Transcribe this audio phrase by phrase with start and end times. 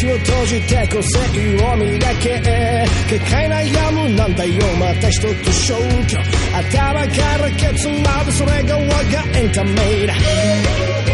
[0.00, 1.18] 席を閉じて個性
[1.64, 2.40] を磨け
[3.08, 6.18] 結界悩むなんだよまた一つ消去
[6.54, 11.09] 頭からケツまでそれが我がエンタメだ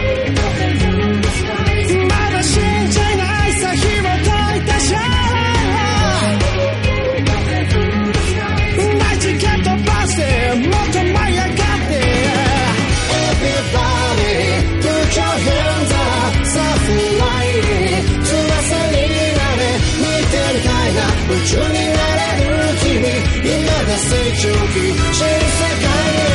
[21.47, 22.57] な夢中になれる。
[22.79, 22.97] 君
[23.43, 24.83] 今が成長期
[25.13, 26.27] 新世界へ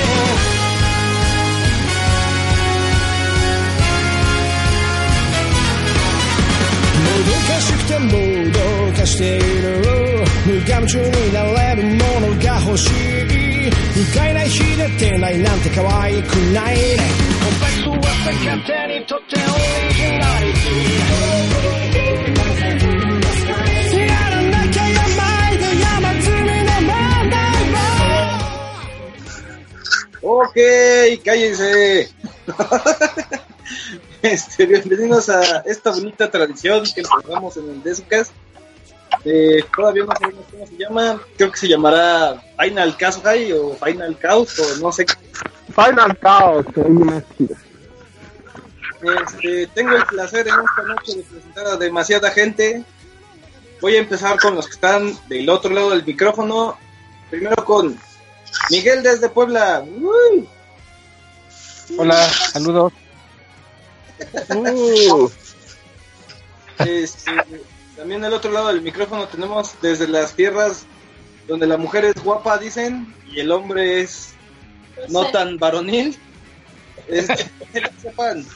[7.02, 8.10] もどかしくても
[8.52, 9.72] どかしている。
[10.46, 11.82] 無我夢中になれる。
[11.82, 12.90] ものが欲しい
[13.70, 16.96] 不快な日でてないなんて可愛くないね
[17.42, 18.81] コンパクトは勝手にとって
[30.34, 30.56] Ok,
[31.22, 32.08] cállense.
[34.22, 38.30] Este, bienvenidos a esta bonita tradición que empezamos en el Descast.
[39.24, 41.20] Eh, todavía no sabemos cómo se llama.
[41.36, 45.06] Creo que se llamará Final Chaos High o Final Chaos o no sé.
[45.74, 46.66] Final Chaos.
[49.02, 52.84] Este, tengo el placer en esta noche de presentar a demasiada gente.
[53.80, 56.78] Voy a empezar con los que están del otro lado del micrófono.
[57.28, 57.98] Primero con
[58.70, 59.84] Miguel desde Puebla.
[59.86, 60.48] Uy.
[61.98, 62.16] Hola,
[62.52, 62.92] saludos.
[64.50, 65.28] Uh,
[66.78, 67.32] Este,
[67.96, 70.86] también del otro lado del micrófono tenemos desde las tierras
[71.46, 74.34] donde la mujer es guapa, dicen, y el hombre es
[75.08, 76.16] no tan varonil.
[77.08, 78.46] Este, que lo sepan.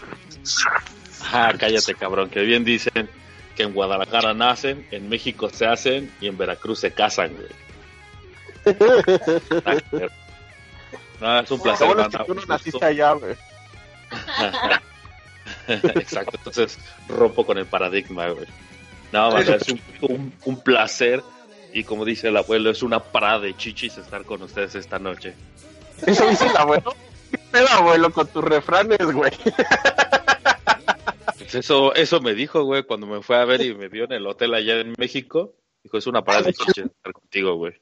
[1.33, 3.11] Ah, cállate, cabrón, que bien dicen
[3.57, 7.49] que en Guadalajara nacen, en México se hacen y en Veracruz se casan, güey.
[11.21, 12.27] No, es un placer, bueno es que banda.
[12.27, 13.35] tú no naciste allá, güey.
[15.69, 16.79] Exacto, entonces
[17.09, 18.47] rompo con el paradigma, güey.
[19.13, 21.23] No, banda, es un, un- un placer
[21.73, 25.35] y como dice el abuelo, es una parada de chichis estar con ustedes esta noche.
[26.07, 26.95] Eso dice el abuelo.
[27.31, 29.33] ¿Qué pedo, abuelo, con tus refranes, güey?
[31.39, 34.13] Pues eso, eso me dijo, güey, cuando me fue a ver y me vio en
[34.13, 35.55] el hotel allá en México.
[35.83, 37.73] Dijo, es una parada de chichis estar contigo, güey.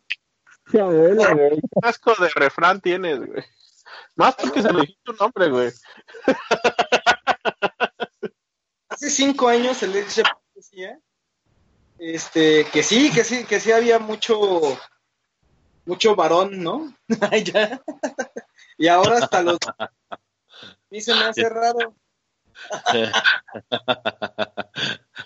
[0.71, 1.61] Qué abuelo, güey.
[1.61, 3.45] ¿Qué asco de refrán tienes, güey?
[4.17, 5.71] Más porque se lo dijiste tu nombre, güey.
[8.89, 10.23] Hace cinco años el ex
[10.55, 10.99] decía
[11.99, 14.79] este, que sí, que sí, que sí había mucho,
[15.85, 16.95] mucho varón, ¿no?
[17.45, 17.81] Ya.
[18.79, 19.59] y ahora hasta los...
[20.91, 21.97] Y se me hace raro.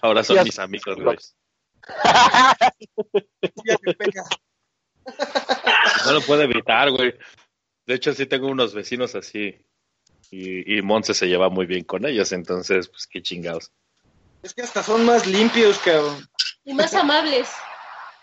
[0.01, 1.19] Ahora son Ya- mis amigos, güey.
[3.65, 4.25] Ya pega.
[6.07, 7.15] No lo puedo evitar, güey.
[7.87, 9.65] De hecho, sí tengo unos vecinos así.
[10.31, 13.73] Y, y Monse se lleva muy bien con ellos, entonces, pues qué chingados.
[14.43, 16.29] Es que hasta son más limpios, cabrón.
[16.65, 17.49] Y más amables.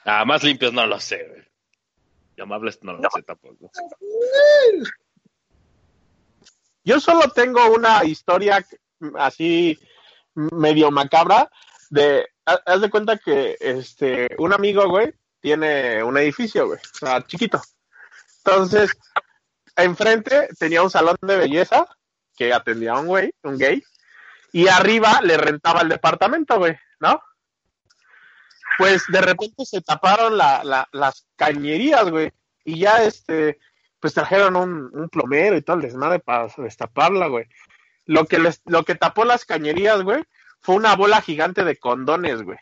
[0.04, 1.44] Ah, más limpios no lo sé, güey.
[2.38, 3.72] Y amables no lo sé tampoco.
[6.84, 8.64] Yo solo tengo una historia
[9.18, 9.80] así
[10.36, 11.50] medio macabra
[11.90, 15.14] de ha- haz de cuenta que este un amigo, güey,
[15.46, 17.62] tiene un edificio, güey, o sea, chiquito.
[18.44, 18.98] Entonces,
[19.76, 21.86] enfrente tenía un salón de belleza
[22.36, 23.84] que atendía a un güey, un gay,
[24.52, 27.22] y arriba le rentaba el departamento, güey, ¿no?
[28.80, 32.32] Pues de repente se taparon la, la- las cañerías, güey,
[32.64, 33.60] y ya este,
[34.00, 37.46] pues trajeron un, plomero y todo el desmadre para destaparla, güey.
[38.06, 40.24] Lo que lo que tapó las cañerías, güey,
[40.62, 42.58] fue una bola gigante de condones, güey.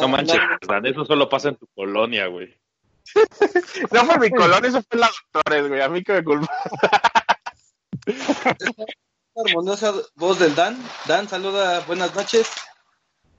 [0.00, 2.56] No manches, Dan, eso solo pasa en tu colonia, güey.
[3.90, 5.80] No fue mi colón, eso fue la doctores, güey.
[5.80, 6.48] A mí que me culpa.
[9.36, 10.76] Armoniosa voz del Dan.
[11.06, 12.50] Dan, saluda, buenas noches.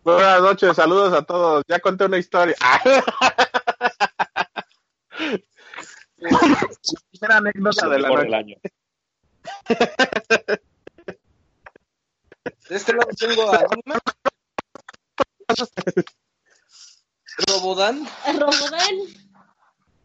[0.04, 1.64] Buenas noches, saludos a todos.
[1.68, 2.56] Ya conté una historia.
[7.12, 8.38] Primera anécdota de la Mejor del noche.
[8.44, 8.58] año.
[12.70, 14.00] De este lado tengo a Anónima.
[17.48, 18.08] Robodan.
[18.40, 18.96] Robodán.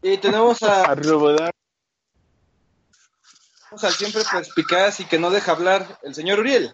[0.01, 1.53] Y tenemos a, A Rubodar.
[3.63, 6.73] tenemos al siempre perspicaz y que no deja hablar, el señor Uriel.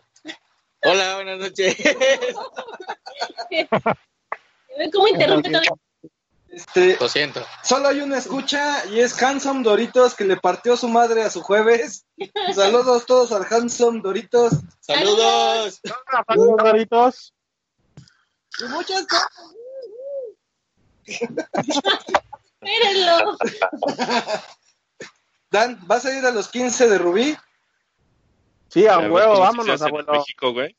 [0.84, 1.76] Hola, buenas noches.
[3.50, 3.68] ¿Ven
[4.94, 5.62] cómo interrumpe todo?
[6.56, 7.46] Este, Lo siento.
[7.64, 11.42] solo hay una escucha y es Handsome Doritos que le partió su madre a su
[11.42, 12.06] jueves.
[12.56, 14.54] Saludos todos al Handsome Doritos.
[14.80, 15.82] ¡Saludos!
[16.26, 17.34] Saludos, Doritos.
[18.62, 19.28] Y muchas cosas.
[22.62, 23.38] Espérenlo.
[25.52, 27.38] Dan, ¿vas a ir a los 15 de Rubí?
[28.70, 30.14] Sí, a A huevo, vámonos, abuelo.
[30.14, 30.74] México, güey.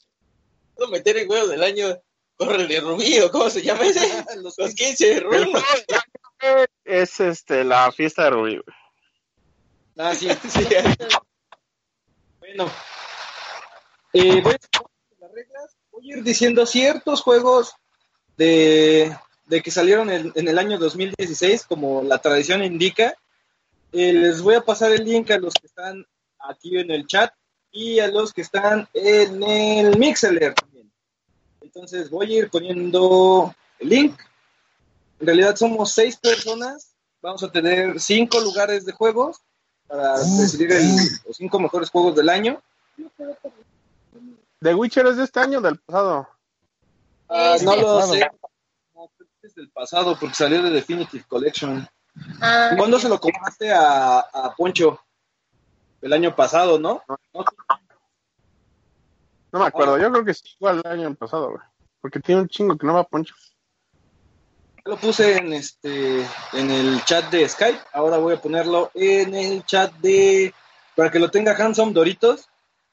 [0.75, 2.01] ¿Puedo meter el juego del año?
[2.37, 4.01] Corre el de Rubí o cómo se llama ese?
[4.43, 5.53] Los Los 15 de Rubí.
[6.85, 8.61] es este la fiesta de Rubí.
[9.97, 10.29] Ah, sí.
[10.49, 10.67] Sí,
[12.39, 12.71] Bueno,
[14.13, 14.59] eh, voy, a
[15.19, 15.77] las reglas.
[15.91, 17.75] Voy a ir diciendo ciertos juegos
[18.37, 19.17] de,
[19.47, 23.17] de que salieron en, en el año 2016, como la tradición indica.
[23.93, 26.07] Eh, les voy a pasar el link a los que están
[26.39, 27.33] aquí en el chat
[27.73, 30.76] y a los que están en el también.
[31.77, 34.19] Entonces voy a ir poniendo el link.
[35.21, 36.95] En realidad somos seis personas.
[37.21, 39.43] Vamos a tener cinco lugares de juegos
[39.87, 40.97] para decidir el-
[41.27, 42.63] los cinco mejores juegos del año.
[44.63, 46.27] The Witcher es de este año o del pasado.
[47.29, 48.27] Ah, no lo sé.
[48.95, 49.11] No,
[49.43, 51.87] es del pasado porque salió de Definitive Collection.
[52.41, 54.99] Ah, ¿Cuándo se lo compraste a, a Poncho?
[56.01, 57.03] El año pasado, ¿no?
[57.35, 57.45] ¿No?
[59.53, 61.63] No me acuerdo, yo creo que sí, igual el año pasado, güey.
[62.01, 63.35] Porque tiene un chingo que no va a Poncho.
[64.85, 66.21] Lo puse en este
[66.53, 67.81] en el chat de Skype.
[67.93, 70.55] Ahora voy a ponerlo en el chat de
[70.95, 72.49] para que lo tenga Handsome Doritos.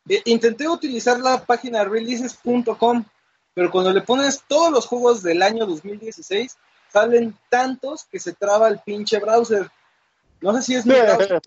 [0.09, 3.05] Eh, intenté utilizar la página releases.com,
[3.53, 6.57] pero cuando le pones todos los juegos del año 2016,
[6.91, 9.69] salen tantos que se traba el pinche browser.
[10.41, 11.41] No sé si es mi browser.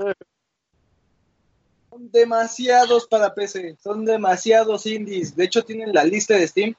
[1.98, 5.34] Demasiados para PC, son demasiados indies.
[5.34, 6.75] De hecho, tienen la lista de Steam.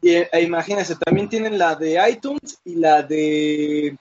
[0.00, 3.96] Y e imagínense, también tienen la de iTunes y la de.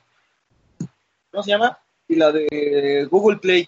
[1.31, 1.77] ¿Cómo se llama?
[2.07, 3.67] Y la de Google Play.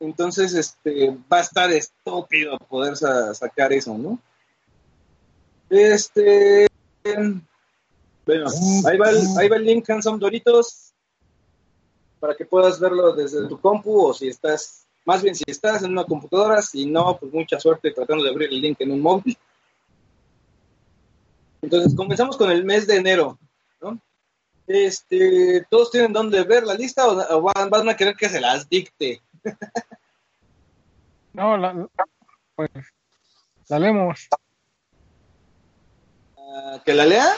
[0.00, 4.18] Entonces, este, va a estar estúpido poder sa- sacar eso, ¿no?
[5.70, 6.66] Este.
[7.04, 8.46] Bueno,
[8.86, 10.92] ahí va el, ahí va el link, Handsome Doritos,
[12.20, 15.92] para que puedas verlo desde tu compu o si estás, más bien si estás en
[15.92, 19.38] una computadora, si no, pues mucha suerte tratando de abrir el link en un móvil.
[21.62, 23.38] Entonces, comenzamos con el mes de enero,
[23.80, 23.98] ¿no?
[24.66, 28.68] Este, ¿todos tienen dónde ver la lista o, van, van a querer que se las
[28.68, 29.22] dicte?
[31.32, 31.86] No, la,
[32.56, 32.70] pues,
[33.68, 34.28] la leemos.
[36.36, 37.28] Ah, ¿Que la lea?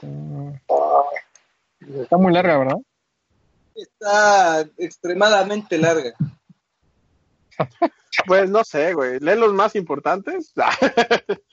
[0.00, 0.52] Mm.
[2.00, 2.85] Está muy larga, ¿verdad?
[3.76, 6.14] Está extremadamente larga.
[8.26, 9.20] Pues no sé, güey.
[9.20, 10.54] Lee los más importantes.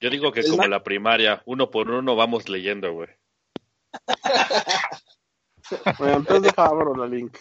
[0.00, 3.08] Yo digo que como la primaria, uno por uno vamos leyendo, güey.
[5.98, 7.36] bueno, entonces deja abro la link.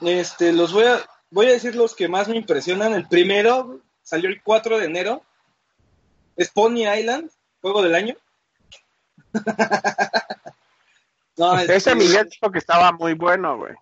[0.00, 0.98] Este, los voy a,
[1.30, 2.92] voy a decir los que más me impresionan.
[2.92, 5.22] El primero salió el 4 de enero.
[6.36, 8.16] Es Pony Island, juego del año.
[11.36, 13.74] No, este, Ese Miguel dijo que estaba muy bueno, güey.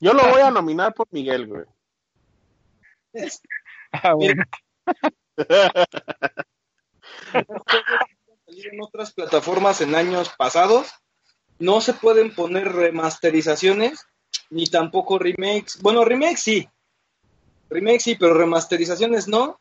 [0.00, 1.64] Yo lo voy a nominar por Miguel, güey.
[3.92, 4.44] Ah, bueno.
[8.64, 10.92] en otras plataformas en años pasados.
[11.58, 14.06] No se pueden poner remasterizaciones
[14.48, 15.80] ni tampoco remakes.
[15.82, 16.68] Bueno, remakes sí.
[17.68, 19.60] Remakes sí, pero remasterizaciones no.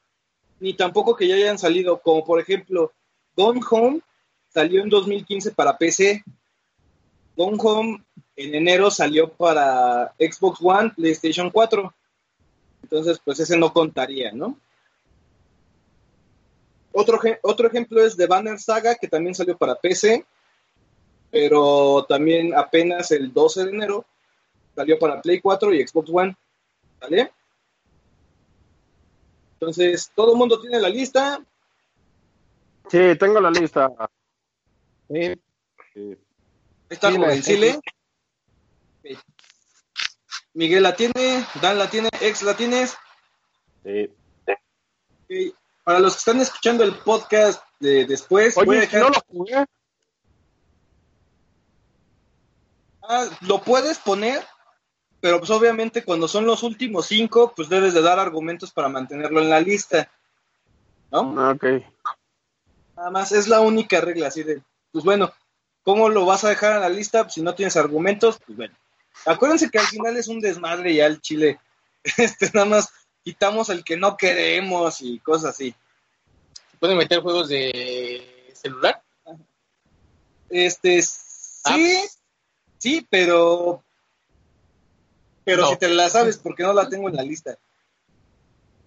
[0.59, 2.93] Ni tampoco que ya hayan salido, como por ejemplo,
[3.35, 4.01] Gone Home
[4.49, 6.23] salió en 2015 para PC.
[7.39, 8.03] Gone Home
[8.35, 11.93] en enero salió para Xbox One, PlayStation 4.
[12.83, 14.59] Entonces, pues ese no contaría, ¿no?
[16.91, 20.25] Otro, otro ejemplo es The Banner Saga, que también salió para PC,
[21.31, 24.05] pero también apenas el 12 de enero
[24.75, 26.35] salió para Play 4 y Xbox One.
[26.99, 27.31] ¿Vale?
[29.53, 31.41] Entonces, todo el mundo tiene la lista.
[32.89, 33.89] Sí, tengo la lista.
[35.07, 35.39] Sí,
[35.95, 36.17] Ahí
[36.89, 37.75] está Sí, la Jovencile.
[37.75, 39.17] Ok.
[40.53, 42.95] Miguel la tiene, Dan la tiene, Ex la tienes.
[43.83, 44.11] Sí.
[45.83, 49.65] Para los que están escuchando el podcast de después, voy a dejar- no lo jugué.
[53.01, 54.43] Ah, lo puedes poner,
[55.19, 59.41] pero pues obviamente cuando son los últimos cinco, pues debes de dar argumentos para mantenerlo
[59.41, 60.11] en la lista.
[61.11, 61.33] ¿No?
[61.39, 61.65] Ah, Ok.
[62.95, 65.31] Nada más, es la única regla, así de, pues bueno,
[65.83, 68.39] ¿cómo lo vas a dejar en la lista si no tienes argumentos?
[68.45, 68.75] Pues bueno.
[69.25, 71.59] Acuérdense que al final es un desmadre ya el Chile.
[72.17, 72.89] Este, nada más
[73.23, 75.75] quitamos el que no queremos y cosas así.
[76.79, 79.03] Pueden meter juegos de celular.
[80.49, 81.99] Este, sí,
[82.77, 83.83] sí, pero.
[85.43, 85.69] Pero No.
[85.69, 87.57] si te la sabes, porque no la tengo en la lista.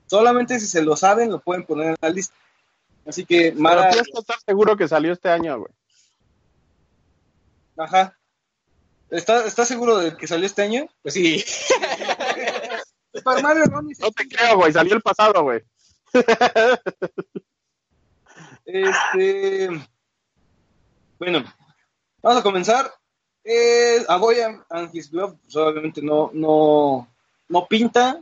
[0.06, 2.34] Solamente si se lo saben, lo pueden poner en la lista.
[3.06, 5.72] Así que, Pero Mara, tienes que estar seguro que salió este año, güey.
[7.82, 8.18] Ajá.
[9.10, 10.86] ¿Está, ¿Estás seguro de que salió este año?
[11.02, 11.44] Pues sí.
[13.14, 14.72] Super Mario Run No te creo, güey.
[14.72, 15.60] Salió el pasado, güey.
[18.64, 19.68] Este.
[21.18, 21.44] Bueno,
[22.22, 22.90] vamos a comenzar.
[23.44, 27.08] Eh, a Boy and- and His Glove, pues, obviamente no, no,
[27.48, 28.20] no pinta.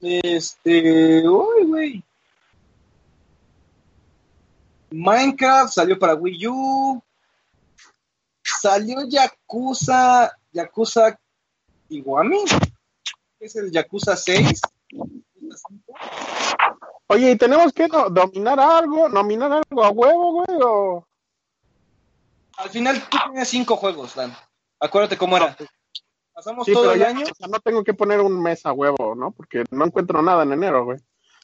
[0.00, 1.28] Este.
[1.28, 2.04] Uy, güey.
[4.90, 7.02] Minecraft salió para Wii U.
[8.60, 10.32] Salió Yakuza.
[10.52, 11.18] Yakuza
[11.88, 12.44] Kiwami.
[13.40, 14.60] Es el Yakuza 6.
[17.06, 19.08] Oye, ¿y tenemos que no- dominar algo?
[19.08, 20.58] ¿Nominar algo a huevo, güey?
[20.62, 21.06] ¿O...
[22.58, 24.34] Al final tú tenías cinco juegos, Dan.
[24.80, 25.56] Acuérdate cómo era.
[26.32, 27.24] Pasamos Sí, todo el ya año.
[27.24, 29.30] o sea, no tengo que poner un mes a huevo, ¿no?
[29.32, 30.98] Porque no encuentro nada en enero, güey.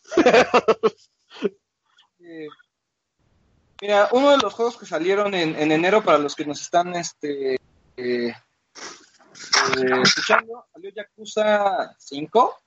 [3.80, 6.94] mira, uno de los juegos que salieron en, en enero para los que nos están
[6.94, 7.54] este,
[7.96, 8.34] eh,
[9.76, 12.58] eh, escuchando, salió Yakuza 5.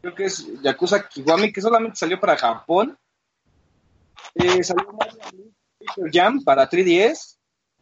[0.00, 2.98] Creo que es Yakuza Kiwami, que solamente salió para Japón.
[4.34, 5.52] Eh, salió Mario.
[5.78, 7.36] Paper Jam para 3DS,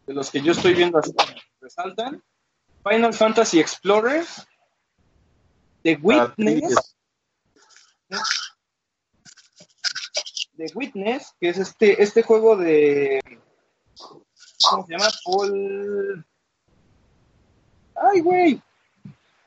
[0.07, 1.13] de los que yo estoy viendo así
[1.61, 2.23] resaltan.
[2.83, 4.25] Final Fantasy Explorer.
[5.83, 6.97] The Witness.
[10.61, 13.19] The Witness, que es este, este juego de.
[14.69, 15.09] ¿Cómo se llama?
[15.25, 16.27] Paul.
[17.95, 18.63] Ay, güey.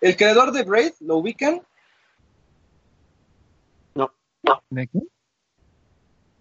[0.01, 1.61] El creador de Braid, ¿lo ubican?
[4.71, 4.99] ¿De qué?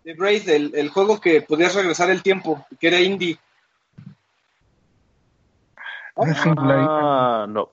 [0.04, 3.38] De Braid, el, el juego que podías regresar el tiempo, que era indie.
[6.42, 6.86] Singular.
[6.88, 7.70] Ah, no.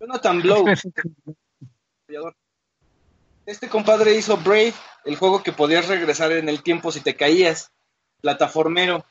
[0.00, 0.66] Jonathan Blow.
[3.46, 4.72] Este compadre hizo Braid,
[5.04, 7.70] el juego que podías regresar en el tiempo si te caías,
[8.22, 9.04] plataformero,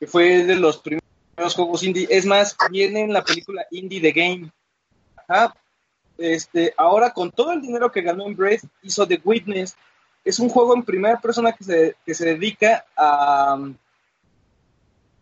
[0.00, 2.08] que fue de los primeros juegos indie.
[2.10, 4.50] Es más, viene en la película Indie The Game.
[5.16, 5.54] Ajá.
[6.18, 9.76] Este, ahora con todo el dinero que ganó en Braid, hizo The Witness.
[10.24, 13.56] Es un juego en primera persona que se, que se dedica a,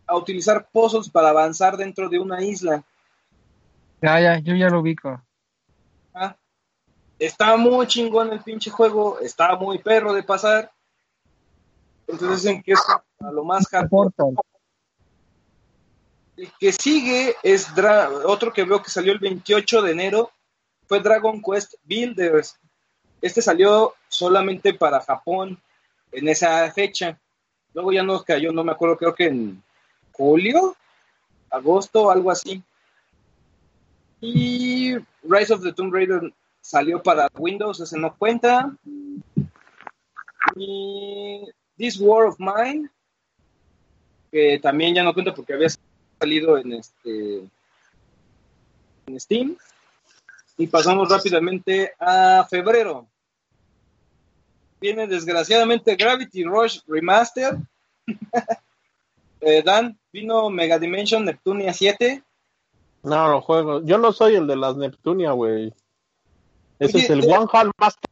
[0.06, 2.83] a utilizar puzzles para avanzar dentro de una isla.
[4.00, 5.21] Ya, ya, yo ya lo ubico.
[6.14, 6.35] Ah,
[7.25, 10.71] Está muy chingón el pinche juego, está muy perro de pasar.
[12.07, 12.81] Entonces dicen que es
[13.21, 14.11] a lo más hardcore.
[16.37, 20.31] El que sigue es Dra- otro que veo que salió el 28 de enero,
[20.87, 22.59] fue Dragon Quest Builders.
[23.23, 25.59] Este salió solamente para Japón
[26.12, 27.19] en esa fecha.
[27.73, 29.62] Luego ya nos cayó, no me acuerdo, creo que en
[30.12, 30.76] julio,
[31.50, 32.62] agosto, algo así.
[34.21, 36.33] Y Rise of the Tomb Raider
[36.64, 38.75] salió para Windows, ese no cuenta.
[40.56, 41.44] Y
[41.76, 42.88] This War of Mine,
[44.33, 45.68] que también ya no cuenta porque había
[46.18, 47.50] salido en este
[49.06, 49.59] en Steam.
[50.56, 53.06] Y pasamos rápidamente a febrero.
[54.80, 57.59] Viene desgraciadamente Gravity Rush Remaster.
[59.47, 62.25] Eh, Dan, vino Mega Dimension Neptunia 7.
[63.02, 63.83] No, los juegos.
[63.85, 65.71] Yo no soy el de las Neptunia, güey.
[66.78, 68.11] Ese Oye, es el eh, One Hand Master.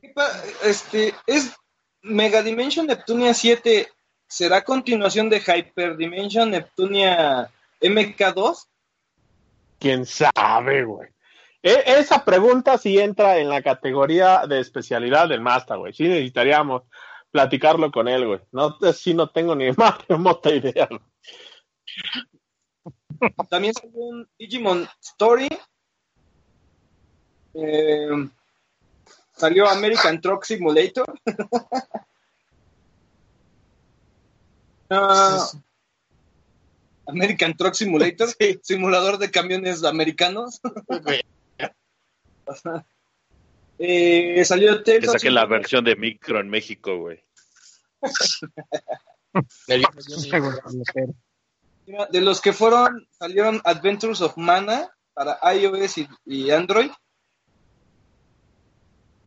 [0.00, 1.54] ¿Qué pa- Este, es
[2.02, 3.88] Mega Dimension Neptunia 7.
[4.28, 7.48] ¿Será continuación de Hyper Dimension Neptunia
[7.80, 8.66] MK2?
[9.78, 11.08] ¿Quién sabe, güey?
[11.62, 15.92] E- esa pregunta sí entra en la categoría de especialidad del Master, güey.
[15.92, 16.82] Sí necesitaríamos
[17.30, 18.40] platicarlo con él, güey.
[18.52, 21.00] No, sí no tengo ni más remota idea, güey.
[23.48, 25.48] También salió un Digimon Story.
[27.58, 28.28] Eh,
[29.34, 31.06] salió American Truck Simulator.
[34.88, 35.50] Ah,
[37.08, 38.28] American Truck Simulator,
[38.62, 40.60] simulador de camiones americanos.
[43.80, 47.20] Eh, salió Tales Que of saquen la versión de micro en México, güey.
[52.10, 56.90] De los que fueron, salieron Adventures of Mana para iOS y, y Android.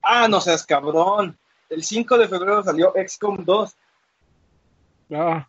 [0.02, 1.38] Ah, no seas cabrón.
[1.70, 3.76] El 5 de febrero salió XCOM 2.
[5.14, 5.48] Ah,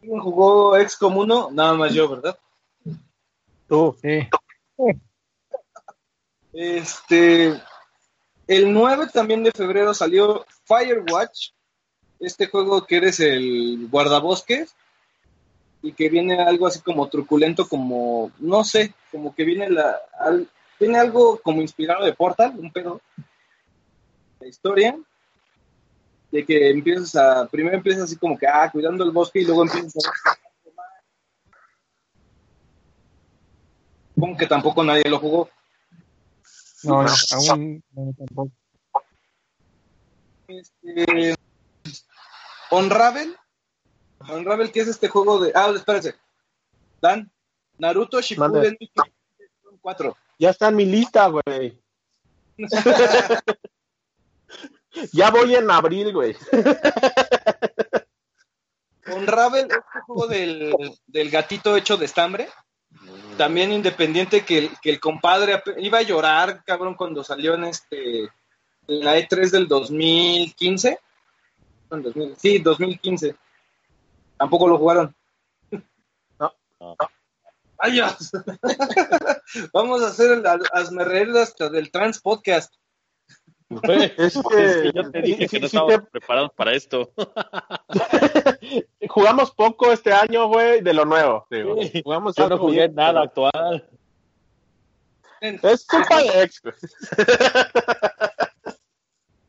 [0.00, 1.50] ¿Quién jugó XCOM 1?
[1.52, 2.38] Nada más yo, ¿verdad?
[3.68, 3.96] tú.
[4.02, 4.28] Sí.
[6.52, 7.60] Este.
[8.46, 11.50] el 9 también de febrero salió Firewatch,
[12.20, 14.74] este juego que eres el guardabosques
[15.82, 20.48] y que viene algo así como truculento, como, no sé, como que viene la, al-
[20.78, 23.00] viene algo como inspirado de Portal, un pedo.
[24.42, 24.98] La historia
[26.32, 29.62] de que empiezas a, primero empiezas así como que, ah, cuidando el bosque y luego
[29.62, 30.36] empiezas a
[34.18, 35.48] como que tampoco nadie lo jugó.
[36.82, 38.50] No, no, aún no, tampoco.
[40.48, 41.34] Este,
[42.72, 43.36] Unravel.
[44.28, 45.52] Unravel, que es este juego de.
[45.54, 46.16] Ah, espérense.
[47.00, 47.30] Dan.
[47.78, 48.76] Naruto Shippuden
[49.80, 50.16] 4.
[50.40, 51.80] Ya está en mi lista, güey.
[55.12, 56.36] ya voy en abril, güey.
[59.06, 60.74] Unravel, este juego del,
[61.06, 62.48] del gatito hecho de estambre.
[63.36, 68.24] También independiente que el, que el compadre iba a llorar, cabrón, cuando salió en este.
[68.88, 70.98] En la E3 del 2015.
[71.90, 73.36] En 2000 Sí, 2015.
[74.36, 75.14] Tampoco lo jugaron.
[76.38, 76.52] No.
[76.80, 76.96] No.
[77.78, 78.30] ¡Ay, Dios!
[79.72, 82.74] Vamos a hacer el reír hasta del Trans Podcast.
[83.82, 86.72] Es es que- que yo te dije sí, que no sí estábamos te- preparados para
[86.74, 87.10] esto.
[89.08, 91.46] Jugamos poco este año, güey, de lo nuevo.
[91.50, 91.76] digo.
[92.04, 93.88] Jugamos Yo no jugué bien, nada pero- actual.
[95.40, 96.62] Es culpa de ex.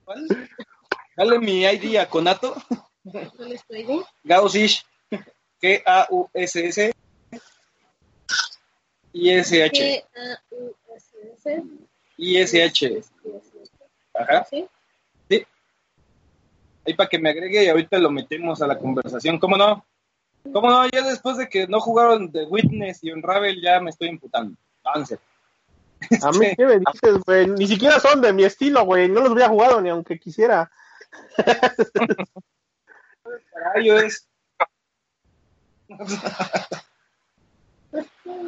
[0.06, 0.28] ¿Cuál?
[1.18, 2.56] Dale mi ID a Conato.
[3.04, 4.02] No le estoy de.
[4.24, 4.84] Gaussish.
[5.62, 6.92] G-A-U-S-S.
[9.14, 9.72] I-S-H.
[9.78, 11.64] G-A-U-S-S.
[12.18, 13.04] I-S-H.
[14.14, 14.46] Ajá.
[14.50, 14.68] ¿Sí?
[16.86, 19.40] Ahí para que me agregue y ahorita lo metemos a la conversación.
[19.40, 19.86] ¿Cómo no?
[20.52, 20.86] ¿Cómo no?
[20.90, 24.58] Ya después de que no jugaron The Witness y Unravel ya me estoy imputando.
[24.84, 25.18] Avance.
[26.22, 27.48] A mí, ¿qué me dices, güey?
[27.48, 29.08] Ni siquiera son de mi estilo, güey.
[29.08, 30.70] No los hubiera jugado ni aunque quisiera.
[33.54, 34.28] Para iOS.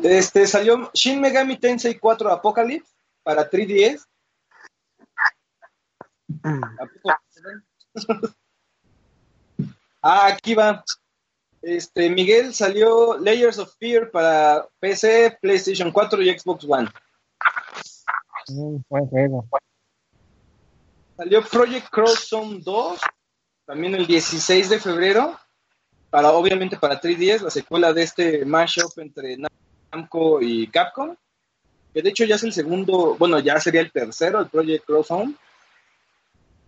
[0.04, 2.92] Este salió Shin Megami Tensei 4 Apocalypse
[3.24, 4.06] para 3DS.
[6.44, 7.16] ¿A poco?
[10.02, 10.84] ah, aquí va.
[11.62, 16.90] Este, Miguel salió Layers of Fear para PC, PlayStation 4 y Xbox One.
[18.50, 19.48] Mm, buen juego.
[21.18, 23.00] Salió Project Cross Zone 2,
[23.66, 25.40] también el 16 de febrero,
[26.10, 29.38] para obviamente para 3DS, la secuela de este mashup entre
[29.92, 31.16] Namco y Capcom,
[31.94, 35.08] que de hecho ya es el segundo, bueno, ya sería el tercero, el Project Cross
[35.08, 35.36] Zone.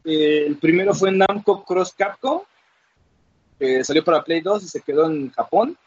[0.10, 2.42] Eh, el primero fue Namco Cross Capcom,
[3.60, 5.78] que salió para Play 2 y se quedó en Japón.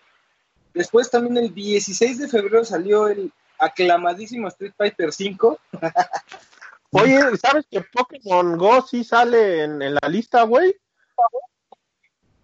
[0.75, 5.59] Después también el 16 de febrero salió el aclamadísimo Street Fighter 5.
[6.93, 10.77] Oye, ¿sabes que Pokémon Go sí sale en, en la lista, güey?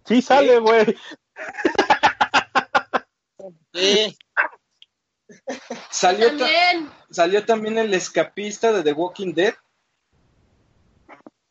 [0.05, 0.95] Sí sale, güey.
[3.73, 4.17] Sí.
[5.91, 6.89] Salió, ta- También.
[7.11, 9.53] Salió también el escapista de The Walking Dead.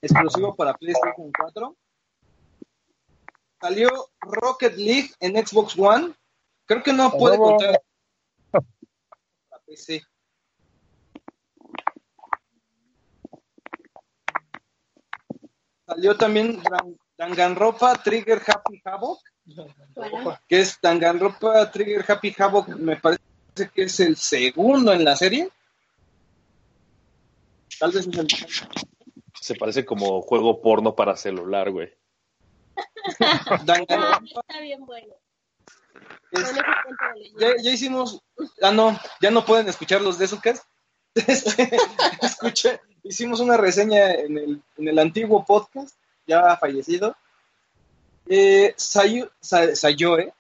[0.06, 1.76] Exclusivo para PlayStation 4.
[3.60, 6.14] Salió Rocket League en Xbox One.
[6.66, 7.80] Creo que no puede contar.
[8.52, 10.02] Para PC.
[15.86, 19.20] Salió también Dan- Danganronpa Trigger Happy Havoc.
[20.48, 22.68] Que es Danganronpa Trigger Happy Havoc.
[22.68, 23.22] Me parece
[23.72, 25.48] que es el segundo en la serie.
[27.78, 28.26] Tal vez es el
[29.40, 31.92] Se parece como juego porno para celular, güey.
[33.18, 35.14] Ah, está bien bueno.
[36.32, 36.52] es-
[37.38, 38.20] ya, ya hicimos,
[38.60, 40.62] ah no, ya no pueden escuchar los de Sucas.
[41.14, 41.70] Este,
[42.22, 45.96] escuché, hicimos una reseña en el, en el antiguo podcast,
[46.26, 47.16] ya fallecido.
[48.28, 50.34] Eh, salió, sa- salió, eh,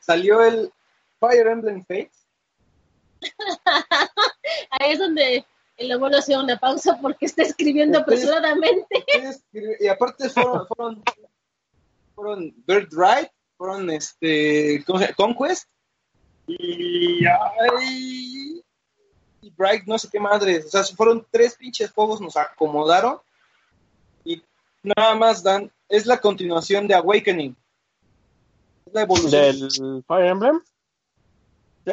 [0.00, 0.70] salió el
[1.20, 2.26] Fire Emblem Fates.
[4.70, 5.44] Ahí es donde
[5.80, 9.04] el abuelo hacía una pausa porque está escribiendo apresuradamente.
[9.80, 11.02] Y aparte fueron, fueron,
[12.14, 14.84] fueron Birthright, fueron este.
[15.16, 15.68] Conquest
[16.46, 18.62] y, ay,
[19.40, 20.66] y Bright, no sé qué madres.
[20.66, 23.18] O sea, fueron tres pinches juegos, nos acomodaron
[24.24, 24.42] y
[24.82, 27.56] nada más dan, es la continuación de Awakening.
[28.86, 29.70] Es la evolución.
[29.70, 30.60] ¿Del Fire Emblem?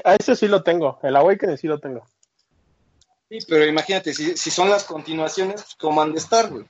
[0.03, 0.99] A ese sí lo tengo.
[1.03, 2.05] El Awakening sí lo tengo.
[3.29, 6.65] Sí, pero imagínate, si, si son las continuaciones, pues, ¿cómo han de estar, güey?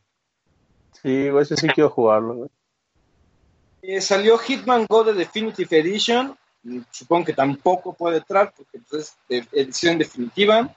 [1.01, 2.49] Sí, güey, ese sí quiero jugarlo, güey.
[3.83, 6.37] Eh, salió Hitman Go de Definitive Edition.
[6.91, 10.75] Supongo que tampoco puede entrar porque pues, es de edición definitiva.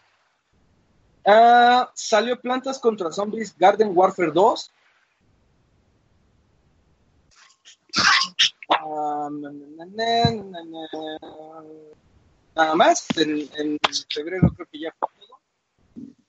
[1.24, 4.70] Ah, salió Plantas contra Zombies Garden Warfare 2.
[8.68, 11.62] Ah, na, na, na, na, na.
[12.54, 15.19] Nada más, en, en febrero creo que ya fue.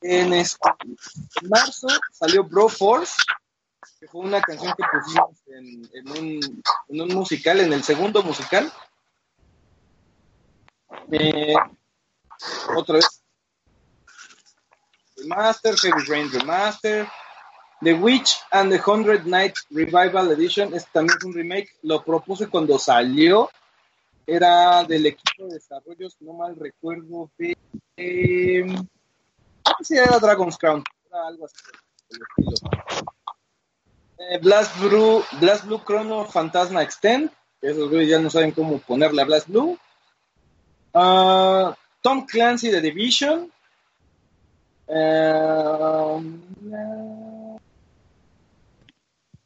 [0.02, 0.60] En, este-
[1.48, 3.16] marzo salió Bro Force,
[4.00, 8.72] que fue una canción que pusimos en, un, musical, en el segundo musical.
[11.12, 11.54] Eh,
[12.76, 13.24] otra vez.
[15.18, 17.08] Remaster, Heavy Rain Remaster.
[17.84, 20.74] The Witch and the Hundred Night Revival Edition.
[20.74, 21.70] Este también es un remake.
[21.84, 23.50] Lo propuse cuando salió.
[24.26, 27.56] Era del equipo de desarrollo, si no mal recuerdo, sé
[29.82, 30.84] si era Dragon's Crown.
[31.08, 31.56] Era algo así.
[34.18, 37.32] Eh, Blast Blue, Blast Blue Chrono Fantasma Extend.
[37.62, 39.78] Esos güeyes ya no saben cómo ponerle a Blast Blue.
[40.94, 43.52] Ah, Tom Clancy de Division.
[44.88, 46.18] Eh,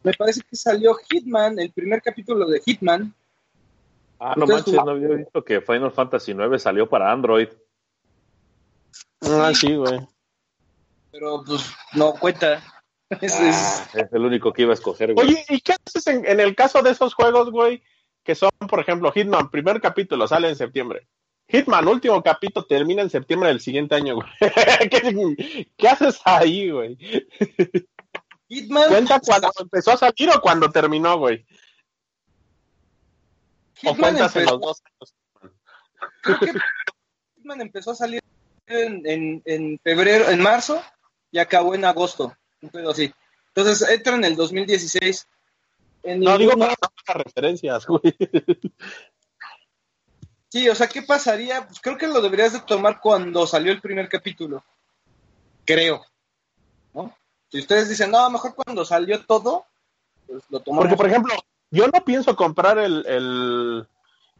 [0.04, 3.13] me parece que salió Hitman, el primer capítulo de Hitman.
[4.19, 7.49] Ah, no manches, no había visto que Final Fantasy IX salió para Android.
[9.27, 9.99] Ah, sí, güey.
[11.11, 12.61] Pero pues no cuenta.
[13.21, 15.27] Es- Ah, es el único que iba a escoger, güey.
[15.27, 17.81] Oye, ¿y qué haces en, en el caso de esos juegos, güey?
[18.23, 21.07] Que son, por ejemplo, Hitman, primer capítulo sale en septiembre.
[21.47, 24.27] Hitman, último capítulo, termina en septiembre del siguiente año, güey.
[24.89, 26.97] ¿Qué, qué haces ahí, güey?
[28.47, 31.45] Hitman, ¿Cuenta cuando empezó a salir o cuando terminó, güey?
[33.85, 35.15] ¿O Hitman cuentas en empezó- los dos años?
[36.21, 36.51] creo que
[37.38, 38.21] Hitman empezó a salir
[38.67, 40.82] en, en- en febrero, en marzo
[41.32, 42.36] y acabó en agosto.
[42.62, 43.13] Un pedo así.
[43.54, 45.28] Entonces entra en el 2016.
[46.04, 46.73] En No, digo para
[47.08, 48.01] no referencias, güey.
[50.49, 51.65] Sí, o sea, ¿qué pasaría?
[51.67, 54.63] Pues creo que lo deberías de tomar cuando salió el primer capítulo.
[55.65, 56.06] Creo.
[56.93, 57.13] ¿No?
[57.49, 59.65] Si ustedes dicen, no, mejor cuando salió todo,
[60.25, 60.84] pues lo tomamos.
[60.86, 61.34] Porque, por ejemplo,
[61.71, 63.88] yo no pienso comprar el, el,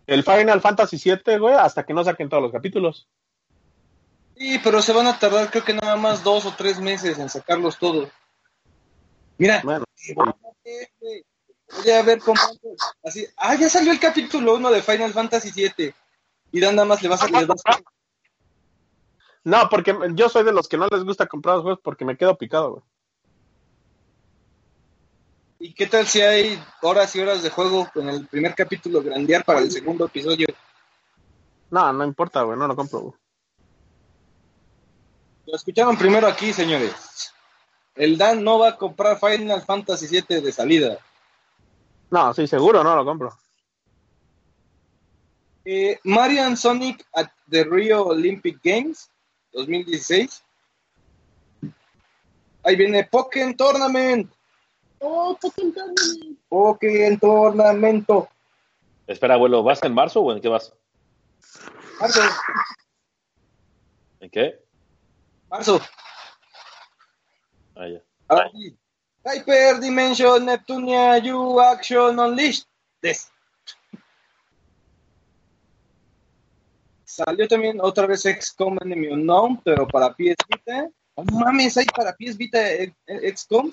[0.08, 3.10] el Final Fantasy VII, güey, hasta que no saquen todos los capítulos.
[4.38, 7.30] Sí, pero se van a tardar creo que nada más dos o tres meses en
[7.30, 8.10] sacarlos todos.
[9.38, 9.86] Mira, Bueno,
[11.84, 12.39] voy a ver cómo
[13.04, 13.26] así.
[13.38, 15.93] Ah, ya salió el capítulo 1 de Final Fantasy VII.
[16.52, 17.62] Y nada más le vas a le das-
[19.43, 22.17] no, porque yo soy de los que no les gusta comprar los juegos porque me
[22.17, 22.84] quedo picado, güey.
[25.60, 29.43] ¿Y qué tal si hay horas y horas de juego en el primer capítulo grandear
[29.45, 30.48] para el segundo episodio?
[31.69, 33.13] No, no importa, güey, no lo compro, güey.
[35.45, 37.31] Lo escucharon primero aquí, señores.
[37.95, 40.97] El Dan no va a comprar Final Fantasy VII de salida.
[42.10, 43.38] No, sí, seguro no lo compro.
[45.63, 49.10] Eh, Mario and Sonic at the Rio Olympic Games
[49.53, 50.43] 2016.
[52.63, 54.31] Ahí viene Pokémon Tournament.
[54.99, 56.39] Oh, Pokémon Tournament.
[56.49, 58.29] Pokémon Tournamento.
[59.08, 60.73] Espera, abuelo, ¿vas en marzo o en qué vas?
[61.99, 62.21] Marzo.
[64.19, 64.64] ¿En qué?
[65.56, 65.80] Marzo.
[67.78, 68.02] Ah, ya.
[69.24, 72.65] Hyper Dimension Neptunia You Action Unleashed.
[77.06, 80.89] Salió también otra vez XCOM Enemy Unknown, pero para PS Vita.
[81.15, 83.72] No mames, hay para PS Vita eh, eh, XCOM.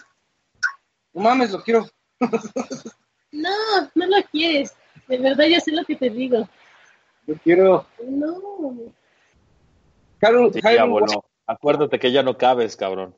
[1.14, 1.86] No mames, lo quiero.
[3.34, 3.48] No,
[3.94, 4.74] no lo quieres.
[5.08, 6.46] De verdad, ya sé lo que te digo.
[7.26, 7.86] Lo quiero.
[8.04, 8.38] No.
[10.20, 10.60] Haru- Sí.
[11.52, 13.14] Acuérdate que ya no cabes, cabrón.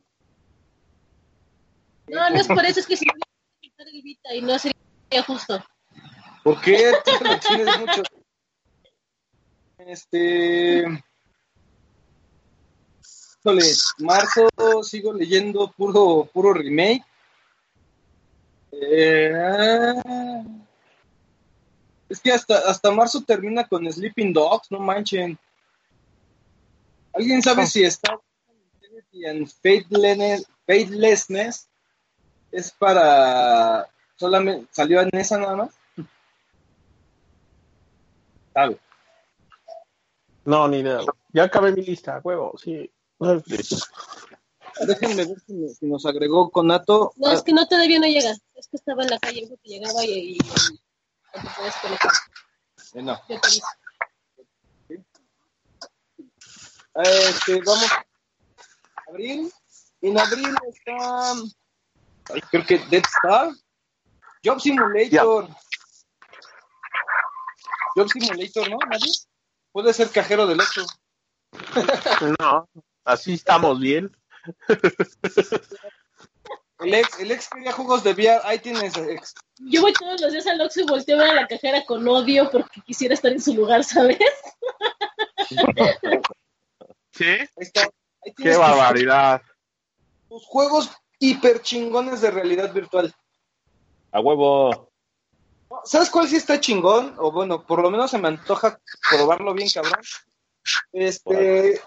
[2.09, 4.59] No, no es por eso, es que si voy a quitar el Vita y no
[4.59, 5.65] sería justo.
[6.43, 6.93] ¿Por qué?
[7.05, 8.03] Tú te lo tienes mucho.
[9.79, 10.85] Este.
[13.39, 13.63] Híjole,
[13.99, 14.49] marzo
[14.83, 17.05] sigo leyendo puro, puro remake.
[18.73, 19.63] Eh,
[22.09, 25.39] es que hasta, hasta marzo termina con Sleeping Dogs, no manchen.
[27.15, 28.19] ¿Alguien sabe si está
[29.13, 29.47] en
[30.67, 31.69] Faithlessness,
[32.51, 35.75] es para solamente salió en esa nada más?
[38.53, 38.79] Sabe.
[40.45, 41.01] No, ni idea.
[41.33, 42.91] Ya acabé mi lista, huevo, sí.
[44.87, 47.13] Déjenme ver si, me- si nos agregó Conato.
[47.17, 48.33] No, es que no todavía no llega.
[48.55, 50.37] Es que estaba en la calle, porque llegaba y.
[50.37, 50.39] y
[51.83, 52.13] conectar.
[52.95, 53.21] Eh, no.
[53.29, 53.49] Yo te
[56.95, 57.91] Este, vamos.
[59.09, 59.53] Abril.
[60.01, 61.33] En abril está.
[62.33, 63.51] ay, creo que Dead Star.
[64.45, 65.49] Job Simulator.
[67.97, 68.79] Job Simulator, ¿no?
[68.91, 69.13] ¿Nadie?
[69.73, 70.87] Puede ser cajero del 8.
[72.39, 72.69] No.
[73.05, 74.17] así estamos bien.
[76.81, 79.35] El ex, el ex quería juegos de VR, ahí tienes ex.
[79.59, 82.07] Yo voy todos los días al Oxxo y volteo a ver a la cajera con
[82.07, 84.19] odio porque quisiera estar en su lugar, ¿sabes?
[87.15, 87.37] ¿Sí?
[87.57, 87.89] Está.
[88.37, 89.43] Qué tus- barbaridad.
[90.29, 93.15] tus juegos hiper chingones de realidad virtual.
[94.13, 94.91] A huevo.
[95.85, 97.15] ¿Sabes cuál sí está chingón?
[97.19, 98.79] O bueno, por lo menos se me antoja
[99.11, 100.01] probarlo bien, cabrón.
[100.93, 101.81] Este.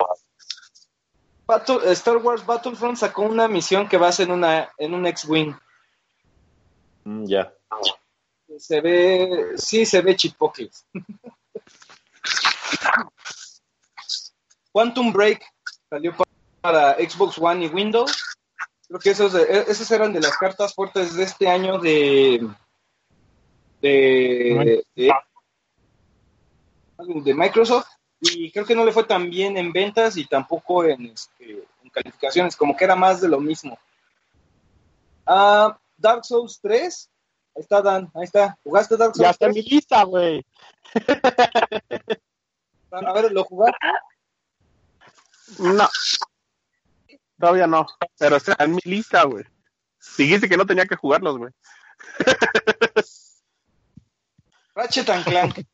[1.46, 5.06] Battle- Star Wars Battlefront sacó una misión que va a ser en, una, en un
[5.08, 5.56] X-Wing.
[7.06, 7.54] Mm, ya.
[8.60, 9.54] Se ve.
[9.58, 10.86] Sí, se ve chipocles.
[14.78, 15.44] Quantum Break
[15.90, 16.24] salió pa-
[16.62, 18.12] para Xbox One y Windows.
[18.88, 22.48] Creo que esos, de- esas eran de las cartas fuertes de este año de.
[23.82, 24.86] de.
[24.96, 25.12] de,
[27.24, 27.88] de Microsoft.
[28.22, 31.90] Y creo que no le fue tan bien en ventas y tampoco en, este, en
[31.90, 33.80] calificaciones, como que era más de lo mismo.
[35.26, 37.10] Ah, Dark Souls 3.
[37.56, 38.12] Ahí está, Dan.
[38.14, 38.56] Ahí está.
[38.64, 39.66] ¿Jugaste Dark Ya Souls está en 3?
[39.66, 40.46] mi lista, güey.
[42.92, 43.76] A ver, ¿lo jugaste?
[45.60, 45.90] No.
[47.40, 47.86] Todavía no.
[48.18, 49.46] Pero está en mi lista, güey.
[50.18, 51.52] Dijiste que no tenía que jugarlos, güey.
[54.76, 55.66] Ratchet and Clank.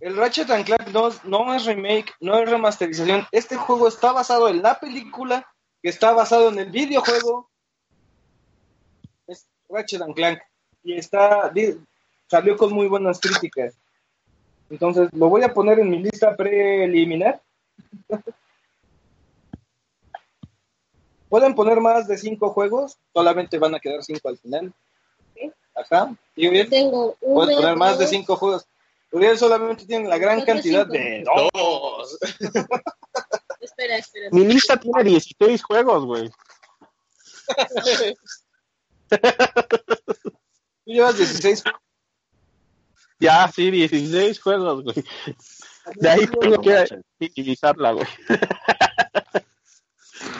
[0.00, 3.26] El Ratchet and Clank no, no es remake, no es remasterización.
[3.32, 5.46] Este juego está basado en la película,
[5.82, 7.50] que está basado en el videojuego.
[9.26, 10.40] Es Ratchet and Clank.
[10.84, 11.52] Y está
[12.30, 13.74] salió con muy buenas críticas.
[14.70, 17.42] Entonces, lo voy a poner en mi lista preliminar.
[21.28, 24.72] Pueden poner más de cinco juegos, solamente van a quedar cinco al final.
[25.74, 26.16] Ajá.
[26.34, 26.68] ¿Y bien?
[26.68, 28.66] Tengo uno, Puedes poner más de cinco juegos.
[29.12, 30.92] Uriel solamente tiene la gran cantidad cinco.
[30.92, 31.24] de...
[31.24, 32.18] Dos.
[33.60, 34.28] Espera, espera.
[34.30, 36.30] Mi lista tiene 16 juegos, güey.
[39.08, 39.18] Tú
[40.84, 41.64] llevas 16.
[43.20, 45.04] Ya, sí, 16 juegos, güey.
[45.96, 46.86] De ahí tengo que
[47.20, 48.06] utilizarla, güey.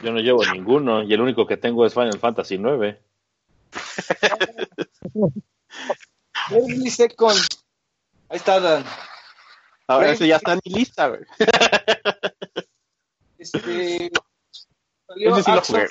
[0.02, 3.00] Yo no llevo ninguno y el único que tengo es Final Fantasy 9.
[6.50, 7.38] Early Second.
[8.28, 8.84] Ahí está, Dan.
[9.86, 11.20] Ahora ese ya está en mi lista, güey.
[13.38, 14.10] Este...
[15.06, 15.88] Salió sí lo Action, jugué.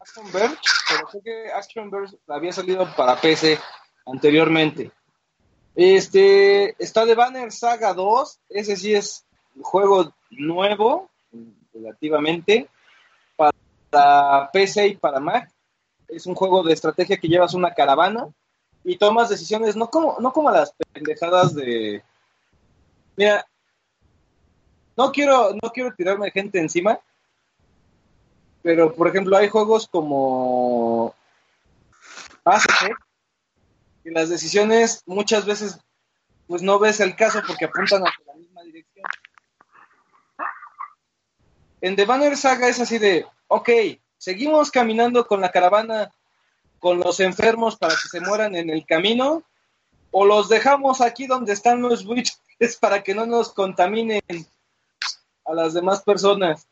[0.00, 0.56] Action Verge,
[0.88, 3.58] pero creo que Action Verge había salido para PC
[4.06, 4.90] anteriormente.
[5.76, 6.74] Este...
[6.82, 8.40] Está de Banner Saga 2.
[8.48, 11.10] Ese sí es un juego nuevo,
[11.74, 12.68] relativamente,
[13.90, 15.50] para PC y para Mac.
[16.08, 18.28] Es un juego de estrategia que llevas una caravana
[18.84, 22.02] y tomas decisiones, no como, no como las pendejadas de.
[23.16, 23.46] Mira,
[24.96, 26.98] no quiero, no quiero tirarme gente encima,
[28.62, 31.14] pero por ejemplo, hay juegos como
[32.46, 32.98] Effect,
[34.02, 35.78] que las decisiones muchas veces
[36.46, 39.04] pues no ves el caso porque apuntan hacia la misma dirección.
[41.80, 43.70] En The Banner Saga es así de, ok,
[44.16, 46.12] seguimos caminando con la caravana
[46.78, 49.42] con los enfermos para que se mueran en el camino,
[50.10, 52.38] o los dejamos aquí donde están los witches
[52.80, 54.22] para que no nos contaminen
[55.44, 56.66] a las demás personas.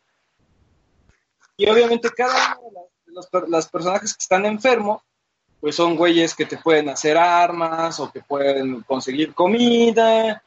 [1.57, 5.03] Y obviamente cada uno de, los las personajes que están enfermos,
[5.61, 10.42] pues son güeyes que te pueden hacer armas o que pueden conseguir comida.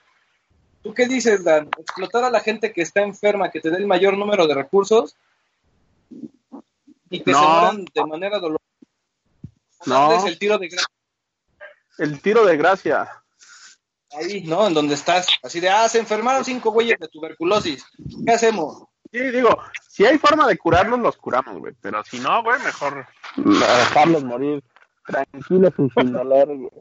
[0.82, 1.70] ¿Tú qué dices, Dan?
[1.78, 5.15] ¿Explotar a la gente que está enferma, que te dé el mayor número de recursos
[7.10, 7.50] y que se No.
[7.50, 8.63] mueran de manera dolorosa?
[9.80, 10.10] ¿O No.
[10.10, 10.88] darles el tiro de gra-
[11.98, 13.10] El tiro de gracia.
[14.12, 14.68] ahí, ¿no?
[14.68, 15.28] En donde estás.
[15.44, 17.86] Así de, ah, se enfermaron cinco güeyes de tuberculosis.
[18.26, 18.84] ¿Qué hacemos?
[19.12, 19.50] Sí, digo,
[19.88, 21.74] si hay forma de curarlos, los curamos, güey.
[21.82, 24.63] Pero si no, güey, mejor dejarlos morir
[25.06, 26.72] tranquilos y sin dolor, güey.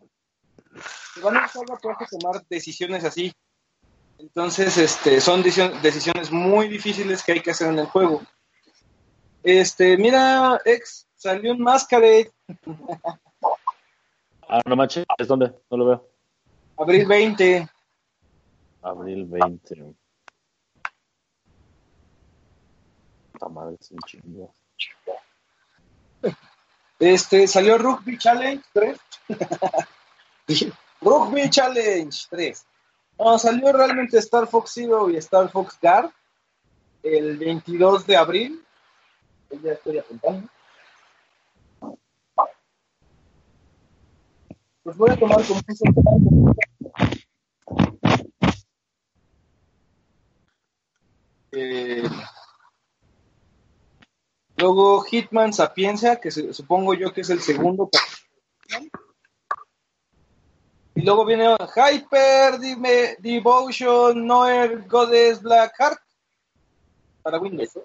[1.14, 3.32] Te van a tomar decisiones así.
[4.18, 8.20] Entonces, este, son decision- decisiones muy difíciles que hay que hacer en el juego.
[9.42, 12.30] Este, mira, ex, salió un Masquerade,
[14.50, 15.52] Ah, no manches, ¿es dónde?
[15.70, 16.08] No lo veo.
[16.78, 17.68] abril 20.
[18.80, 19.94] Abril 20.
[23.32, 24.54] Puta madre, es un chingo.
[26.98, 28.98] Este, salió Rugby Challenge 3.
[31.02, 32.66] Rugby Challenge 3.
[33.18, 36.10] No, salió realmente Star Fox Zero y Star Fox Guard
[37.02, 38.64] el 22 de abril.
[39.62, 40.48] Ya estoy apuntando.
[44.82, 46.54] Pues voy a tomar como un
[51.52, 52.02] eh,
[54.56, 57.88] Luego Hitman Sapienza, que se- supongo yo que es el segundo.
[61.08, 65.98] Luego viene Hyper Dime- Devotion Noir Goddess Blackheart
[67.22, 67.78] para Windows.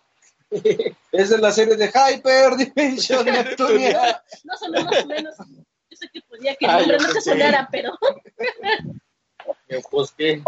[0.52, 4.22] es de la serie de Hyper Dimension Neptunia.
[4.44, 5.36] No sonó más o menos.
[5.90, 7.30] Yo sé que podía que el Ah, nombre yo no pensé.
[7.32, 7.94] sonara, pero
[9.90, 10.44] Pues qué.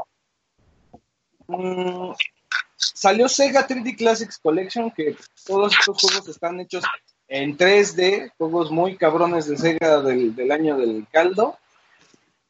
[1.47, 2.11] Mm,
[2.75, 6.83] salió Sega 3D Classics Collection, que todos estos juegos están hechos
[7.29, 11.57] en 3D, juegos muy cabrones de Sega del, del año del caldo,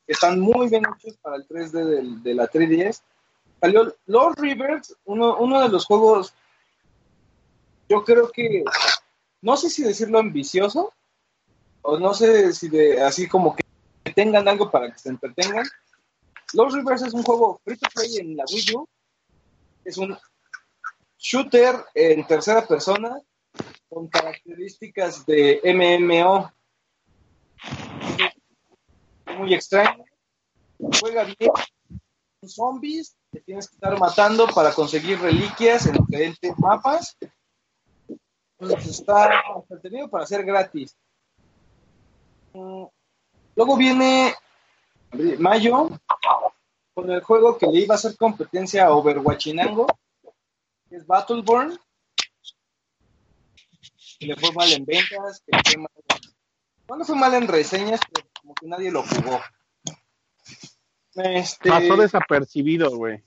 [0.07, 3.01] están muy bien hechos para el 3D del- de la 3DS.
[3.59, 6.33] Salió Lord Rivers, uno, uno de los juegos,
[7.89, 8.63] yo creo que,
[9.41, 10.93] no sé si decirlo ambicioso,
[11.81, 13.63] o no sé si de así como que
[14.13, 15.65] tengan algo para que se entretengan.
[16.53, 18.87] Lost Rivers es un juego free to play en la Wii U.
[19.83, 20.17] Es un
[21.17, 23.19] shooter en tercera persona
[23.89, 26.51] con características de MMO.
[29.37, 30.03] Muy extraño.
[30.99, 31.51] Juega bien.
[32.47, 37.17] Zombies que tienes que estar matando para conseguir reliquias en diferentes mapas.
[38.59, 40.95] Está entretenido para ser gratis.
[42.53, 42.85] Mm,
[43.55, 44.35] Luego viene
[45.39, 45.89] mayo
[46.93, 49.87] con el juego que le iba a hacer competencia a Overwatchinango,
[50.89, 51.79] que es Battleborn.
[54.19, 58.24] Que le fue mal en ventas, que fue mal, le fue mal en reseñas, pero
[58.45, 59.41] como que nadie lo jugó.
[61.15, 63.23] Este, Pasó desapercibido, güey.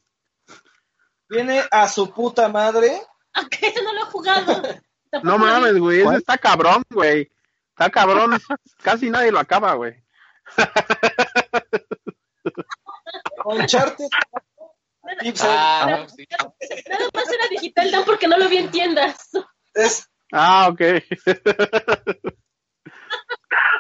[1.28, 3.00] viene a su puta madre.
[3.33, 4.62] aunque eso no lo he jugado.
[5.22, 6.02] No mames, güey.
[6.02, 7.33] Ese está cabrón, güey.
[7.70, 8.38] Está cabrón.
[8.83, 10.04] Casi nadie lo acaba, güey.
[13.46, 14.04] Uncharted.
[15.40, 16.26] Ah, sí.
[16.90, 19.31] Nada más era digital, Dan, porque no lo vi en tiendas.
[19.72, 20.81] Es Ah, ok.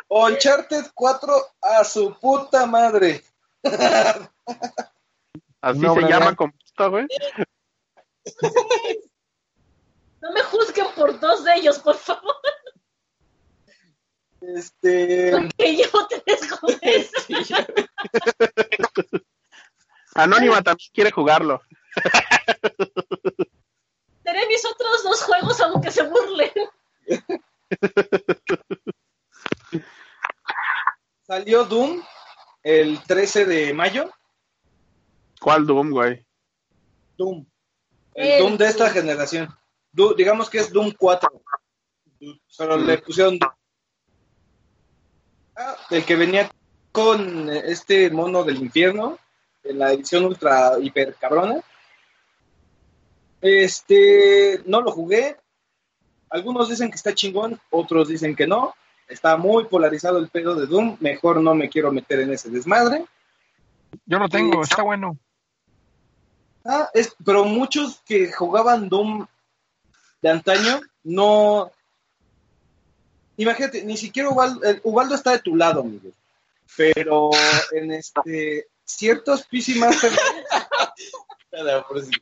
[0.08, 3.22] Uncharted 4 a su puta madre.
[5.60, 6.08] Así No, se ¿verdad?
[6.20, 7.06] llama completo, güey.
[10.20, 12.34] No me juzguen por dos de ellos, por favor,
[14.40, 15.30] Este.
[15.30, 17.10] porque llevo tres.
[17.26, 17.64] Sí, ya.
[20.14, 21.62] Anónima también quiere jugarlo.
[24.24, 26.50] Seré mis otros dos juegos, aunque se burlen.
[31.28, 32.02] Salió Doom
[32.62, 34.10] el 13 de mayo.
[35.42, 36.24] ¿Cuál Doom, güey?
[37.18, 37.44] Doom.
[38.14, 38.94] El El Doom de esta Doom.
[38.94, 39.48] generación.
[39.92, 41.28] Du- digamos que es Doom 4.
[42.56, 43.52] Pero le pusieron Doom.
[45.54, 46.50] Ah, el que venía
[46.92, 49.18] con este mono del infierno.
[49.64, 51.60] En la edición ultra hiper cabrona.
[53.42, 54.62] Este.
[54.64, 55.36] No lo jugué.
[56.30, 58.74] Algunos dicen que está chingón, otros dicen que no.
[59.08, 60.98] Está muy polarizado el pedo de Doom.
[61.00, 63.04] Mejor no me quiero meter en ese desmadre.
[64.04, 65.18] Yo lo tengo, está bueno.
[66.64, 69.26] Ah, es, pero muchos que jugaban Doom
[70.20, 71.70] de antaño, no.
[73.38, 76.12] Imagínate, ni siquiera Ubaldo, Ubaldo está de tu lado, Miguel.
[76.76, 77.30] Pero
[77.72, 80.12] en este ciertos PC Master.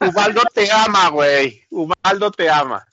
[0.00, 1.64] Ubaldo te ama, güey.
[1.70, 2.86] Ubaldo te ama.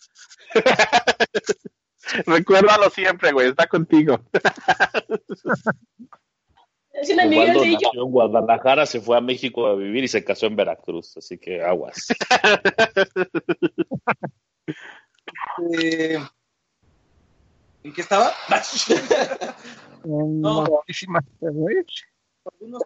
[2.25, 3.49] Recuérdalo siempre, güey.
[3.49, 4.19] Está contigo.
[6.93, 11.17] De nació en Guadalajara, se fue a México a vivir y se casó en Veracruz,
[11.17, 12.07] así que aguas.
[15.79, 16.17] eh,
[17.83, 18.31] ¿en qué estaba?
[20.05, 20.83] No.
[22.45, 22.81] Algunos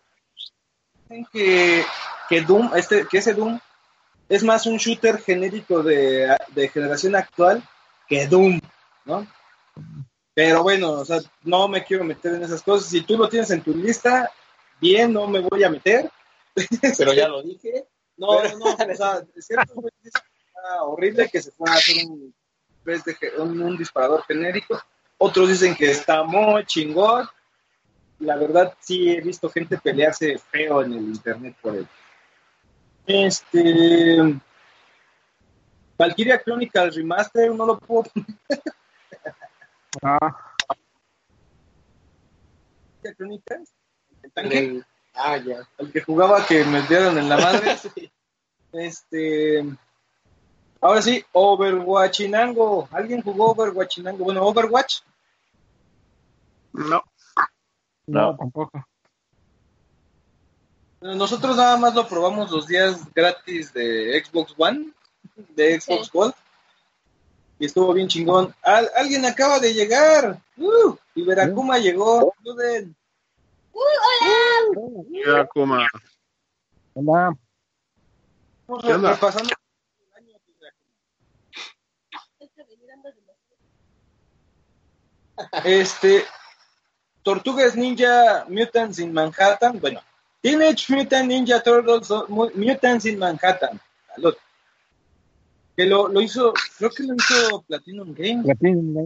[1.10, 1.84] dicen que,
[2.30, 3.60] que Doom, este, que ese Doom
[4.30, 7.64] es más un shooter genérico de, de generación actual
[8.08, 8.60] que Doom,
[9.08, 9.26] ¿no?
[10.34, 12.90] Pero bueno, o sea, no me quiero meter en esas cosas.
[12.90, 14.30] Si tú lo tienes en tu lista,
[14.80, 16.12] bien, no me voy a meter.
[16.98, 17.88] Pero ya lo dije.
[18.18, 19.64] No, no, no, o sea, que está
[20.84, 22.34] horrible que se pueda hacer un,
[23.38, 24.80] un, un disparador genérico.
[25.18, 27.28] Otros dicen que está muy chingón.
[28.20, 31.88] La verdad, sí he visto gente pelearse feo en el internet por él.
[33.06, 34.40] Este.
[35.98, 38.04] Valkyria Chronicles Remaster, no lo puedo.
[40.02, 40.18] Ah,
[43.04, 43.70] Valkyria Chronicles,
[44.24, 44.86] el tanque, El-
[45.20, 45.68] Ah, ya.
[45.80, 47.76] el que jugaba que me dieron en la madre.
[48.74, 49.64] Este.
[50.82, 52.88] Ahora sí, Overwatchinango.
[52.92, 54.26] ¿Alguien jugó Overwatchinango?
[54.26, 54.98] Bueno, Overwatch.
[56.74, 57.02] No.
[58.06, 58.38] no, No.
[58.38, 58.86] tampoco.
[61.02, 64.92] Nosotros nada más lo probamos los días gratis de Xbox One,
[65.56, 66.12] de Xbox Sí.
[66.14, 66.34] Gold.
[67.60, 68.54] Y estuvo bien chingón.
[68.62, 70.40] Al- alguien acaba de llegar.
[70.58, 70.96] ¡Uh!
[71.16, 72.32] y Veracruz llegó.
[72.38, 72.96] Saluden.
[75.54, 75.88] Kuma.
[76.94, 77.36] Hola.
[78.82, 79.14] ¿Qué onda?
[79.14, 79.20] el
[80.16, 80.40] año de
[82.56, 83.58] que venir anda demasiado.
[85.66, 86.26] Este,
[87.24, 89.80] Tortugas Ninja Mutants in Manhattan.
[89.80, 90.02] Bueno,
[90.42, 93.80] Teenage Mutant Ninja Turtles uh, Mu- Mutants in Manhattan.
[94.16, 94.36] Salud.
[95.78, 99.06] Que lo, lo hizo, creo que lo hizo Platinum Games, Platinum.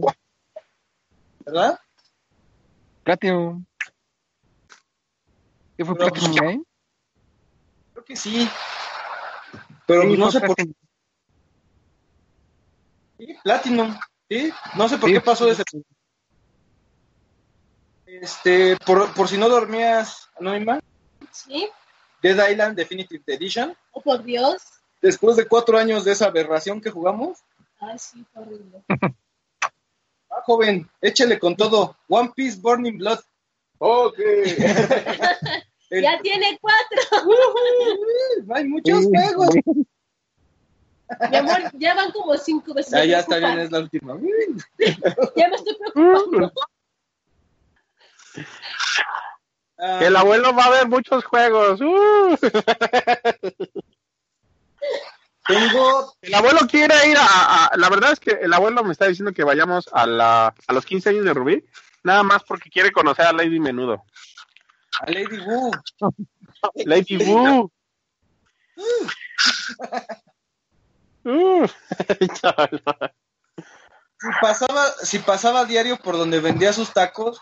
[1.44, 1.78] ¿verdad?
[3.04, 3.64] Platinum.
[5.76, 6.64] ¿Qué fue Pero- Platinum Game?
[7.92, 8.48] Creo que sí.
[9.86, 10.64] Pero Sí, no sé por qué.
[10.64, 10.74] Platinum.
[13.18, 13.98] Sí, Platinum,
[14.30, 14.52] ¿sí?
[14.74, 15.62] No sé por Sí, qué pasó ese.
[18.06, 20.80] Este, por, por si no dormías, Anónima,
[21.30, 21.68] ¿Sí?
[22.22, 23.76] Dead Island Definitive Edition.
[23.92, 24.62] Oh, por Dios.
[25.02, 27.38] Después de cuatro años de esa aberración que jugamos,
[27.80, 28.82] Ay, sí, horrible.
[28.88, 31.96] ah, joven, échale con todo.
[32.08, 33.18] One Piece Burning Blood.
[33.78, 34.18] Ok.
[34.18, 34.56] El-
[36.02, 36.98] Ya tiene cuatro.
[38.54, 39.50] Hay muchos juegos.
[41.30, 42.94] Mi amor, ya van como cinco veces.
[42.94, 44.16] Ah, Me ya está bien, es la última.
[45.36, 46.50] Ya me estoy preocupando.
[49.78, 51.78] Ah, El abuelo va a ver muchos juegos.
[51.82, 52.36] ¡Uh!
[55.46, 59.06] Tengo El abuelo quiere ir a, a- La verdad es que el abuelo me está
[59.06, 61.64] diciendo que vayamos a, la, a los 15 años de Rubí,
[62.04, 64.04] nada más porque quiere conocer a Lady Menudo.
[65.00, 65.70] a Lady Wu.
[66.86, 67.70] Lady Wu.
[71.24, 71.66] Uh.
[72.34, 72.82] Chaval.
[74.18, 77.40] Si pasaba, si pasaba diario por donde vendía sus tacos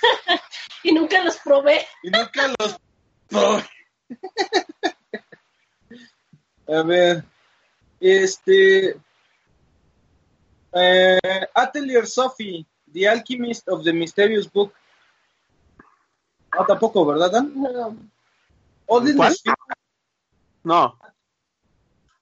[0.82, 1.86] Y nunca los probé.
[2.02, 2.76] y nunca los
[3.28, 3.64] probé.
[6.66, 7.24] A ver,
[8.00, 8.98] este
[10.72, 11.18] eh,
[11.54, 14.72] Atelier Sophie, The Alchemist of the Mysterious Book.
[16.56, 17.52] No, tampoco, ¿verdad, Dan?
[17.54, 17.96] No.
[18.86, 19.34] Odin ¿Cuál?
[19.34, 19.56] Sphere-
[20.62, 20.98] No.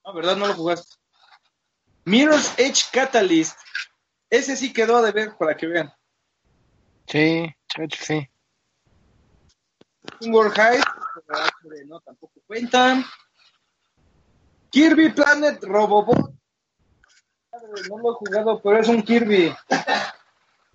[0.05, 0.37] No, ¿verdad?
[0.37, 0.97] No lo jugaste.
[2.05, 3.59] Mirror's Edge Catalyst.
[4.29, 5.93] Ese sí quedó a deber para que vean.
[7.07, 7.47] Sí,
[8.01, 8.29] sí.
[10.23, 10.81] World High,
[11.87, 13.05] no, tampoco cuentan.
[14.73, 16.33] Kirby Planet Robobot.
[17.53, 19.55] Madre, No lo he jugado, pero es un Kirby.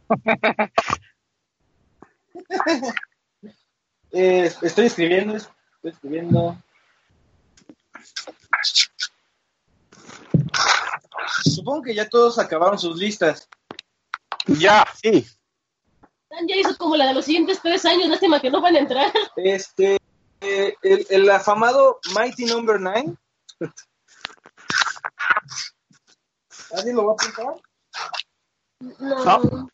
[4.12, 6.58] Eh, estoy escribiendo, estoy escribiendo.
[11.44, 13.50] Supongo que ya todos acabaron sus listas.
[14.46, 15.28] Ya, sí.
[16.30, 18.08] Dan ya hizo como la de los siguientes tres años.
[18.08, 19.12] Lástima que no van a entrar.
[19.36, 19.98] Este,
[20.42, 23.14] eh, el, el afamado Mighty Number 9.
[26.74, 27.56] ¿Alguien lo va a apuntar?
[29.00, 29.26] No.
[29.26, 29.70] No.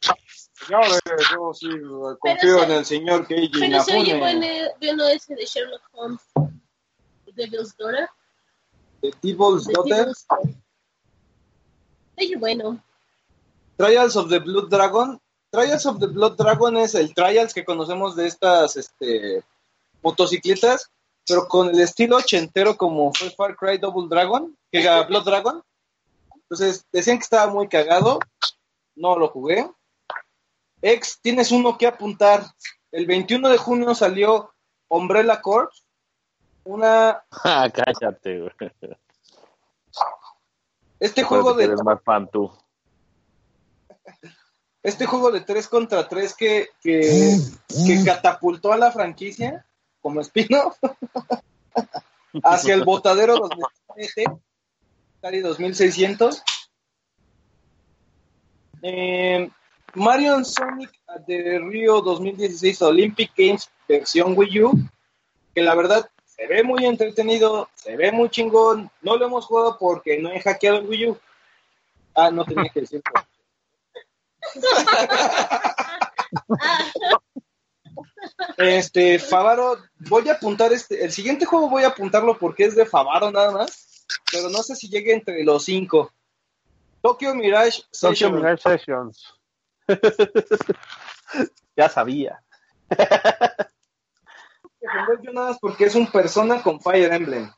[0.66, 4.20] Señores, yo sí eh, confío Pero en se- el señor Keiji Pero se oye Inafune.
[4.20, 4.46] bueno,
[4.80, 6.22] bueno ese de Sherlock Holmes.
[7.36, 8.08] Devil's Daughter.
[9.02, 9.98] de Devil's de Daughter.
[9.98, 10.56] Devil's Daughter.
[12.16, 12.84] Se oye bueno.
[13.78, 15.20] Trials of the Blood Dragon.
[15.52, 19.44] Trials of the Blood Dragon es el Trials que conocemos de estas este,
[20.02, 20.90] motocicletas,
[21.28, 25.64] pero con el estilo ochentero como fue Far Cry Double Dragon, que era Blood Dragon.
[26.36, 28.20] Entonces, decían que estaba muy cagado.
[28.96, 29.70] No lo jugué.
[30.82, 32.44] Ex, tienes uno que apuntar.
[32.92, 34.54] El 21 de junio salió
[34.90, 35.84] Umbrella Corps.
[36.66, 38.52] Una, Ah, cállate, güey.
[41.00, 42.52] este juego de Eres más fan tú.
[44.84, 47.38] este juego de 3 contra 3 que, que,
[47.86, 49.66] que catapultó a la franquicia
[50.04, 50.76] como espino
[52.44, 53.56] hacia el botadero donde
[54.06, 54.26] se mete,
[55.18, 56.44] Atari 2600.
[58.82, 59.50] Eh,
[59.94, 60.92] Mario Sonic
[61.26, 64.74] de Rio 2016 Olympic Games versión Wii U,
[65.56, 68.92] que la verdad se ve muy entretenido, se ve muy chingón.
[69.02, 71.18] No lo hemos jugado porque no he hackeado el Wii U.
[72.14, 73.04] Ah, no tenía que decirlo.
[78.58, 79.78] Este, Favaro,
[80.10, 83.52] voy a apuntar este, el siguiente juego voy a apuntarlo porque es de Favaro nada
[83.52, 86.12] más, pero no sé si llegue entre los cinco.
[87.02, 88.36] Tokyo Mirage Tokyo Session.
[88.36, 89.34] Mirage Sessions.
[91.76, 92.42] ya sabía.
[95.22, 97.52] Yo nada más porque es un persona con Fire Emblem.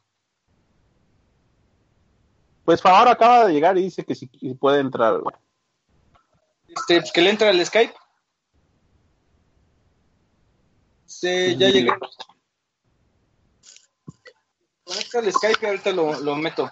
[2.64, 5.22] Pues Favaro acaba de llegar y dice que si si puede entrar.
[6.68, 7.94] Este, pues que le entra el Skype.
[11.06, 11.92] Sí, ya llegué.
[14.84, 16.70] Conecta el Skype y ahorita lo, lo meto.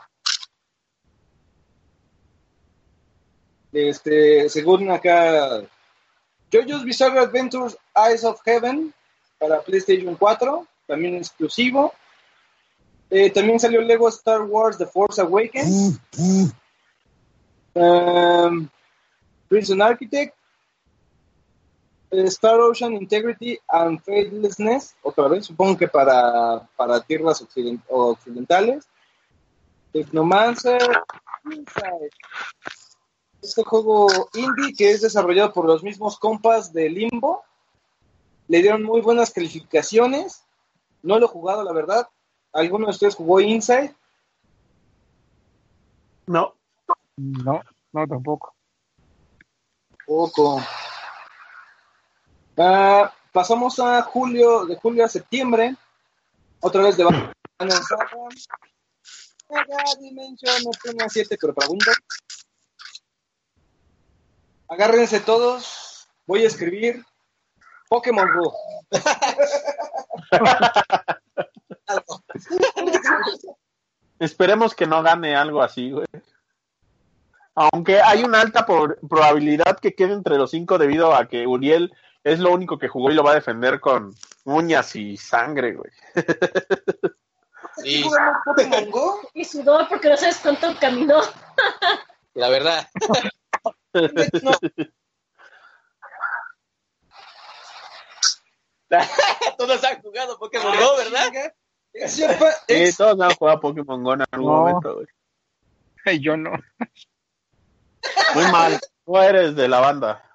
[3.71, 5.63] Este, según acá,
[6.51, 8.93] JoJo's Bizarre Adventures Eyes of Heaven
[9.39, 11.93] para PlayStation 4, también exclusivo.
[13.09, 15.99] Eh, también salió Lego Star Wars The Force Awakens.
[17.75, 18.69] Um,
[19.49, 20.35] Prison Architect.
[22.13, 28.87] Eh, Star Ocean Integrity and Faithlessness, otra vez, supongo que para, para tierras occident- occidentales.
[29.91, 30.81] Technomancer.
[31.45, 32.09] Inside.
[33.41, 37.43] Este juego indie que es desarrollado por los mismos compas de Limbo.
[38.47, 40.43] Le dieron muy buenas calificaciones.
[41.01, 42.07] No lo he jugado, la verdad.
[42.53, 43.93] ¿Alguno de ustedes jugó Inside?
[46.27, 46.55] No.
[47.17, 47.61] No,
[47.91, 48.53] no tampoco.
[50.05, 50.61] Poco.
[52.55, 55.75] Pasamos a julio, de julio a septiembre.
[56.59, 57.33] Otra vez de Saga.
[59.49, 61.53] Mega Dimension, no tengo 7, pero.
[64.69, 66.07] Agárrense todos.
[66.25, 67.03] Voy a escribir
[67.89, 68.53] Pokémon Go.
[74.19, 76.05] Esperemos que no gane algo así, güey.
[77.55, 81.93] Aunque hay una alta por- probabilidad que quede entre los cinco debido a que Uriel
[82.23, 84.13] es lo único que jugó y lo va a defender con
[84.45, 85.91] uñas y sangre, güey.
[87.77, 89.19] Sí, ¿Jugamos Pokémon Go?
[89.33, 91.21] Y sudor porque no sabes cuánto caminó.
[92.33, 92.87] la verdad.
[94.43, 94.51] No,
[99.57, 101.53] Todos han jugado Pokémon Go, ¿verdad?
[102.07, 102.23] Sí,
[102.97, 104.57] todos han jugado Pokémon Go en algún No.
[104.59, 106.19] momento, güey.
[106.19, 106.51] Yo no.
[108.35, 108.79] Muy mal.
[109.05, 110.32] Tú eres de la banda.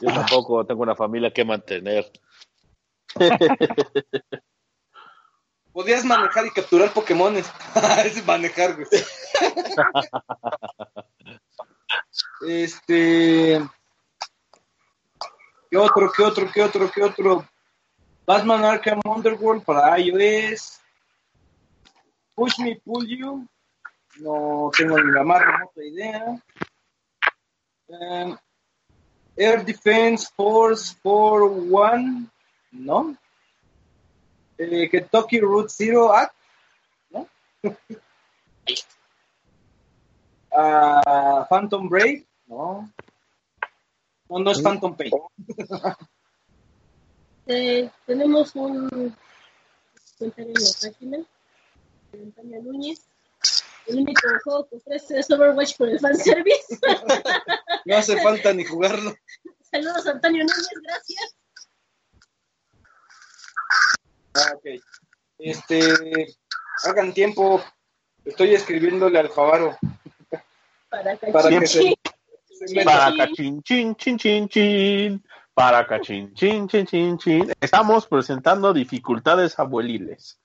[0.00, 2.10] Yo tampoco tengo una familia que mantener.
[5.72, 7.50] Podías manejar y capturar Pokémones.
[8.04, 8.76] es manejar,
[12.46, 13.62] este.
[15.70, 17.48] ¿Qué otro, qué otro, qué otro, qué otro?
[18.26, 20.80] Batman Arkham Underworld para iOS.
[22.34, 23.46] Push Me, Pull You.
[24.20, 26.42] No tengo ni la más remota idea.
[27.92, 28.36] Em,
[29.36, 32.28] Air Defense Force 4-1.
[32.72, 33.16] ¿No?
[34.62, 36.34] eh, Kentucky Route Zero Act,
[37.10, 37.28] ¿no?
[40.54, 42.92] Ah, Phantom Brave, ¿no?
[44.28, 45.12] No, no es Phantom Pain.
[47.44, 49.16] Eh, tenemos un
[50.16, 51.18] comentario en la página
[52.12, 53.00] de Antonio Núñez.
[53.86, 56.78] El único juego que ofrece es Overwatch por el fanservice.
[57.84, 59.12] No hace falta ni jugarlo.
[59.68, 61.36] Saludos Antonio Núñez, gracias.
[64.34, 64.80] Ah, ok.
[65.38, 66.36] Este,
[66.84, 67.60] hagan tiempo.
[68.24, 69.76] Estoy escribiéndole al Favaro.
[70.88, 71.94] Para Para que se.
[72.84, 75.24] Para cachín, chin, chin, chin, chin.
[75.54, 77.52] Para cachín, chin, chin, chin, chin.
[77.60, 80.40] Estamos presentando dificultades abueliles.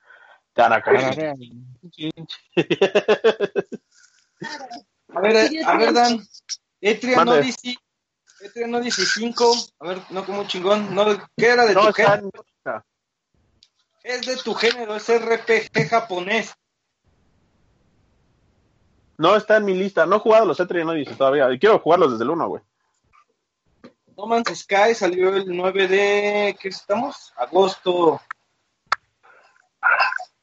[5.15, 6.19] A ver, a ver, Dan.
[6.81, 7.39] Etrian Mande.
[7.39, 7.77] Odyssey.
[8.41, 9.53] Etrian Odyssey 5.
[9.79, 10.93] A ver, no como chingón.
[10.93, 11.05] No,
[11.35, 12.31] ¿Qué era de No, tu está género?
[12.65, 12.81] en-
[14.03, 16.53] Es de tu género, es RPG japonés.
[19.17, 20.05] no está en mi lista.
[20.05, 21.51] No he jugado los E3 no dice todavía.
[21.51, 22.63] Y quiero jugarlos desde el 1, güey.
[24.15, 26.57] No Man's Sky salió el 9 de.
[26.59, 27.33] ¿Qué estamos?
[27.37, 28.21] Agosto.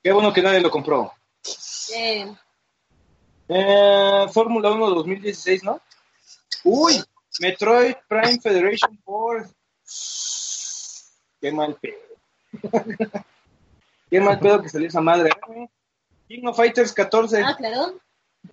[0.04, 1.14] Qué bueno que nadie lo compró.
[1.96, 2.30] Eh,
[3.48, 5.80] Eh, Fórmula 1 2016, ¿no?
[6.62, 7.02] Uy,
[7.40, 9.50] Metroid Prime Federation 4.
[11.40, 11.96] Qué mal pedo.
[14.10, 15.30] Qué mal pedo que salió esa madre.
[15.54, 15.68] ¿eh?
[16.28, 17.42] King of Fighters 14.
[17.42, 17.98] ah, claro.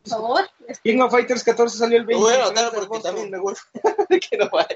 [0.04, 0.50] Por favor.
[0.84, 3.64] King of Fighters 14 salió el Lo 20 voy a anotar porque también me gusta.
[4.30, 4.76] que no vaya.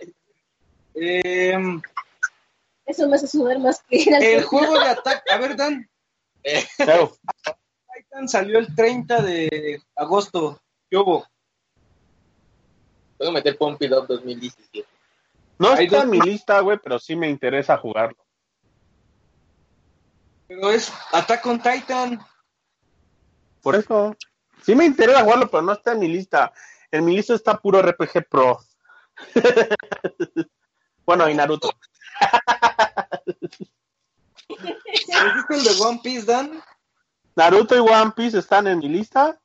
[0.94, 1.58] Eh,
[2.86, 5.32] eso me hace sudar más que el juego de ataque.
[5.32, 5.90] A ver, Dan.
[6.78, 7.16] Claro.
[7.96, 10.60] Titan salió el 30 de agosto.
[10.90, 11.26] ¿Qué hubo?
[13.18, 14.86] Puedo meter Pump It Up 2017.
[15.58, 18.18] No Hay está dos- en mi lista, güey, pero sí me interesa jugarlo.
[20.48, 22.20] Pero es Attack on Titan.
[23.62, 24.16] Por eso.
[24.64, 26.52] Sí me interesa jugarlo, pero no está en mi lista.
[26.92, 28.60] En mi lista está puro RPG Pro.
[31.06, 31.72] bueno, y Naruto.
[34.66, 36.62] ¿Dijiste el de One Piece, Dan?
[37.36, 39.40] Naruto y One Piece están en mi lista.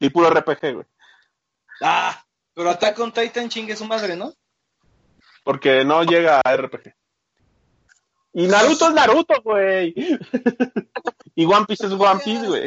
[0.00, 0.86] Y puro RPG, güey.
[1.80, 4.32] Ah, pero Attack on Titan chingue su madre, ¿no?
[5.44, 6.94] Porque no llega a RPG.
[8.34, 9.94] Y Naruto es Naruto, güey.
[11.34, 12.66] y One Piece es One Piece, güey.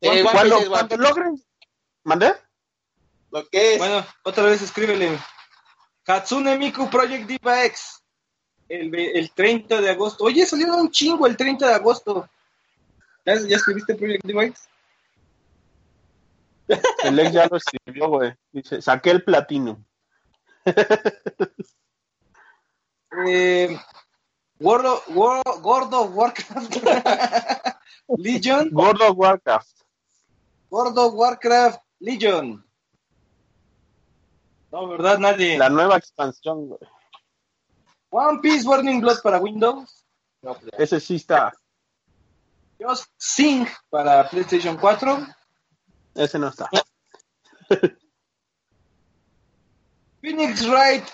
[0.00, 1.42] Eh, Piece cuando logren,
[2.04, 2.34] ¿Mandé?
[3.30, 3.78] Lo que es.
[3.78, 5.18] Bueno, otra vez escríbele.
[6.06, 8.03] Hatsune Miku Project Diva X.
[8.68, 10.24] El, el 30 de agosto.
[10.24, 12.28] Oye, salieron un chingo el 30 de agosto.
[13.24, 14.68] ¿Ya, ya escribiste Project Diva X?
[17.04, 18.34] El ex ya lo escribió, güey.
[18.52, 19.84] Dice, saqué el platino.
[23.28, 23.78] Eh,
[24.58, 26.76] World of, World, World of Warcraft.
[28.18, 28.70] Legion.
[28.72, 29.84] Gordo Warcraft.
[30.70, 32.64] World of Warcraft Legion.
[34.72, 35.18] No, ¿verdad?
[35.18, 35.58] Nadie.
[35.58, 36.80] La nueva expansión, güey.
[38.16, 40.06] One Piece Burning Blood para Windows.
[40.40, 40.70] No, pues.
[40.78, 41.52] Ese sí está.
[42.80, 45.26] Just Sing para PlayStation 4.
[46.14, 46.70] Ese no está.
[50.20, 51.04] Phoenix Wright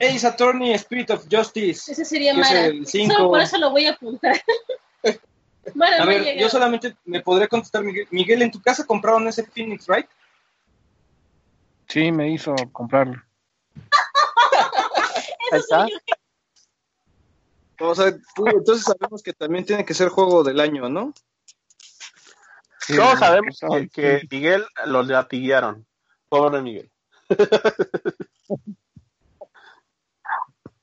[0.00, 1.92] Ace Attorney Spirit of Justice.
[1.92, 2.70] Ese sería es Mara.
[2.86, 4.42] Solo por eso lo voy a apuntar.
[5.74, 6.40] Mara A ver, llegado.
[6.40, 8.08] yo solamente me podría contestar, Miguel.
[8.10, 10.08] Miguel, ¿en tu casa compraron ese Phoenix Wright?
[11.86, 13.22] Sí, me hizo comprarlo.
[15.52, 15.86] Ahí está.
[17.84, 21.12] O sea, tú- entonces sabemos que también tiene que ser juego del año, ¿no?
[22.80, 25.86] Sí, Todos sabemos que, que Miguel los latiguearon.
[26.28, 26.90] Pobre Miguel.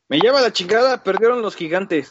[0.08, 2.10] Me lleva la chingada, perdieron los gigantes.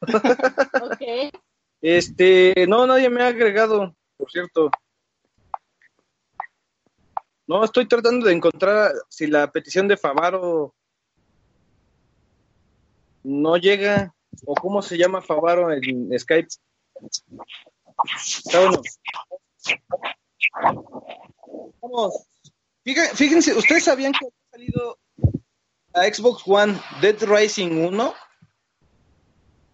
[0.00, 1.32] Ok.
[1.80, 4.70] Este, no, nadie me ha agregado, por cierto.
[7.46, 10.74] No, estoy tratando de encontrar si la petición de Favaro
[13.22, 14.13] no llega,
[14.46, 16.48] o cómo se llama Favaro en Skype.
[18.16, 18.82] Está bueno.
[21.80, 22.26] Vamos.
[22.84, 24.98] Fíjense, ¿ustedes sabían que ha salido
[25.94, 28.14] a Xbox One Dead Rising 1?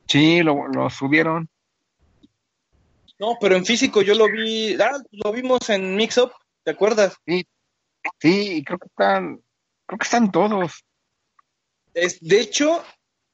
[0.07, 1.49] Sí, lo, lo subieron.
[3.19, 6.33] No, pero en físico yo lo vi, ah, lo vimos en Mix Up,
[6.65, 7.17] ¿te acuerdas?
[7.27, 7.45] Sí,
[8.23, 9.43] y creo que están,
[9.85, 10.85] creo que están todos.
[11.93, 12.83] Es, de hecho,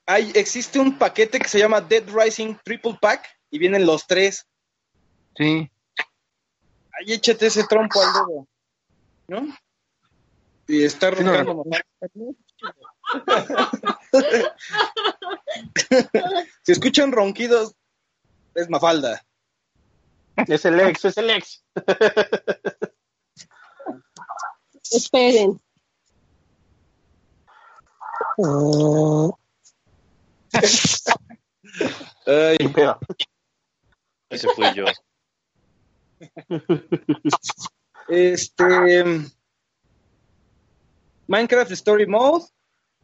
[0.07, 4.47] hay, existe un paquete que se llama Dead Rising Triple Pack y vienen los tres.
[5.37, 5.71] Sí,
[6.99, 8.49] Ahí échate ese trompo al dedo.
[9.29, 9.55] ¿No?
[10.67, 11.65] Y está Sí, no, roncando.
[16.63, 17.75] si escuchan ronquidos,
[18.55, 19.25] es Mafalda.
[20.49, 21.63] Es el ex, es el ex.
[24.91, 25.61] Esperen.
[32.27, 32.57] Ay.
[34.31, 34.87] Ese fui yo.
[38.09, 39.05] Este.
[41.29, 42.45] Minecraft Story Mode,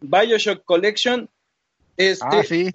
[0.01, 1.29] Bioshock Collection.
[1.97, 2.71] Este, ah, sí,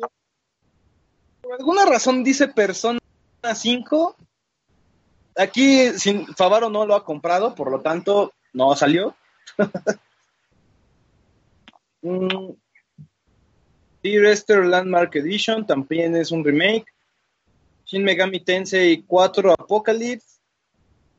[1.42, 3.00] por alguna razón dice Persona
[3.42, 4.16] 5.
[5.38, 9.16] Aquí sin, Favaro no lo ha comprado, por lo tanto no salió.
[14.08, 16.86] Dear Esther Landmark Edition también es un remake.
[17.84, 20.40] Shin Megami Tensei 4 Apocalypse.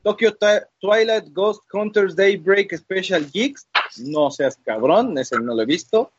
[0.03, 0.35] Tokyo
[0.81, 3.69] Twilight Ghost Hunters Daybreak Special Geeks.
[3.99, 6.11] No seas cabrón, ese no lo he visto.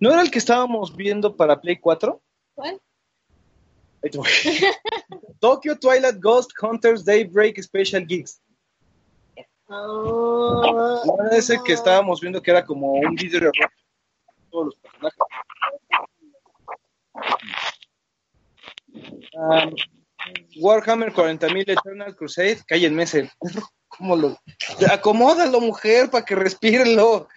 [0.00, 2.20] ¿No era el que estábamos viendo para Play 4?
[2.54, 2.78] ¿Cuál?
[5.40, 8.42] Tokyo Twilight Ghost Hunters Daybreak Special Geeks.
[9.66, 13.50] Ah, ¿No era ese que estábamos viendo que era como un video de
[14.50, 15.50] todos los personajes?
[19.34, 19.74] Um,
[20.60, 22.58] Warhammer 40.000 Eternal Crusade.
[22.66, 23.66] Cállenme ese perro.
[23.88, 24.38] ¿Cómo lo.?
[24.90, 27.28] Acomódalo, mujer, para que respírelo.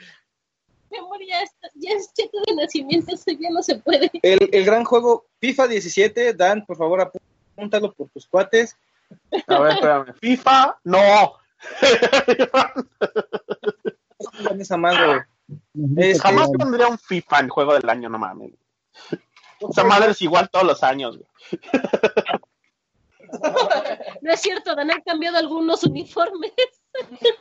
[0.91, 4.11] Mi amor, ya, está, ya es cheque de nacimiento, eso ya no se puede.
[4.21, 6.33] El, el gran juego FIFA 17.
[6.33, 8.77] Dan, por favor, apúntalo por tus cuates.
[9.47, 10.13] A ver, espérame.
[10.21, 11.37] FIFA, no.
[14.59, 15.25] Esa madre.
[15.97, 18.53] Este, Jamás pondría un FIFA en juego del año, no mames.
[19.69, 21.17] Esa madre es igual todos los años.
[21.17, 21.27] güey.
[24.21, 26.51] No es cierto, Dan han cambiado algunos uniformes.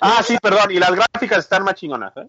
[0.00, 0.70] Ah, sí, perdón.
[0.70, 2.14] Y las gráficas están más chingonas.
[2.16, 2.26] ¿eh?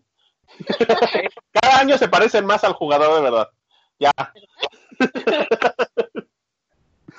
[1.53, 3.49] Cada año se parecen más al jugador de verdad.
[3.99, 4.11] Ya.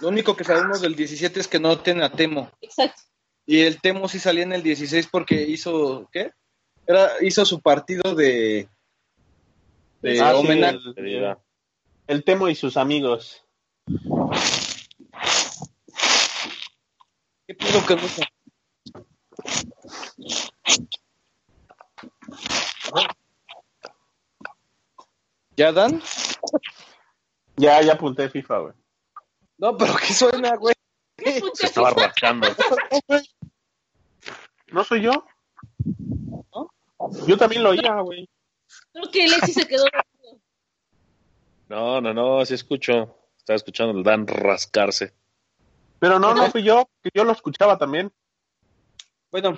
[0.00, 2.50] Lo único que sabemos del 17 es que no tiene a Temo.
[2.60, 3.00] Exacto.
[3.46, 6.32] Y el Temo sí salía en el 16 porque hizo, ¿qué?
[6.86, 8.68] Era, hizo su partido de,
[10.02, 10.78] de Ah, sí, homenaje.
[10.96, 11.36] el,
[12.06, 13.42] el Temo y sus amigos.
[17.46, 18.22] ¿Qué pido con eso?
[25.56, 26.02] ¿Ya dan?
[27.56, 28.74] Ya, ya apunté FIFA, güey.
[29.58, 30.74] No, pero que suena, güey.
[31.54, 32.48] Se estaba rascando.
[34.72, 35.12] ¿No soy yo?
[37.26, 38.28] Yo también lo oía, güey.
[38.92, 39.84] Creo que Lexi se quedó.
[41.68, 43.16] No, no, no, sí escucho.
[43.36, 45.14] Estaba escuchando el Dan rascarse.
[45.98, 48.12] Pero no, no fui yo, que yo lo escuchaba también.
[49.30, 49.56] Bueno,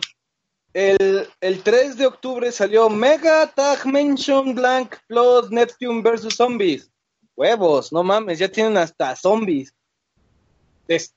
[0.72, 6.34] el, el 3 de octubre salió Mega Tag Mansion Blank Blood Neptune vs.
[6.36, 6.90] Zombies.
[7.34, 9.74] Huevos, no mames, ya tienen hasta zombies.
[10.88, 11.14] Es-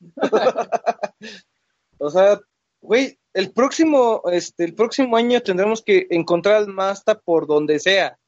[1.98, 2.40] o sea,
[2.80, 8.18] güey, el próximo, este, el próximo año tendremos que encontrar al Masta por donde sea.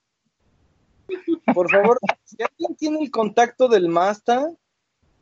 [1.55, 4.53] Por favor, si alguien tiene el contacto del Masta,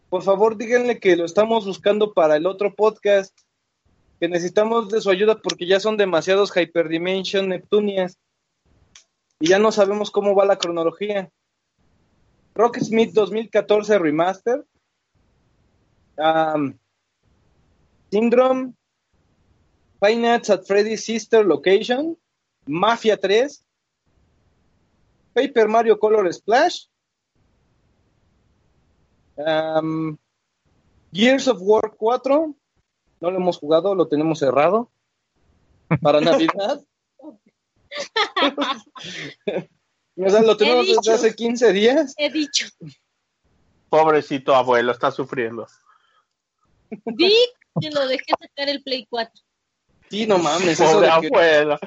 [0.09, 3.33] por favor díganle que lo estamos buscando para el otro podcast,
[4.19, 8.19] que necesitamos de su ayuda porque ya son demasiados Hyperdimension Neptunias
[9.39, 11.31] y ya no sabemos cómo va la cronología.
[12.57, 14.65] Rock Smith 2014 Remaster,
[16.19, 16.75] um,
[20.01, 22.17] Five Nights at Freddy's Sister Location,
[22.67, 23.63] Mafia 3,
[25.35, 26.87] Paper Mario Color Splash,
[29.37, 30.19] um,
[31.13, 32.55] Gears of War 4,
[33.21, 34.91] no lo hemos jugado, lo tenemos cerrado
[36.03, 36.83] para Navidad.
[40.17, 42.15] o sea, lo tenemos desde hace 15 días.
[42.19, 42.69] He dicho.
[43.89, 45.67] Pobrecito abuelo, está sufriendo.
[47.07, 47.35] Di
[47.81, 49.46] que lo dejé sacar el Play 4.
[50.11, 51.79] Sí, no mames, eso Pobre de que- abuelo.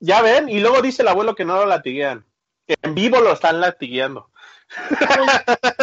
[0.00, 2.24] Ya ven, y luego dice el abuelo que no lo latiguean.
[2.66, 4.30] Que en vivo lo están latigueando.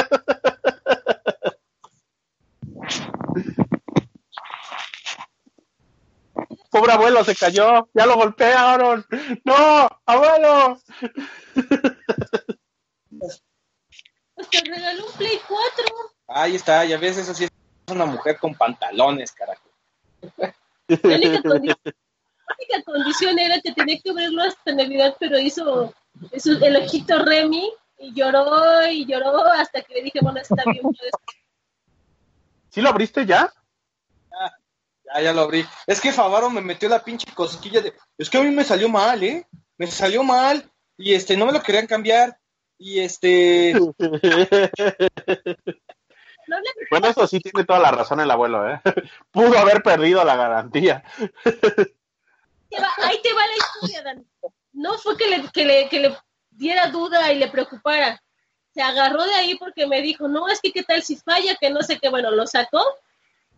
[6.69, 7.87] Pobre abuelo, se cayó.
[7.93, 9.05] Ya lo golpearon.
[9.43, 10.79] No, abuelo.
[14.35, 15.85] Pues te regaló un Play 4.
[16.27, 17.51] Ahí está, ya ves, eso sí es
[17.87, 19.69] una mujer con pantalones, carajo.
[20.87, 25.93] La única, condi- la única condición era que tenía que verlo hasta Navidad, pero hizo,
[26.33, 30.81] hizo el ojito Remy y lloró y lloró hasta que le dije, bueno, está bien.
[30.83, 31.11] pues.
[32.69, 33.51] ¿Sí lo abriste ya?
[35.15, 35.65] Ya, ya lo abrí.
[35.87, 37.93] Es que Favaro me metió la pinche cosquilla de.
[38.17, 39.47] Es que a mí me salió mal, ¿eh?
[39.77, 40.69] Me salió mal.
[40.97, 42.37] Y este, no me lo querían cambiar.
[42.77, 43.73] Y este.
[46.89, 48.81] Bueno, eso sí tiene toda la razón el abuelo, ¿eh?
[49.31, 51.03] Pudo haber perdido la garantía.
[52.97, 54.25] ahí te va la historia, Dan.
[54.73, 56.17] No fue que le, que, le, que le
[56.51, 58.21] diera duda y le preocupara.
[58.73, 61.69] Se agarró de ahí porque me dijo, no, es que qué tal si falla, que
[61.69, 62.83] no sé qué, bueno, lo sacó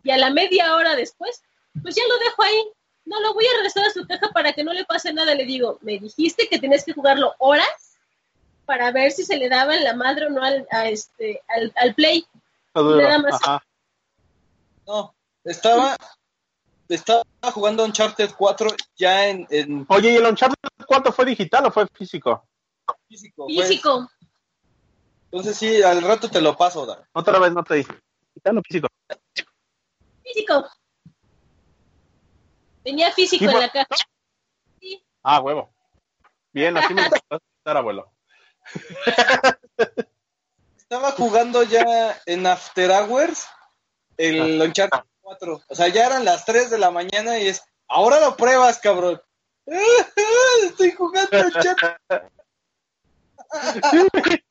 [0.03, 1.43] y a la media hora después,
[1.81, 2.71] pues ya lo dejo ahí.
[3.05, 5.33] No lo voy a regresar a su caja para que no le pase nada.
[5.33, 7.97] Le digo, me dijiste que tenías que jugarlo horas
[8.65, 11.73] para ver si se le daba en la madre o no al, a este, al,
[11.75, 12.25] al play.
[12.73, 13.41] Nada más.
[13.41, 13.63] Ajá.
[14.87, 15.95] No, estaba.
[16.87, 20.57] Estaba jugando Uncharted 4 ya en, en Oye, ¿y el Uncharted
[20.87, 22.47] 4 fue digital o fue físico?
[23.07, 23.45] físico.
[23.45, 23.67] pues.
[23.67, 24.09] Físico.
[25.25, 26.97] Entonces sí, al rato te lo paso, Dan.
[27.13, 27.93] Otra vez no te dije.
[28.33, 28.87] ¿Digital o físico?
[30.23, 30.67] Físico.
[32.83, 33.95] Tenía físico en la caja.
[34.79, 35.05] Sí.
[35.21, 35.71] Ah, huevo.
[36.51, 38.11] Bien, así me gusta estar, abuelo.
[40.91, 43.47] Estaba jugando ya en After Hours
[44.17, 45.61] el Uncharted 4.
[45.67, 47.63] O sea, ya eran las 3 de la mañana y es.
[47.87, 49.21] Ahora lo pruebas, cabrón.
[50.63, 51.95] Estoy jugando Uncharted.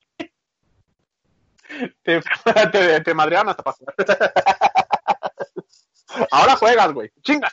[2.02, 2.22] Te,
[2.72, 3.94] te, te madrearon hasta pasar.
[6.30, 7.10] Ahora juegas, güey.
[7.20, 7.52] Chinga.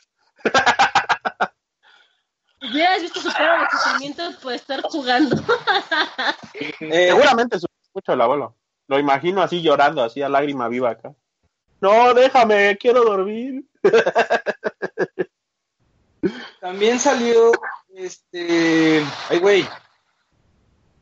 [2.62, 5.36] Hubieras visto su cara de sufrimiento por estar jugando.
[6.54, 8.56] Eh, Seguramente sufrió mucho el abuelo.
[8.88, 11.14] Lo imagino así llorando, así a lágrima viva acá.
[11.82, 13.66] No, déjame, quiero dormir.
[16.60, 17.52] También salió
[17.96, 19.04] este.
[19.30, 19.68] Ay, güey.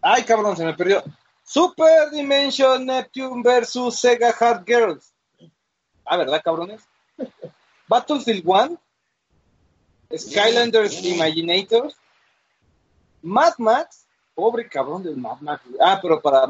[0.01, 1.03] Ay, cabrón, se me perdió.
[1.43, 5.13] Super Dimension Neptune versus Sega Hard Girls.
[6.05, 6.81] Ah, ¿verdad, cabrones?
[7.87, 8.81] Battlefield 1.
[10.17, 11.95] Skylanders Imaginators.
[13.21, 14.05] Mad Max.
[14.35, 15.63] Pobre cabrón del Mad Max.
[15.79, 16.47] Ah, pero para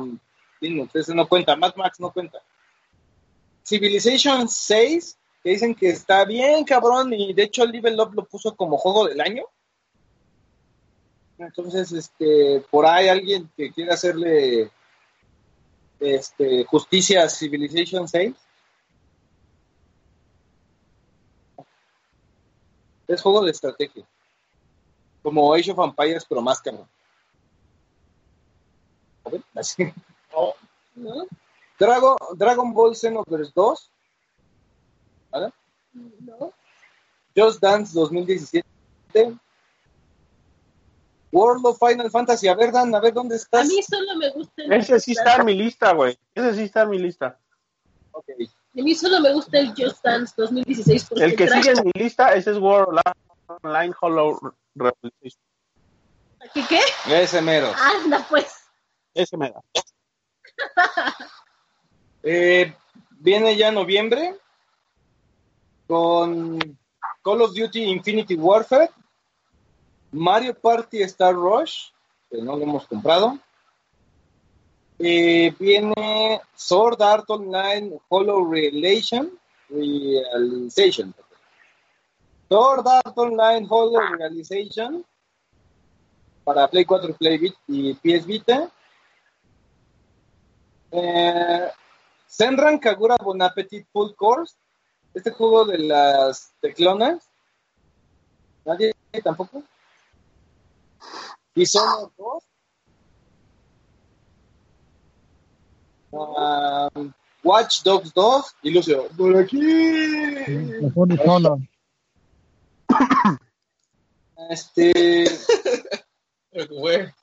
[0.64, 1.55] Linux, ese no cuenta.
[1.55, 2.39] Mad Max no cuenta.
[3.64, 8.26] Civilization 6, que dicen que está bien, cabrón, y de hecho el Level Up lo
[8.26, 9.43] puso como juego del año.
[11.38, 14.72] Entonces, este, por ahí alguien que quiera hacerle
[15.99, 18.34] este, justicia a Civilization 6.
[23.07, 24.05] Es juego de estrategia.
[25.22, 26.61] Como Age of Empires, pero más
[29.55, 29.93] así.
[30.95, 31.25] ¿No?
[31.79, 33.91] Dragon, Dragon Ball Xenoverse 2.
[35.31, 35.51] ¿Vale?
[35.93, 36.53] ¿No?
[37.35, 38.63] Just Dance 2017.
[41.31, 42.47] World of Final Fantasy.
[42.47, 43.67] A ver, Dan, a ver dónde A estás.
[43.67, 46.17] mí solo me gusta el Ese sí está en mi lista, güey.
[46.35, 47.39] Ese sí está en mi lista.
[48.11, 48.25] Ok.
[48.39, 51.83] A mí solo me gusta el Just Dance 2016 porque El que trae- sigue en
[51.85, 52.99] mi lista, ese es World
[53.63, 54.39] Online Hollow
[54.75, 55.41] Revelation.
[56.53, 56.79] ¿Qué qué?
[57.07, 57.71] Ese mero.
[57.75, 58.53] Anda pues.
[59.15, 59.61] Ese me da.
[62.25, 62.73] Eh,
[63.19, 64.37] viene ya noviembre
[65.85, 66.57] con
[67.21, 68.89] Call of Duty Infinity Warfare,
[70.13, 71.89] Mario Party Star Rush,
[72.29, 73.37] que no lo hemos comprado.
[74.99, 79.37] Eh, viene Sword Art Online Hollow Revelation,
[79.69, 81.13] Realization.
[82.47, 85.05] Sword Art Online Hollow Realization
[86.43, 88.71] para Play 4 y Play y PS Vita.
[90.95, 91.71] Eh,
[92.27, 94.55] Senran Kagura Bon Appetit Full Course.
[95.13, 97.29] Este juego de las teclonas.
[98.63, 99.63] Nadie tampoco.
[101.55, 102.43] Dishonored 2.
[106.11, 107.13] Um,
[107.43, 108.55] Watch Dogs 2.
[108.61, 109.59] Y Lucio, por aquí.
[111.25, 111.59] Solo.
[114.49, 115.25] Este,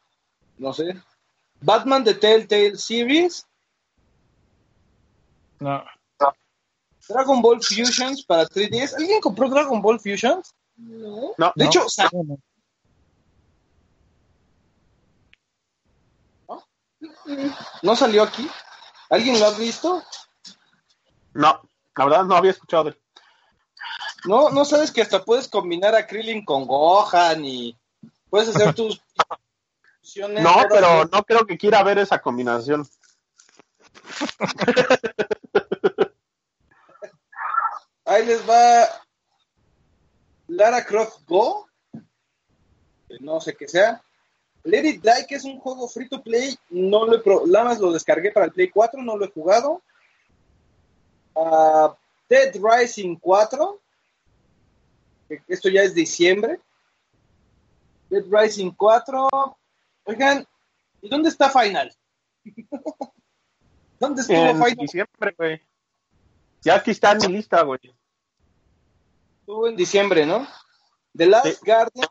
[0.59, 1.01] no sé.
[1.61, 3.47] Batman The Telltale Series.
[5.61, 5.85] No.
[7.09, 8.95] Dragon Ball Fusions para 3DS.
[8.97, 10.55] ¿Alguien compró Dragon Ball Fusions?
[10.77, 11.33] No.
[11.39, 11.71] No, De no.
[11.71, 12.39] hecho, sa- Bueno,
[17.83, 18.49] ¿no salió aquí?
[19.09, 20.03] ¿Alguien lo ha visto?
[21.33, 21.63] no,
[21.97, 23.01] la verdad no había escuchado de él.
[24.25, 27.77] No, no sabes que hasta puedes combinar a Krillin con Gohan y
[28.29, 29.01] puedes hacer tus
[30.01, 32.87] fusiones, No, pero no creo que quiera ver esa combinación.
[38.11, 38.89] Ahí les va
[40.49, 41.69] Lara Croft Go.
[43.21, 44.03] No sé qué sea.
[44.65, 46.59] Let It Die, que es un juego free to play.
[46.71, 49.81] No lo he nada más lo descargué para el Play 4, no lo he jugado.
[51.37, 51.97] Ah,
[52.29, 53.81] Dead Rising 4.
[55.29, 56.59] que Esto ya es diciembre.
[58.09, 59.29] Dead Rising 4.
[60.07, 60.45] Oigan,
[61.01, 61.95] ¿y dónde está Final?
[64.01, 64.75] ¿Dónde estuvo En Final?
[64.75, 65.63] diciembre, güey.
[66.63, 67.79] Ya aquí está en mi lista, güey.
[69.51, 70.47] Estuvo en diciembre, ¿no?
[71.13, 71.57] The Last Sí.
[71.67, 72.07] Guardian.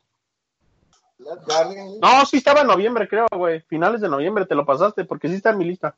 [1.20, 2.00] Last Guardian.
[2.02, 3.62] No, sí estaba en noviembre, creo, güey.
[3.62, 5.96] Finales de noviembre te lo pasaste, porque sí está en mi lista.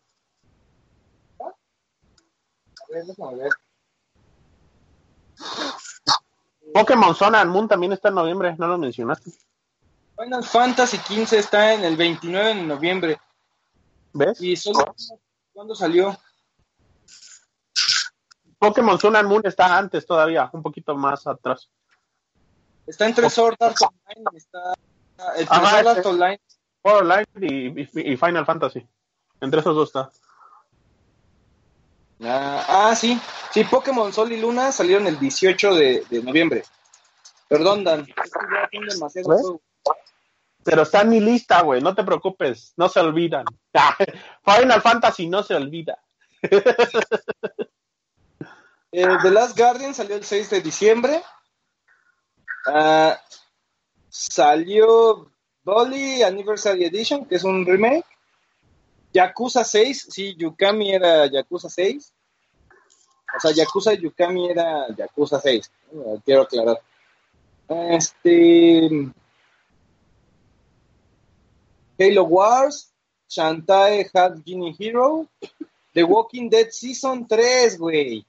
[1.40, 1.50] A
[2.90, 3.50] ver, déjame ver.
[6.76, 9.32] Pokémon Sun and Moon también está en noviembre, no lo mencionaste.
[10.16, 13.20] Final Fantasy XV está en el 29 de noviembre.
[14.14, 14.40] ¿Ves?
[14.40, 14.94] ¿Y solo
[15.54, 16.16] cuándo salió?
[18.62, 21.68] Pokémon Sun and Moon está antes todavía, un poquito más atrás.
[22.86, 24.74] Está entre Sword Art Online y está
[25.36, 26.42] entre Ajá, Sword Art este- Online.
[26.84, 28.88] Online y, y- y Final Fantasy.
[29.42, 30.12] Entre esos dos está.
[32.24, 33.20] Ah, ah, sí.
[33.52, 36.64] Sí, Pokémon Sol y Luna salieron el 18 de, de noviembre.
[37.48, 38.08] Perdón, Dan.
[39.16, 39.60] Es juegos.
[40.64, 43.46] Pero está en mi lista, güey, no te preocupes, no se olvidan.
[44.46, 45.98] Final Fantasy no se olvida.
[48.92, 51.22] Eh, The Last Guardian salió el 6 de diciembre.
[52.66, 53.20] Ah,
[54.10, 55.32] salió
[55.64, 58.06] Dolly Anniversary Edition, que es un remake.
[59.14, 62.14] Yakuza 6, sí, Yukami era Yakuza 6.
[63.36, 65.72] O sea, Yakuza Yukami era Yakuza 6.
[65.94, 66.80] eh, Quiero aclarar.
[67.70, 68.90] Este.
[71.98, 72.92] Halo Wars,
[73.30, 75.28] Shantae Hat Genie Hero,
[75.94, 78.26] The Walking Dead Season 3, güey.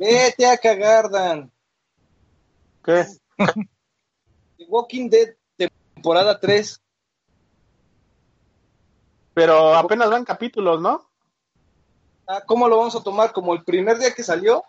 [0.00, 1.52] Vete a cagar, Dan.
[2.82, 3.04] ¿Qué?
[4.56, 6.80] The Walking Dead temporada 3.
[9.34, 11.06] Pero apenas van capítulos, ¿no?
[12.26, 13.32] Ah, ¿Cómo lo vamos a tomar?
[13.32, 14.64] ¿Como el primer día que salió?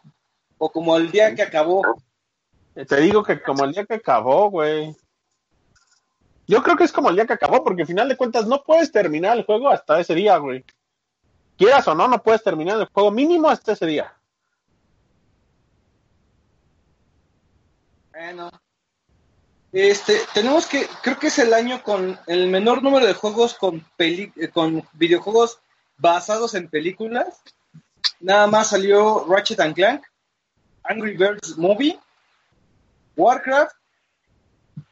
[0.58, 1.82] ¿O como el día que acabó?
[2.74, 4.94] Te digo que como el día que acabó, güey.
[6.46, 8.64] Yo creo que es como el día que acabó, porque al final de cuentas no
[8.64, 10.66] puedes terminar el juego hasta ese día, güey.
[11.58, 14.14] Quieras o no, no puedes terminar el juego mínimo hasta ese día.
[18.22, 18.52] Bueno.
[19.72, 23.84] Este, tenemos que, creo que es el año con el menor número de juegos con,
[23.98, 25.60] peli- eh, con videojuegos
[25.98, 27.42] basados en películas.
[28.20, 30.04] Nada más salió Ratchet and Clank,
[30.84, 32.00] Angry Birds Movie,
[33.16, 33.76] Warcraft,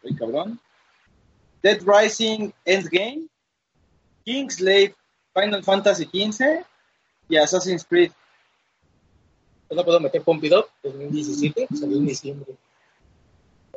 [0.04, 0.60] ay, cabrón,
[1.62, 3.28] Dead Rising Endgame,
[4.26, 4.96] Kingslave
[5.36, 6.66] Final Fantasy XV
[7.28, 8.12] y Assassin's Creed.
[9.70, 12.56] No puedo meter Pompidou 2017, salió en diciembre.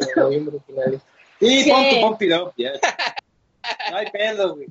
[0.06, 1.00] De noviembre finales.
[1.40, 1.70] Sí, Sí.
[1.70, 2.72] pon tu pump it up, ya.
[3.90, 4.68] No hay pedo, güey.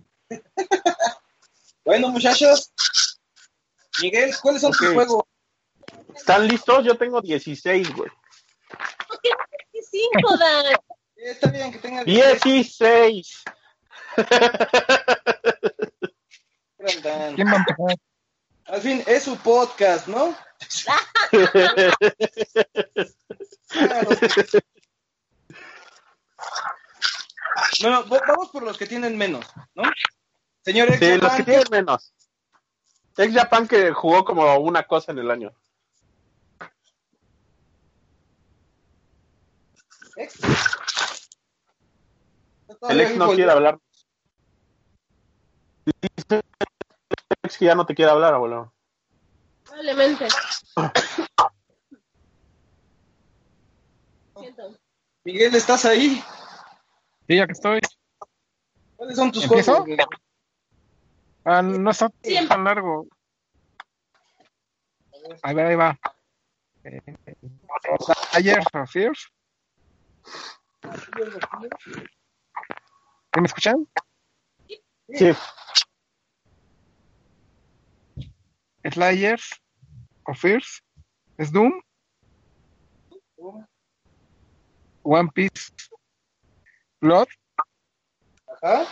[1.83, 2.71] Bueno, muchachos.
[4.01, 5.23] Miguel, ¿cuáles son tus juegos?
[6.15, 6.85] ¿Están listos?
[6.85, 8.09] Yo tengo 16, güey.
[9.07, 9.35] ¿Por qué no
[9.71, 10.65] tienes cinco, Dan?
[11.15, 13.43] Sí, está bien que tenga 16.
[17.03, 17.35] Dan.
[17.35, 17.95] ¿Quién va a empezar?
[18.65, 20.35] Al fin, es su podcast, ¿no?
[20.83, 21.01] Claro.
[27.81, 29.45] Bueno, va- vamos por los que tienen menos,
[29.75, 29.83] ¿no?
[30.63, 32.13] Señor Sí, Ex los que tienen menos.
[33.17, 35.51] Ex Japan que jugó como una cosa en el año.
[40.15, 40.39] Ex.
[42.89, 43.79] El ex no quiere hablar.
[45.85, 46.41] Dice
[47.43, 48.73] ex que ya no te quiere hablar, abuelo.
[49.63, 50.27] Probablemente.
[54.39, 54.77] Siento.
[55.23, 56.23] Miguel, ¿estás ahí?
[57.31, 57.79] Sí, ya que estoy.
[58.97, 59.49] ¿Cuáles son tus.
[59.49, 59.97] Miguel?
[61.45, 62.49] Ah, no está Siempre.
[62.49, 63.07] tan largo.
[65.41, 65.97] A ver, ahí va.
[66.83, 66.99] Eh,
[68.33, 69.31] Ayer, Fears.
[70.83, 70.89] ¿Sí
[73.39, 73.87] ¿Me escuchan?
[75.13, 75.31] Sí.
[78.91, 79.61] Slayers.
[81.37, 81.81] Es Doom.
[85.03, 85.71] One Piece.
[87.01, 87.27] Blood.
[88.61, 88.85] Ajá.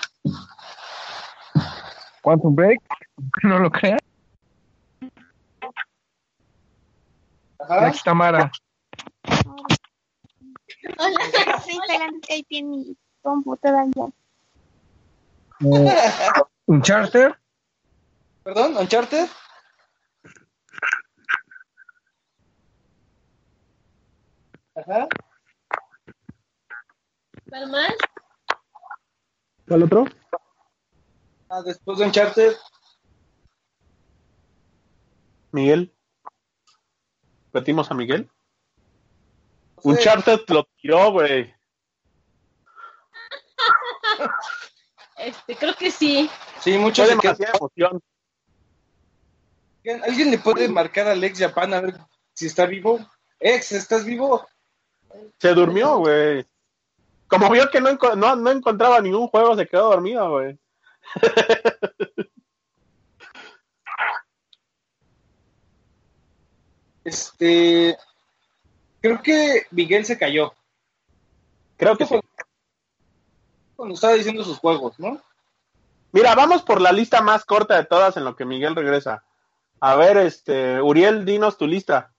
[2.24, 2.82] Quantum Break.
[3.44, 4.00] No lo crean.
[5.02, 5.08] Y
[7.60, 7.88] Ajá.
[7.88, 8.52] aquí está Mara.
[10.98, 11.18] Hola.
[11.56, 14.06] Estoy instalando Skype en mi computadora ya.
[15.62, 17.32] Eh, Uncharted.
[18.44, 19.28] Perdón, Uncharted.
[24.76, 25.08] Ajá.
[27.50, 27.96] ¿Cuál más?
[29.68, 30.06] ¿Cuál otro?
[31.50, 32.56] Ah, después de Uncharted.
[35.52, 35.94] Miguel.
[37.52, 38.30] ¿Retimos a Miguel?
[39.78, 41.54] no sé, Uncharted lo tiró, güey.
[45.18, 46.30] Este, creo que sí.
[46.62, 48.02] Sí, demasiada emoción.
[50.04, 51.98] ¿Alguien le puede marcar al ex Japan a ver
[52.34, 53.00] si está vivo?
[53.40, 54.48] Ex, ¿estás vivo?
[55.40, 56.46] Se durmió, güey.
[57.30, 60.60] Como vio que no, no, no encontraba ningún juego, se quedó dormido, güey.
[67.06, 67.98] Este.
[69.02, 70.54] Creo que Miguel se cayó.
[71.78, 72.20] Creo que sí.
[73.76, 75.20] Cuando estaba diciendo sus juegos, ¿no?
[76.12, 79.24] Mira, vamos por la lista más corta de todas en lo que Miguel regresa.
[79.80, 82.12] A ver, este, Uriel, dinos tu lista.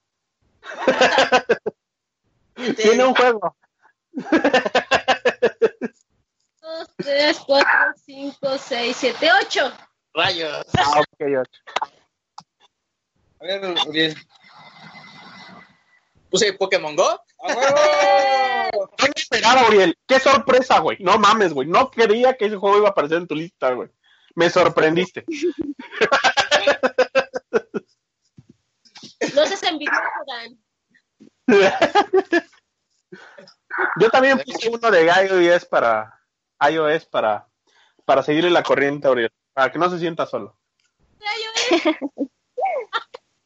[2.76, 3.56] Tiene un juego.
[6.60, 9.72] Dos, tres, cuatro, cinco, seis, siete, ocho.
[10.14, 10.66] Rayos.
[10.78, 11.60] Ah, ok, ocho.
[13.40, 14.16] A ver, Uriel.
[16.30, 17.08] Puse Pokémon Go.
[17.38, 18.90] ¡A huevo!
[18.98, 19.98] No me esperaba, Uriel.
[20.06, 20.98] Qué sorpresa, güey.
[21.00, 21.66] No mames, güey.
[21.66, 23.88] No quería que ese juego iba a aparecer en tu lista, güey.
[24.34, 25.24] Me sorprendiste.
[29.34, 30.58] No seas envidioso, Dan.
[34.00, 36.20] Yo también puse uno de iOS para
[36.70, 37.46] iOS para,
[38.04, 39.32] para seguirle la corriente a Uriel.
[39.52, 40.56] Para que no se sienta solo.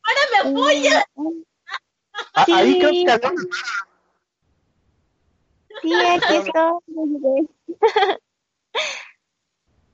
[0.03, 1.05] Ahora me apoya.
[2.35, 2.53] A- Sí.
[2.53, 3.21] Ahí creo que había-
[5.83, 6.53] Sí, aquí estoy.
[6.53, 7.49] ya llegué.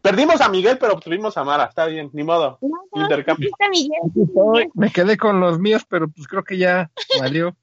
[0.03, 1.65] perdimos a Miguel, pero obtuvimos a Mara.
[1.67, 2.59] Está bien, ni modo.
[2.61, 3.51] No, no, Intercambio.
[3.53, 4.01] aquí está Miguel.
[4.11, 4.71] Aquí estoy.
[4.75, 7.57] Me quedé con los míos, pero pues creo que ya valió.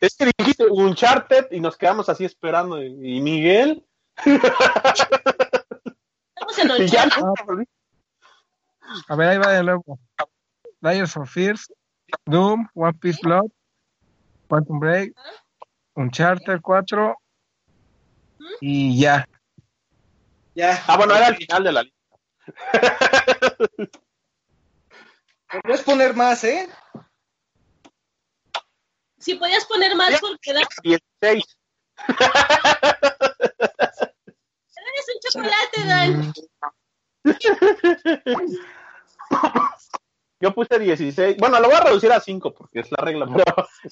[0.00, 2.82] Es que dijiste Uncharted y nos quedamos así esperando.
[2.82, 3.84] Y, y Miguel.
[4.16, 4.58] Estamos
[6.58, 7.20] en ya ocho.
[7.20, 7.64] no.
[9.08, 9.98] A ver, ahí va de nuevo.
[10.80, 11.72] Layers of Fears,
[12.26, 13.50] Doom, One Piece Blood,
[14.48, 15.14] Quantum Break,
[15.94, 17.16] Uncharted 4
[18.60, 19.26] y ya.
[20.54, 20.82] Ya.
[20.86, 21.98] Ah, bueno, era el final de la lista.
[25.50, 26.68] Podrías poner más, ¿eh?
[29.24, 31.56] Si podías poner más porque Dan, 16.
[34.76, 36.32] eres un chocolate, Dan.
[40.40, 41.36] Yo puse 16.
[41.38, 43.44] Bueno, lo voy a reducir a 5 porque es la regla, pero,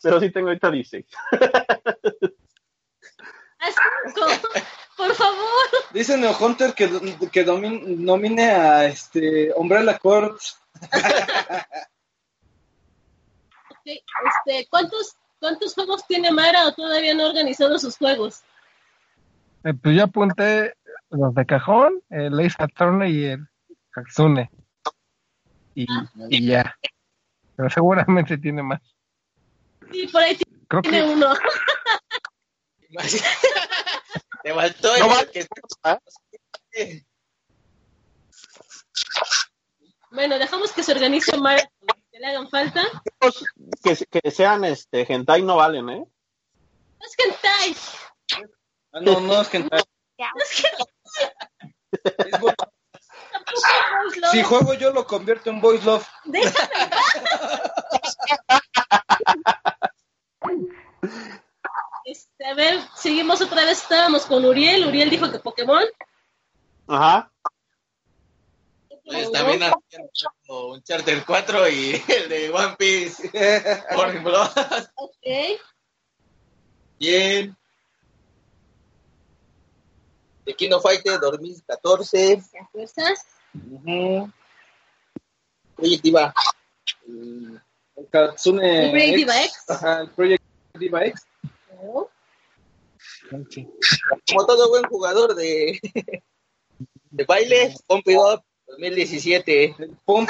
[0.03, 1.07] pero sí tengo ahorita 16.
[3.59, 4.27] A cinco.
[4.97, 5.47] Por favor.
[5.93, 6.89] Dice Neo Hunter que,
[7.33, 10.59] que domin- nomine a este Umbrella Corps.
[13.71, 18.43] Ok, Este, ¿cuántos, ¿Cuántos juegos tiene Mara o todavía no ha organizado sus juegos?
[19.65, 20.77] Eh, pues yo apunté
[21.11, 23.49] los de cajón, el Ace Attorney y el
[23.93, 24.49] Hatsune.
[25.75, 25.85] Y,
[26.31, 26.79] y ya.
[27.57, 28.81] Pero seguramente tiene más.
[29.91, 30.39] Sí, por ahí
[30.69, 31.35] Creo tiene que uno.
[34.45, 35.47] Te faltó No el va- que
[40.13, 41.69] Bueno, dejamos que se organice Mara,
[42.13, 42.83] que le hagan falta.
[43.19, 43.45] Juegos
[43.83, 46.05] que, que sean este hentai no valen, ¿eh?
[47.01, 47.75] Es hentai.
[48.93, 49.67] Ah, no, no, es que
[50.19, 50.31] Ya.
[52.03, 52.53] es bo-
[53.33, 53.61] Tampoco
[54.11, 56.07] es lo- si juego yo lo convierto en Voice Love.
[56.25, 56.69] Déjame.
[62.05, 63.83] Este, a ver, seguimos otra vez.
[63.83, 64.87] Estábamos con Uriel.
[64.87, 65.85] Uriel dijo que Pokémon.
[66.89, 67.31] Ajá.
[69.05, 70.09] Pues también hacían
[70.47, 73.31] como un Charter 4 y el de One Piece.
[73.95, 74.43] Por ejemplo.
[74.95, 75.61] Ok.
[76.99, 77.57] Bien.
[80.45, 82.43] De Kino Fighter 2014.
[82.51, 83.27] ¿Te acuerdas?
[83.55, 84.33] Ujú.
[85.77, 86.35] Project Diva.
[87.07, 87.61] El
[87.97, 89.65] el Katsune El Project Diva X.
[89.69, 90.45] Ajá, el Project
[90.75, 91.27] Diva X.
[94.29, 95.79] Como todo buen jugador de,
[97.11, 99.77] de baile, Pump It Up 2017.
[99.79, 100.29] El Pump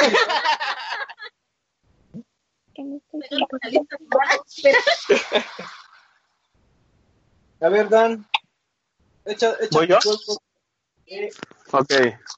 [2.75, 4.35] Que no estoy Pegando la lista de Mara.
[4.47, 4.79] Espera.
[7.61, 8.27] A ver, Dan.
[9.25, 9.99] Echa, echa ¿Voy yo?
[11.07, 11.31] Eh,
[11.71, 11.93] Ok,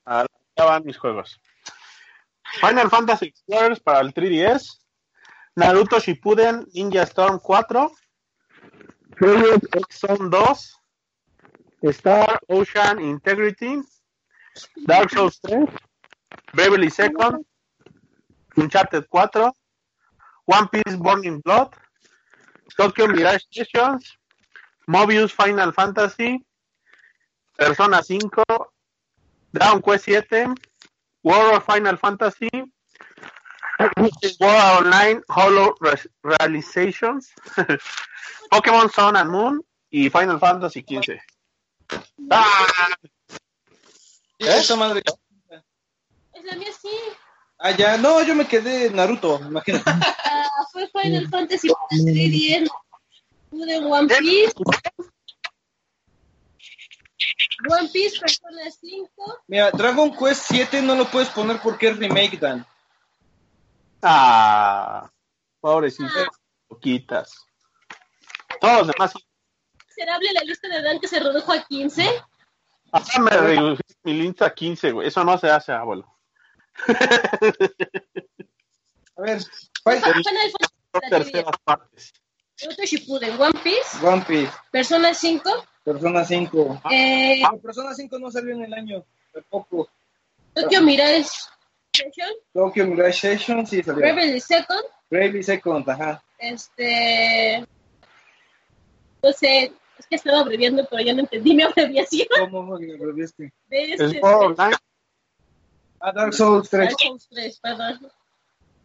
[0.04, 1.40] ahora ya van mis juegos.
[2.60, 4.80] Final Fantasy Explorers para el 3DS.
[5.56, 7.90] Naruto Shippuden Ninja Storm 4.
[9.16, 10.80] Project Zone 2.
[11.82, 13.80] Star Ocean Integrity.
[14.86, 15.64] Dark Souls 3.
[16.54, 17.44] Bravely Second.
[18.56, 19.52] Uncharted 4.
[20.46, 21.74] One Piece Burning Blood.
[22.76, 24.16] Tokyo Mirage Sessions.
[24.88, 26.40] Mobius Final Fantasy.
[27.58, 28.20] Persona 5.
[29.54, 30.54] Dragon Quest 7,
[31.22, 32.50] World of Final Fantasy,
[34.40, 35.94] World Online Hollow Re-
[36.24, 37.30] Realizations,
[38.52, 41.20] Pokémon Sun and Moon y Final Fantasy 15.
[42.32, 42.96] ¡Ah!
[44.76, 45.02] madre.
[46.44, 46.90] La mía, sí.
[47.58, 47.96] Ah, ya.
[47.96, 49.84] No, yo me quedé en Naruto, imagínate.
[50.36, 52.68] Ah, fue Final Fantasy 3DS.
[53.50, 54.52] Pude One Piece.
[57.68, 59.42] One Piece, Persona 5.
[59.46, 62.66] Mira, Dragon Quest 7 no lo puedes poner porque es remake, Dan.
[64.02, 65.10] Ah,
[65.60, 66.28] pobrecitas,
[66.68, 67.46] poquitas.
[68.60, 69.14] Todos los demás.
[69.88, 72.22] Miserable la lista de Dan que se redujo a 15.
[72.92, 75.08] Hasta me redujiste mi lista a 15, güey.
[75.08, 76.13] Eso no se hace, abuelo.
[79.16, 79.38] A ver,
[79.84, 80.22] Fantasy
[80.92, 82.12] Son terceras partes.
[82.84, 85.50] Shippuden, One Piece, One Piece, Persona 5,
[85.84, 86.82] Persona 5.
[86.90, 89.88] eh, Ah, Persona 5 no salió en el año, tampoco.
[90.54, 91.28] Tokyo Mirage
[91.92, 94.00] Session, Tokyo Mirage Session sí salió.
[94.02, 96.22] Rebel Second, Bravely Second, ajá.
[96.38, 97.66] este,
[99.22, 102.78] no sé, es que estaba abreviando, pero ya no entendí mi abreviación ¿Cómo
[103.14, 103.52] viste?
[103.68, 104.76] de Es este, World Online.
[106.06, 106.88] Ah, Dark Souls 3.
[106.88, 108.12] Dark Souls 3, perdón.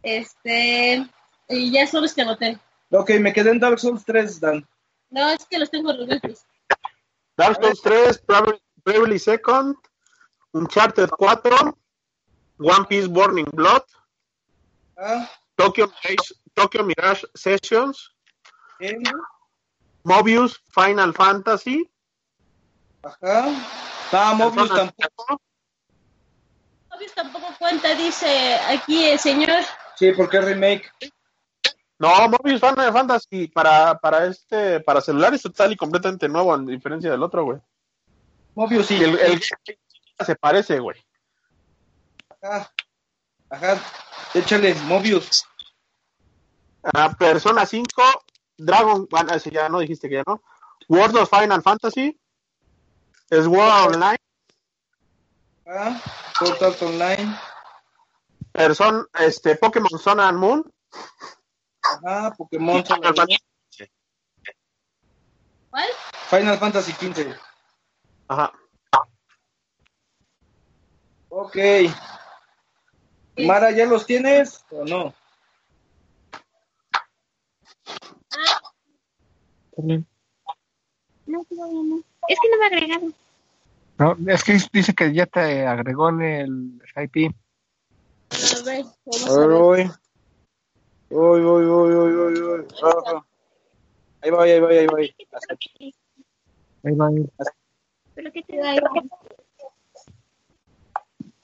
[0.02, 1.06] Este,
[1.50, 2.58] y ya son los que anoté.
[2.90, 4.66] Ok, me quedé en Dark Souls 3, Dan.
[5.10, 6.46] No, es que los tengo revueltos.
[7.36, 9.76] Dark Souls 3, Bravely- Second,
[10.52, 11.76] Uncharted 4,
[12.58, 13.82] One Piece Burning Blood,
[14.96, 18.10] Ah, Tokyo Mirage, Tokyo Mirage Sessions,
[18.78, 18.96] ¿qué?
[20.04, 21.86] Mobius Final Fantasy,
[23.02, 23.48] Ajá.
[24.12, 25.40] Ah, Mobius tampoco.
[27.00, 29.62] 5, Obvio tampoco cuenta, dice aquí el señor.
[29.96, 30.90] Sí, porque es remake.
[31.98, 36.66] No, Mobius Final Fantasy para, para este para celular es total y completamente nuevo, en
[36.66, 37.58] diferencia del otro, güey.
[38.54, 38.96] Mobius sí.
[38.96, 39.42] Y el, el
[40.24, 40.96] se parece, güey.
[42.42, 42.72] Ajá.
[43.50, 43.80] Ajá.
[44.34, 45.44] Échale, Mobius.
[46.82, 48.02] Ah, Persona 5,
[48.56, 50.42] Dragon, bueno, ese ya no dijiste que ya no.
[50.88, 52.18] World of Final Fantasy,
[53.28, 54.18] es World Online,
[55.72, 56.02] Ah,
[56.36, 57.38] Sword Art Online.
[58.52, 60.72] Person, este, Pokémon Sun and Moon,
[61.82, 62.84] Ajá, Pokémon.
[62.84, 63.36] Final Fantasy.
[65.70, 65.88] ¿Cuál?
[66.28, 67.36] Final Fantasy 15.
[68.26, 68.52] Ajá.
[71.28, 71.56] Ok.
[73.36, 75.14] Mara, ¿ya los tienes o no?
[81.26, 82.02] No, todavía no.
[82.28, 83.14] Es que no me agregaron.
[84.00, 87.34] No, es que dice que ya te agregó en el IP.
[88.30, 89.90] A ver, vamos A a ver, voy.
[91.10, 92.66] Voy, voy, voy, voy, voy, voy.
[94.22, 95.14] Ahí voy, ahí voy, ahí voy.
[96.82, 97.08] Ahí va.
[97.08, 97.30] ahí.
[98.14, 98.74] ¿Pero qué te da?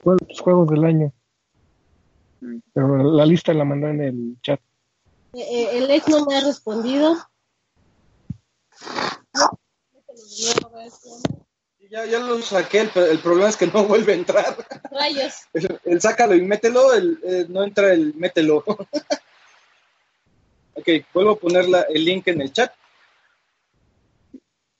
[0.03, 1.13] ¿Cuáles tus juegos del año?
[2.41, 2.57] Mm.
[2.73, 4.59] Pero la lista la mandó en el chat.
[5.33, 7.17] Eh, eh, el ex no me ha respondido.
[11.89, 14.67] Ya, ya lo saqué, el, el problema es que no vuelve a entrar.
[14.91, 15.33] Rayos.
[15.53, 18.57] El, el sácalo y mételo, el, eh, no entra el mételo.
[20.73, 22.73] ok, vuelvo a poner la- el link en el chat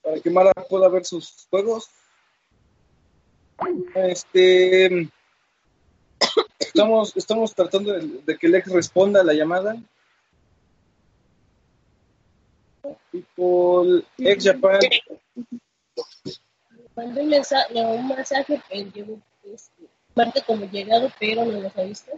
[0.02, 1.90] para que Mara pueda ver sus juegos.
[3.94, 5.08] Este,
[6.58, 9.76] estamos, estamos tratando de, de que el ex responda a la llamada.
[13.10, 14.80] People, ex Japan,
[16.98, 19.04] Mandé un mensaje, un mensaje pero yo
[19.44, 22.10] este, parte como llegado, pero no los ha visto.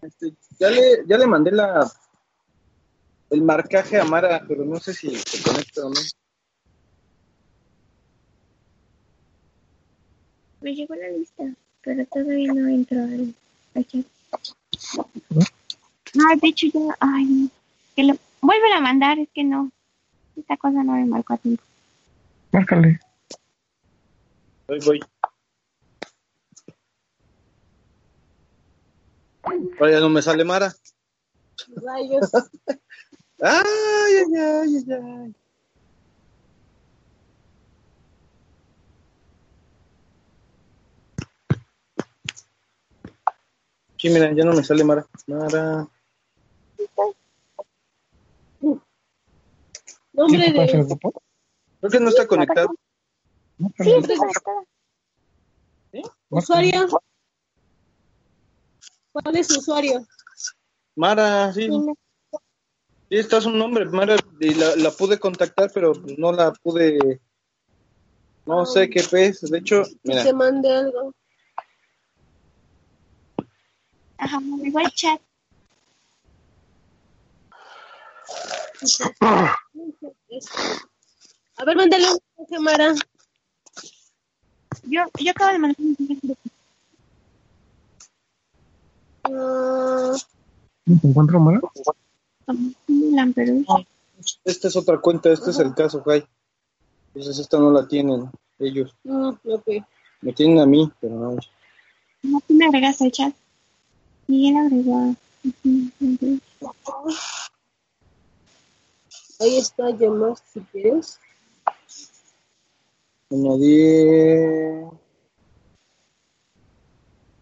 [0.00, 1.92] Este, ya le, ya le mandé la
[3.28, 6.00] el marcaje a Mara, pero no sé si se conecta o no.
[10.62, 11.44] Me llegó la lista,
[11.82, 13.34] pero todavía no entro al,
[13.74, 14.06] al chat.
[16.14, 17.50] No, de hecho ya, ay, no.
[17.96, 19.72] Que lo, vuelven a mandar, es que no.
[20.36, 21.64] Esta cosa no me marcó a tiempo.
[22.52, 23.00] Márcale.
[24.68, 25.00] Voy, voy.
[29.80, 30.74] Vaya, no me sale Mara.
[31.76, 32.30] Rayos.
[33.38, 33.64] Ay,
[34.16, 35.34] ay, ay, ay, ay.
[43.98, 45.06] Sí, mira, ya no me sale Mara.
[45.26, 45.86] Mara.
[50.16, 50.98] Nombre ¿Qué pasa, de.
[51.80, 52.68] Creo que no está conectado.
[53.58, 54.64] Sí, conectada.
[56.30, 56.88] Usuario.
[59.12, 60.06] ¿Cuál es su usuario?
[60.94, 61.68] Mara, sí.
[63.08, 67.20] Sí, está su nombre, Mara, y la, la pude contactar, pero no la pude.
[68.46, 69.42] No sé qué pez.
[69.42, 71.12] De hecho, Que mira, se mande algo.
[74.16, 75.20] Ajá, me llegó al chat.
[81.58, 82.94] A ver, mándale un mensaje, Mara.
[84.84, 86.36] Yo, yo acabo de mandar un mensaje
[89.24, 90.12] Ah,
[90.86, 91.60] ¿No te encuentro, Mara?
[92.86, 93.74] Lampedusa.
[94.44, 96.24] esta es otra cuenta, este es el caso, Jai.
[97.14, 98.94] Entonces, esta no la tienen ellos.
[99.04, 99.68] mm, ok.
[100.22, 101.36] Me tienen a mí, pero no.
[102.22, 103.34] No, tú me agregaste al chat.
[104.28, 105.14] Miguel agregó a...
[109.38, 111.18] Ahí está, llamar si quieres.
[113.30, 114.86] Añadir.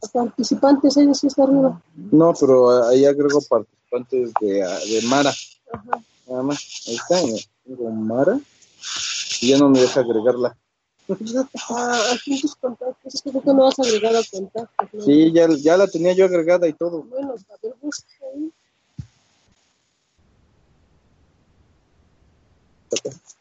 [0.03, 1.81] A participantes, ahí sí está arriba.
[1.95, 5.31] No, pero ahí agrego participantes de, de Mara.
[5.73, 6.03] Ajá.
[6.27, 6.85] Nada más.
[6.87, 7.17] Ahí está.
[7.65, 8.41] Tengo Mara.
[9.41, 10.57] Y ya no me deja agregarla.
[11.69, 13.15] Ah, aquí tus contactos.
[13.15, 14.89] Es que que no has agregado contactos.
[14.93, 15.03] ¿no?
[15.03, 17.03] Sí, ya, ya la tenía yo agregada y todo.
[17.03, 18.51] Bueno, a ver, busca ahí.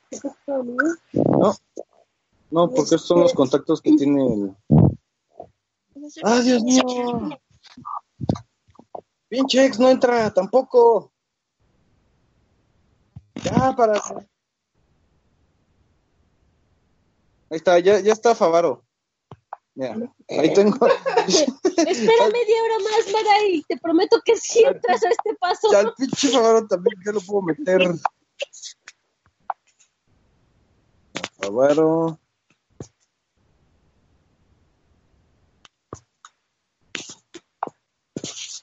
[0.09, 1.55] ¿Qué está, no?
[2.51, 2.69] No.
[2.69, 4.55] Porque estos son los contactos que tiene el.
[6.23, 6.84] ¡Ah, Dios mío!
[9.30, 11.11] Pinche ex no entra tampoco.
[13.43, 13.99] Ya, para.
[17.49, 18.84] Ahí está, ya, ya está Favaro.
[19.75, 19.95] Mira,
[20.30, 20.77] ahí tengo.
[21.25, 25.71] Espera media hora más, Mara, y te prometo que sí entras a este paso.
[25.71, 27.81] Ya el pinche Favaro también ya lo puedo meter.
[31.44, 32.20] Favaro.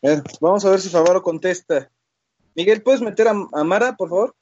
[0.02, 1.90] A ver, vamos a ver si Favaro contesta.
[2.54, 4.34] Miguel, ¿puedes meter a, a Mara, por favor?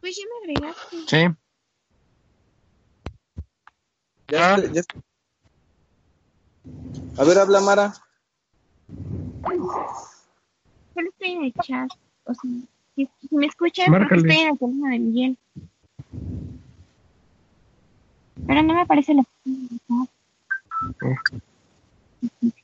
[0.00, 0.96] Pues ya me agregaste.
[1.06, 1.36] Sí.
[4.28, 4.82] Ya, ya-
[7.18, 7.94] A ver, habla Mara.
[9.44, 11.90] Solo estoy en el chat.
[12.24, 12.50] O sea,
[12.94, 15.38] si, si me escuchan, porque estoy en el teléfono de Miguel.
[18.46, 19.24] Pero no me aparece la...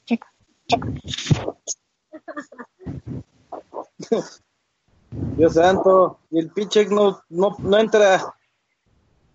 [0.05, 0.27] Checa.
[5.36, 6.19] Dios santo.
[6.31, 8.35] Y el pinche no, no, no entra.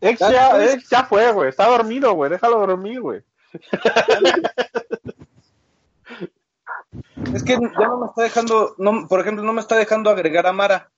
[0.02, 1.50] Ex Dale, ya, ex ya fue, güey.
[1.50, 2.30] Está dormido, güey.
[2.30, 3.24] Déjalo dormir, güey.
[7.34, 10.48] Es que ya no me está dejando, no, por ejemplo, no me está dejando agregar
[10.48, 10.90] a Mara.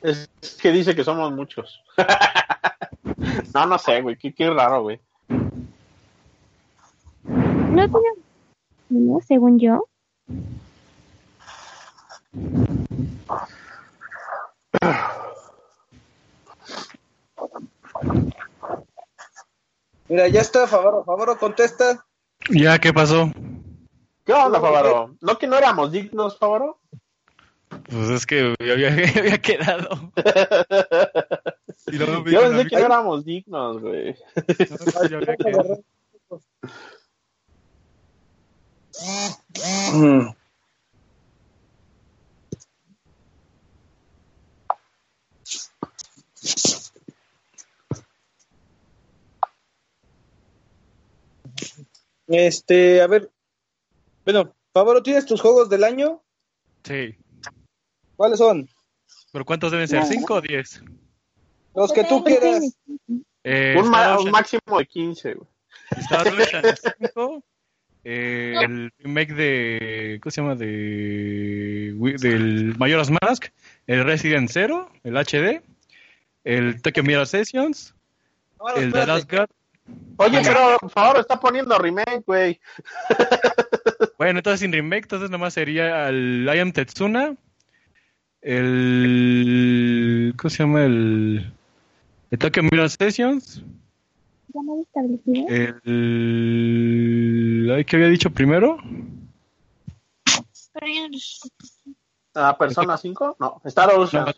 [0.00, 0.28] Es
[0.62, 1.82] que dice que somos muchos.
[3.54, 4.16] no, no sé, güey.
[4.16, 5.00] Qué, qué raro, güey.
[7.26, 8.08] No tiene...
[8.90, 9.20] ¿no?
[9.26, 9.86] Según yo.
[20.08, 21.04] Mira, ya está, Favaro.
[21.04, 22.06] Favaro contesta.
[22.50, 23.30] ¿Ya qué pasó?
[24.24, 25.14] ¿Qué onda, Favaro?
[25.20, 26.77] ¿No que no éramos dignos, Favaro?
[27.90, 30.12] Pues es que me había, quedado.
[31.86, 34.14] Y luego me Yo pensé que no éramos dignos, güey.
[34.94, 35.82] "No, yo había quedado".
[39.94, 40.28] Mm.
[52.26, 53.30] Este, a ver.
[54.24, 56.22] Bueno, Favaro, ¿tienes tus juegos del año?
[56.84, 57.16] Sí.
[58.18, 58.68] ¿Cuáles son?
[59.32, 60.02] ¿Pero cuántos deben ser?
[60.04, 60.82] ¿Cinco o diez?
[61.72, 62.76] Los que tú quieras.
[63.44, 65.48] Eh, un, ma- máximo de 15, güey.
[65.98, 66.64] Star Ocean
[67.14, 67.42] 5,
[68.02, 70.18] eh, el remake de.
[70.20, 70.54] ¿Cómo se llama?
[70.56, 73.46] De, del Majora's Mask,
[73.86, 75.62] el Resident Zero, el HD,
[76.42, 77.94] el Tokyo Mirror Sessions,
[78.76, 79.06] el The.
[79.06, 79.48] Last Guard.
[80.16, 82.60] Oye, pero Favaro está poniendo remake, güey.
[84.18, 87.36] Bueno, entonces sin remake, entonces nomás sería el I Am Tetsuna,
[88.42, 90.34] el.
[90.36, 90.84] ¿Cómo se llama?
[90.84, 91.52] El.
[92.30, 93.64] El Tokyo Mirror Sessions,
[94.52, 95.46] ¿Ya me establecido?
[95.48, 95.82] el.
[97.74, 98.78] ay, ¿Qué había dicho primero?
[102.34, 103.36] ¿A Persona 5?
[103.40, 104.24] No, Star Ocean.
[104.26, 104.30] No.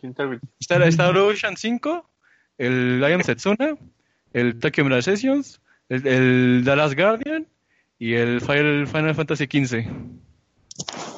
[0.59, 2.09] Star, Star Ocean 5,
[2.57, 3.77] el I Am Setsuna,
[4.33, 7.45] el Tokyo Mirror Sessions, el, el The Last Guardian
[7.99, 9.85] y el Final, Final Fantasy XV.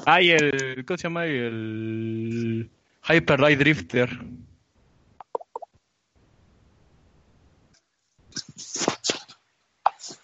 [0.06, 0.84] Ah, y el.
[0.86, 1.26] ¿Cómo se llama?
[1.26, 2.70] El.
[3.08, 4.10] Hyper Light Drifter.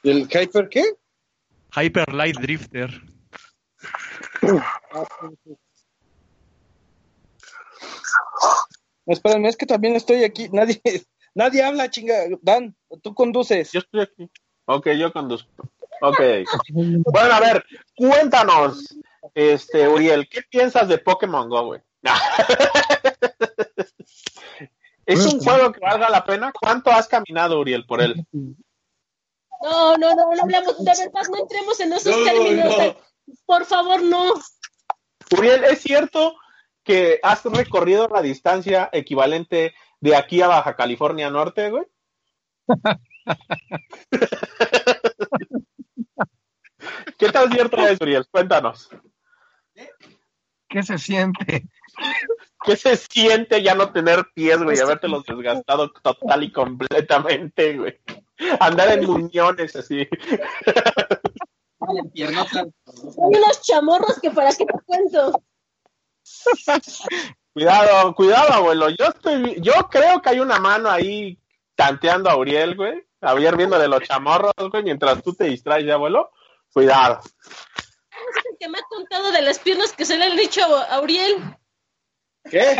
[0.03, 0.83] ¿Y el Hyper qué?
[1.75, 3.01] Hyper Light Drifter.
[9.05, 10.49] Espérenme, es que también estoy aquí.
[10.51, 10.81] Nadie,
[11.33, 12.15] nadie habla, chinga.
[12.41, 13.71] Dan, tú conduces.
[13.71, 14.29] Yo estoy aquí.
[14.65, 15.49] Ok, yo conduzco.
[16.01, 16.19] Ok.
[16.71, 18.95] Bueno, a ver, cuéntanos,
[19.33, 21.81] este, Uriel, ¿qué piensas de Pokémon Go, güey?
[25.05, 26.51] ¿Es un juego que valga la pena?
[26.51, 28.23] ¿Cuánto has caminado, Uriel, por él?
[28.31, 32.77] No, no, no, no hablemos, de verdad, no entremos en esos No, términos.
[32.77, 32.95] no.
[33.45, 34.33] Por favor, no.
[35.37, 36.35] Uriel, ¿es cierto
[36.83, 41.85] que has recorrido la distancia equivalente de aquí a Baja California Norte, güey?
[47.17, 48.25] ¿Qué tan cierto es, Uriel?
[48.31, 48.89] Cuéntanos.
[50.69, 51.67] ¿Qué se siente?
[52.63, 54.79] ¿Qué se siente ya no tener pies, güey?
[54.79, 57.99] Habértelos desgastado total y completamente, güey.
[58.59, 60.07] Andar en muñones así.
[61.81, 61.97] Hay
[63.15, 65.41] unos chamorros que para qué te cuento.
[67.53, 68.89] Cuidado, cuidado, abuelo.
[68.89, 71.39] Yo estoy, yo creo que hay una mano ahí
[71.75, 73.07] tanteando a Uriel, güey.
[73.21, 76.31] A ver, viéndole los chamorros, güey, mientras tú te distraes, abuelo.
[76.73, 77.21] Cuidado.
[78.37, 81.01] Es el que me ha contado de las piernas que se le han dicho a
[81.01, 81.57] Uriel.
[82.49, 82.75] ¿Qué?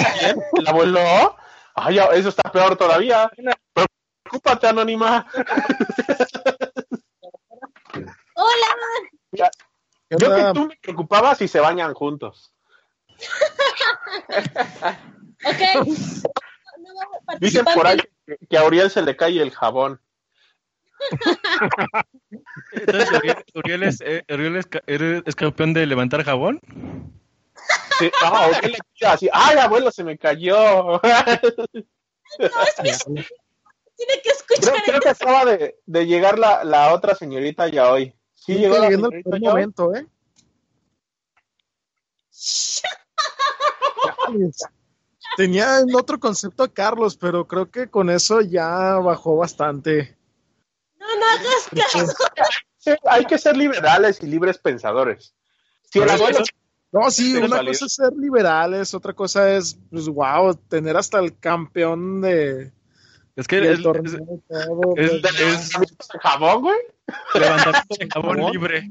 [0.54, 1.36] ¿El abuelo?
[1.76, 3.30] Ay, ya, eso está peor todavía.
[3.74, 5.28] Preocúpate, anónima.
[8.36, 9.50] Hola.
[10.10, 12.54] Yo que tú me preocupaba si se bañan juntos.
[15.46, 15.86] Ok.
[15.86, 17.98] No Dicen por ahí
[18.50, 20.02] que a Uriel se le cae el jabón.
[22.72, 24.68] Entonces, Uriel, Uriel es, eh, Uriel es,
[25.26, 26.60] es campeón de levantar jabón.
[28.00, 29.30] Sí, no, Uriel le tira así.
[29.32, 30.56] Ay, abuelo, se me cayó.
[30.56, 31.02] No,
[32.84, 33.26] es mi-
[33.96, 37.92] Tiene que Creo, escuchar creo que acaba de, de llegar la, la otra señorita ya
[37.92, 38.14] hoy.
[38.34, 39.54] Sí, llegó la llegando el señorita peor ya hoy.
[39.54, 40.08] momento, ¿eh?
[45.38, 50.18] Tenía en otro concepto a Carlos, pero creo que con eso ya bajó bastante.
[51.18, 52.14] No, hagas
[52.84, 52.98] caso.
[53.10, 55.34] Hay que ser liberales y libres pensadores.
[55.92, 56.40] Si el Pero abuelo
[56.92, 61.38] No, sí, una cosa es ser liberales, otra cosa es, pues, wow, tener hasta el
[61.38, 62.72] campeón de,
[63.36, 64.94] Es que es, torneo es- todo.
[64.98, 65.22] es-
[65.76, 66.78] pues, es jabón, güey.
[67.36, 68.52] levantamiento de ¿Jabón?
[68.52, 68.90] libre.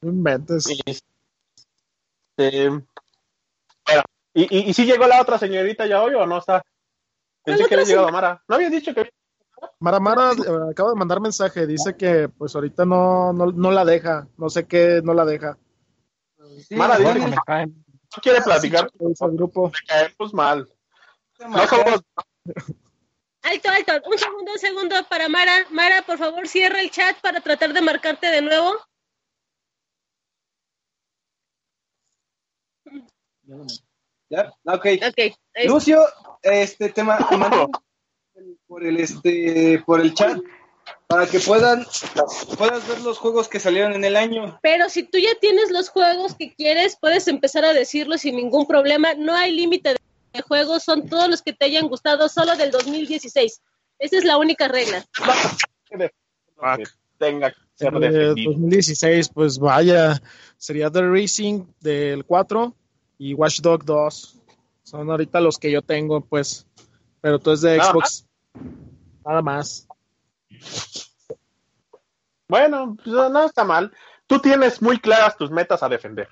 [0.00, 0.66] no inventes.
[2.36, 4.02] Este, bueno,
[4.34, 6.62] ¿y, y, y si llegó la otra señorita ya hoy o no está?
[7.44, 8.42] Pensé ¿Cuál que había otra llegado Mara.
[8.48, 9.10] ¿No había dicho que
[9.78, 13.84] Mara Mara eh, acaba de mandar mensaje, dice que pues ahorita no, no, no la
[13.84, 15.56] deja, no sé qué no la deja.
[16.70, 17.84] Mara dice que me caen.
[17.88, 18.90] no quiere platicar?
[18.98, 19.70] Dice el grupo.
[19.74, 20.68] Le caemos mal.
[21.40, 22.02] No somos,
[23.44, 24.08] Alto, alto.
[24.08, 25.66] Un segundo, un segundo para Mara.
[25.70, 28.76] Mara, por favor, cierra el chat para tratar de marcarte de nuevo.
[34.30, 34.52] ¿Ya?
[34.64, 34.86] Ok.
[35.08, 35.18] Ok.
[35.54, 36.00] ahí- Lucio,
[36.42, 37.68] este tema te mando
[38.66, 40.38] por el este por el chat
[41.06, 41.84] para que puedan
[42.56, 44.58] puedas ver los juegos que salieron en el año.
[44.62, 48.66] Pero si tú ya tienes los juegos que quieres, puedes empezar a decirlos sin ningún
[48.66, 49.14] problema.
[49.14, 49.96] No hay límite
[50.32, 53.60] de juegos, son todos los que te hayan gustado, solo del 2016.
[53.98, 55.04] Esa es la única regla.
[55.84, 56.10] Que
[57.18, 58.52] tenga que ser De defendido.
[58.52, 60.20] 2016, pues vaya,
[60.56, 62.74] sería The Racing del 4
[63.18, 64.41] y Watch Dog 2.
[64.82, 66.66] Son ahorita los que yo tengo, pues.
[67.20, 68.26] Pero tú es de Nada Xbox.
[69.24, 69.86] Nada más.
[72.48, 73.92] Bueno, pues, no está mal.
[74.26, 76.28] Tú tienes muy claras tus metas a defender.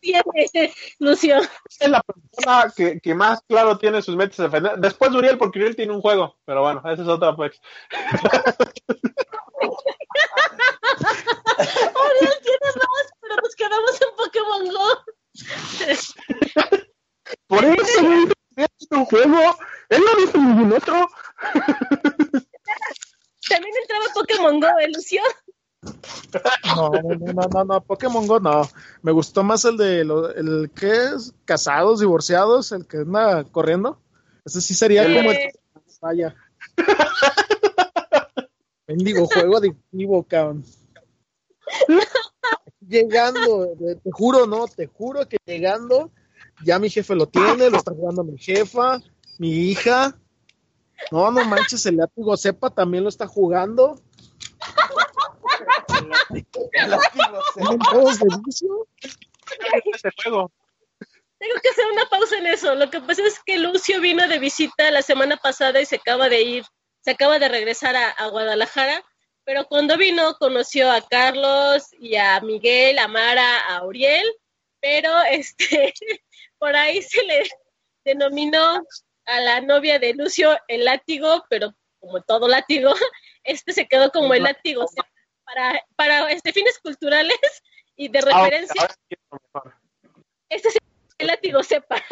[0.00, 1.38] Tiene, Lucio.
[1.78, 4.78] Es la persona que, que más claro tiene sus metas a defender.
[4.78, 6.36] Después de Uriel, porque Uriel tiene un juego.
[6.44, 7.60] Pero bueno, esa es otra pues.
[11.58, 13.15] Oriol tiene más, pero
[13.46, 14.88] nos quedamos en Pokémon Go.
[17.46, 19.38] Por eso, güey, es un juego.
[19.88, 21.08] Él no dijo ningún otro.
[23.48, 25.22] También entraba Pokémon Go, ¿eh, Lucio?
[26.74, 28.68] No, no, no, no, no, no, Pokémon Go no.
[29.02, 34.00] Me gustó más el de lo, el que es casados, divorciados, el que anda corriendo.
[34.44, 35.14] Ese sí sería Eh.
[35.16, 35.38] como el
[36.00, 36.34] vaya.
[38.88, 40.64] Mendigo juego adictivo, cabrón.
[42.88, 46.10] Llegando, de- te juro, no, te juro que llegando,
[46.64, 49.00] ya mi jefe lo tiene, lo está jugando mi jefa,
[49.38, 50.16] mi hija.
[51.10, 54.00] No, no manches, el látigo cepa también lo está jugando.
[60.22, 60.50] Juego.
[61.38, 62.74] Tengo que hacer una pausa en eso.
[62.74, 66.28] Lo que pasa es que Lucio vino de visita la semana pasada y se acaba
[66.28, 66.64] de ir,
[67.00, 69.02] se acaba de regresar a, a Guadalajara,
[69.46, 74.26] pero cuando vino conoció a Carlos y a Miguel, a Mara, a Uriel,
[74.80, 75.94] pero este,
[76.58, 77.48] por ahí se le
[78.04, 78.82] denominó
[79.24, 82.92] a la novia de Lucio el látigo, pero como todo látigo,
[83.44, 84.84] este se quedó como el látigo
[85.44, 87.38] para, para este, fines culturales
[87.94, 88.82] y de Ahora- referencia,
[89.52, 89.80] ahora
[90.48, 90.78] este es
[91.18, 92.02] el látigo sepa.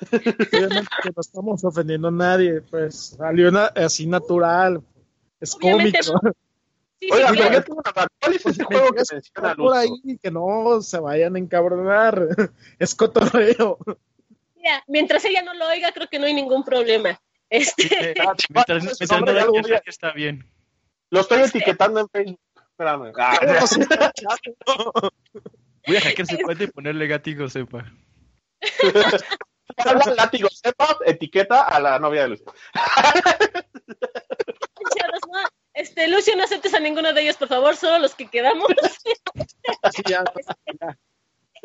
[0.52, 4.82] Obviamente que no estamos ofendiendo a nadie, pues salió así natural.
[5.40, 6.20] Es Obviamente cómico.
[7.00, 7.52] Sí, Oiga, sí, pero claro.
[7.60, 8.06] yo tengo una.
[8.20, 12.26] ¿Cuál es ese juego que menciona por ahí, que no se vayan a encabronar.
[12.80, 13.78] Es cotorreo.
[14.56, 17.20] Mira, mientras ella no lo oiga, creo que no hay ningún problema.
[17.48, 17.84] Este,
[18.48, 20.44] Mientras, mientras no dañes, algún día- que está bien.
[21.10, 22.40] Lo estoy etiquetando en Facebook.
[22.56, 23.12] Espérame.
[23.16, 23.38] Ah,
[25.86, 27.84] Voy a hackear su cuenta y ponerle gatigo sepa.
[29.76, 32.52] habla látigo, sepa, etiqueta a la novia de Lucio.
[35.78, 38.68] Este, Lucio, no aceptes a ninguno de ellos, por favor, solo los que quedamos.
[39.94, 40.24] Sí, ya.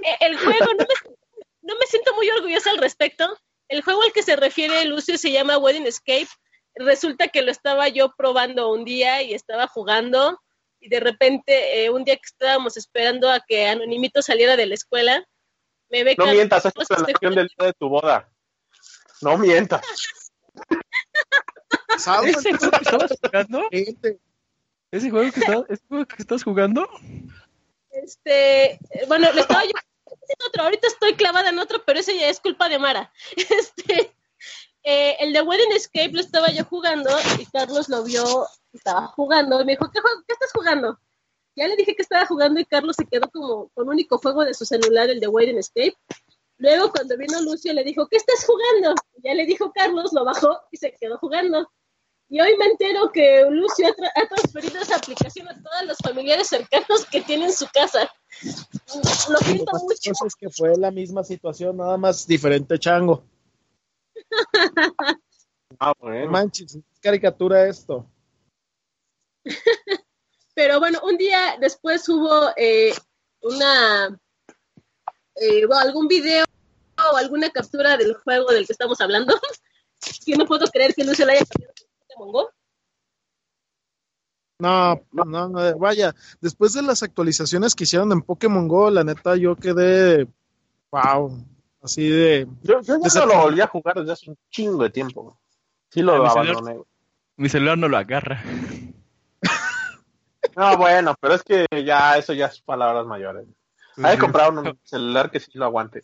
[0.03, 1.15] Eh, El juego, no me,
[1.61, 3.25] no me siento muy orgullosa al respecto.
[3.67, 6.27] El juego al que se refiere Lucio se llama Wedding Escape.
[6.75, 10.39] Resulta que lo estaba yo probando un día y estaba jugando
[10.79, 14.75] y de repente, eh, un día que estábamos esperando a que Anonimito saliera de la
[14.75, 15.25] escuela,
[15.89, 18.29] me ve No mientas, es la del día de tu boda.
[19.21, 19.81] No mientas.
[21.97, 22.37] ¿Sabes?
[22.37, 23.61] ¿Ese juego que estabas jugando?
[23.71, 24.19] Gente,
[24.91, 26.87] ¿Ese juego que, estás, ese juego que estás jugando?
[27.91, 32.27] Este, bueno, le estaba yo haciendo otro, ahorita estoy clavada en otro, pero ese ya
[32.29, 33.11] es culpa de Mara.
[33.37, 34.13] Este,
[34.83, 37.09] eh, el de Wedding Escape lo estaba yo jugando
[37.39, 40.99] y Carlos lo vio, estaba jugando y me dijo, ¿qué, juego- qué estás jugando?
[41.55, 44.53] Ya le dije que estaba jugando y Carlos se quedó como con único juego de
[44.55, 45.95] su celular, el de Wedding Escape.
[46.57, 48.95] Luego cuando vino Lucio le dijo, ¿qué estás jugando?
[49.23, 51.71] Ya le dijo Carlos, lo bajó y se quedó jugando.
[52.33, 55.97] Y hoy me entero que Lucio ha, tra- ha transferido esa aplicación a todos los
[55.99, 58.11] familiares cercanos que tiene en su casa.
[59.29, 60.25] Lo siento mucho.
[60.25, 63.23] es que fue la misma situación, nada más diferente chango.
[65.79, 66.31] Ah, bueno.
[66.31, 68.07] manches, es caricatura esto.
[70.55, 72.93] Pero bueno, un día después hubo eh,
[73.41, 74.07] una
[75.35, 76.45] eh, bueno, algún video
[77.11, 79.35] o alguna captura del juego del que estamos hablando.
[80.25, 81.73] que no puedo creer que Lucio la haya cambiado
[82.15, 82.49] Pokémon Go.
[84.59, 89.35] No, no, no, vaya, después de las actualizaciones que hicieron en Pokémon Go, la neta
[89.35, 90.27] yo quedé,
[90.91, 91.43] wow,
[91.81, 94.89] así de, Yo, yo ya no lo volví a jugar desde hace un chingo de
[94.89, 95.37] tiempo.
[95.89, 96.83] Sí lo A mi celular- abandoné.
[97.35, 98.41] Mi celular no lo agarra.
[100.55, 103.47] No, bueno, pero es que ya eso ya es palabras mayores.
[104.03, 106.03] Hay que comprar un celular que sí lo aguante.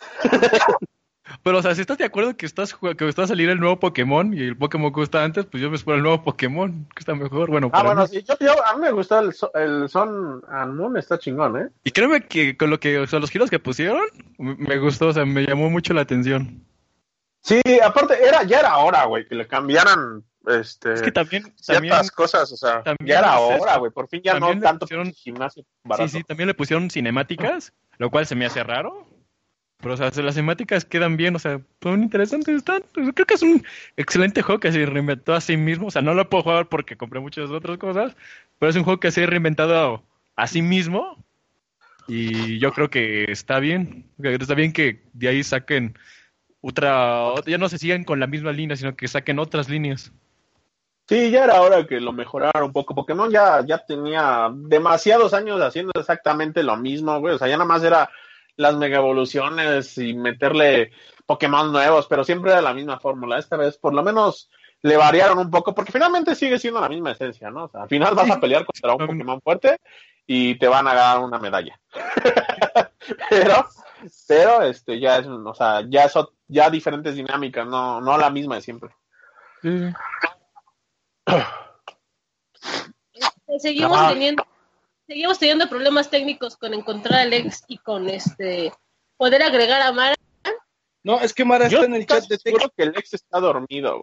[1.42, 3.78] Pero, o sea, si estás de acuerdo que estás que está a salir el nuevo
[3.80, 7.00] Pokémon y el Pokémon que está antes, pues yo me espero el nuevo Pokémon, que
[7.00, 7.50] está mejor.
[7.50, 10.96] Bueno, Ah, bueno, sí, yo, yo- a mí me gustó el, el Son and Moon,
[10.96, 11.68] está chingón, ¿eh?
[11.84, 14.04] Y créeme que con lo que, o sea, los giros que pusieron,
[14.38, 16.64] me gustó, o sea, me llamó mucho la atención.
[17.42, 21.66] Sí, aparte, era, ya era hora, güey, que le cambiaran este, Es que también, ciertas
[21.66, 25.62] también, cosas, o sea, ya era hora, güey, por fin ya no tanto pusieron- gimnasio
[25.64, 26.08] sí, barato.
[26.08, 29.06] sí, también le pusieron cinemáticas, lo cual se me hace raro.
[29.78, 32.82] Pero, o sea, las cinemáticas quedan bien, o sea, son interesantes, están.
[32.94, 33.64] pues, Creo que es un
[33.96, 35.88] excelente juego que se reinventó a sí mismo.
[35.88, 38.16] O sea, no lo puedo jugar porque compré muchas otras cosas,
[38.58, 40.02] pero es un juego que se ha reinventado
[40.34, 41.22] a sí mismo.
[42.08, 44.06] Y yo creo que está bien.
[44.22, 45.98] Está bien que de ahí saquen
[46.60, 47.34] otra.
[47.46, 50.12] Ya no se sigan con la misma línea, sino que saquen otras líneas.
[51.08, 52.94] Sí, ya era hora que lo mejorara un poco.
[52.94, 57.34] Pokémon ya, ya tenía demasiados años haciendo exactamente lo mismo, güey.
[57.34, 58.10] O sea, ya nada más era
[58.56, 60.92] las mega evoluciones y meterle
[61.26, 63.38] Pokémon nuevos, pero siempre era la misma fórmula.
[63.38, 64.50] Esta vez, por lo menos,
[64.82, 67.64] le variaron un poco, porque finalmente sigue siendo la misma esencia, ¿no?
[67.64, 69.78] O sea, al final vas a pelear contra un Pokémon fuerte
[70.26, 71.78] y te van a dar una medalla.
[73.30, 73.66] pero,
[74.28, 78.56] pero, este, ya es, o sea, ya son ya diferentes dinámicas, no, no la misma
[78.56, 78.90] de siempre.
[83.58, 84.08] Seguimos Ah.
[84.10, 84.46] teniendo
[85.06, 88.72] seguimos teniendo problemas técnicos con encontrar al ex y con este
[89.16, 90.16] poder agregar a Mara.
[91.02, 93.38] No, es que Mara Yo está en el chat de seguro que el ex está
[93.38, 94.02] dormido.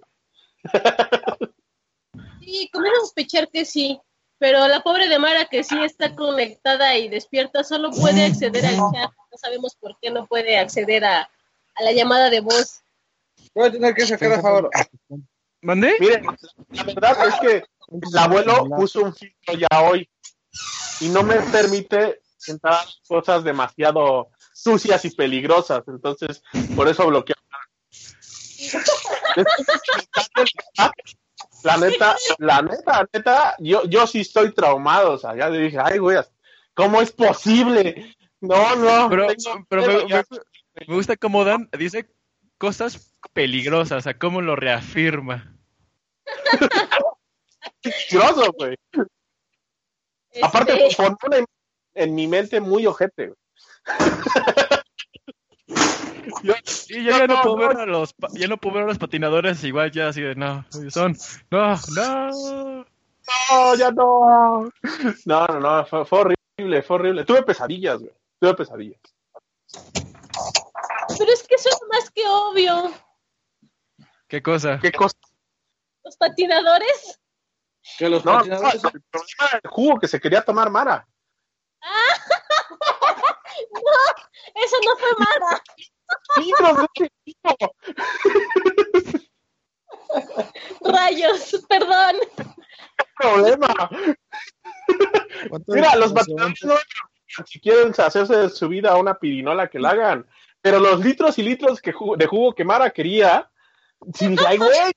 [2.40, 4.00] Sí, comienzo a sospechar que sí,
[4.38, 8.76] pero la pobre de Mara que sí está conectada y despierta solo puede acceder al
[8.76, 9.12] chat.
[9.32, 11.22] No sabemos por qué no puede acceder a,
[11.76, 12.82] a la llamada de voz.
[13.54, 14.70] Voy a tener que sacar a favor.
[15.62, 15.96] ¿Mandé?
[16.00, 16.26] Miren,
[16.70, 20.10] la verdad es que el abuelo puso un filtro ya hoy
[21.00, 25.84] y no me permite entrar cosas demasiado sucias y peligrosas.
[25.88, 26.44] Entonces,
[26.76, 27.36] por eso bloqueo.
[31.64, 35.14] La neta, la neta, la neta, yo, yo sí estoy traumado.
[35.14, 36.18] O sea, ya le dije, ay, güey,
[36.74, 38.16] ¿cómo es posible?
[38.42, 39.10] No, no.
[39.10, 39.28] Pero,
[39.70, 40.24] pero me, me-
[40.88, 42.10] me gusta cómo Dan dice
[42.58, 45.56] cosas peligrosas, o sea, cómo lo reafirma.
[47.82, 48.76] peligroso, güey.
[50.34, 51.45] Este, Aparte, formó una
[51.95, 53.27] en mi mente muy ojete.
[53.27, 53.38] güey.
[56.43, 56.53] Yo-
[56.89, 58.97] Y yo ya no puedo ver a los, pa- ya no puedo ver a los
[58.97, 61.15] patinadores igual ya así de no, son,
[61.51, 62.85] no, no.
[63.49, 64.69] No, ya no.
[65.26, 66.19] No, no, no, fue, fue
[66.57, 67.23] horrible, fue horrible.
[67.26, 68.11] Tuve pesadillas, güey.
[68.39, 68.99] Tuve pesadillas.
[71.18, 72.91] Pero es que eso es más que obvio.
[74.27, 74.80] ¿Qué cosa?
[74.81, 75.15] ¿Qué cosa?
[76.03, 77.19] Los patinadores.
[77.97, 81.07] Que los No, no, el problema era el jugo que se quería tomar Mara.
[83.72, 85.61] No, eso no fue Mara.
[86.38, 87.76] Litros de chiquito.
[90.81, 92.15] Rayos, perdón.
[92.35, 93.89] ¿Qué problema?
[95.49, 96.76] ¿Cuánto Mira, los patinadores no
[97.47, 100.27] si quieren hacerse de su vida una pirinola que la hagan.
[100.61, 103.49] Pero los litros y litros que jugo- de jugo que Mara quería,
[104.14, 104.93] si dije, ay, güey.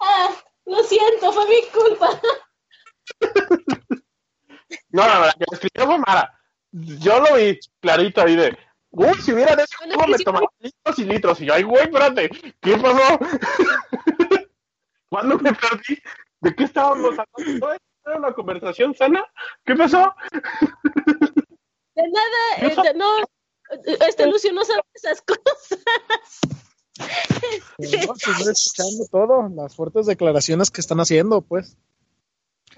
[0.00, 0.30] Ah,
[0.64, 2.20] lo siento, fue mi culpa.
[4.90, 6.40] No, no, no, la escribió fue Mara.
[6.72, 8.56] Yo lo vi clarito ahí de,
[8.90, 11.40] uy, si hubiera de eso, Bueno, ¿cómo es que me sí tomaría litros y litros?
[11.40, 13.18] Y yo, ay, güey, espérate, ¿qué pasó?
[15.08, 16.02] ¿Cuándo me perdí?
[16.40, 17.72] ¿De qué estábamos hablando?
[18.04, 19.24] ¿Era una conversación sana?
[19.64, 20.14] ¿Qué pasó?
[21.94, 23.24] De nada, este, no,
[24.06, 25.80] este Lucio no sabe esas cosas.
[26.98, 31.76] No, pues escuchando todo, las fuertes declaraciones que están haciendo, pues,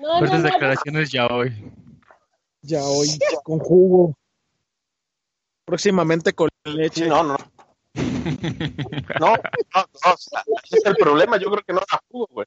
[0.01, 0.53] No, Fuertes no, no.
[0.53, 1.73] declaraciones ya hoy.
[2.62, 3.09] ya hoy,
[3.45, 4.15] con jugo.
[5.65, 7.05] Próximamente con leche.
[7.05, 7.36] Sí, no, no.
[9.20, 9.36] No, no,
[9.74, 11.39] no, o sea, ese es el problema.
[11.39, 12.47] Yo creo que no era jugo, güey.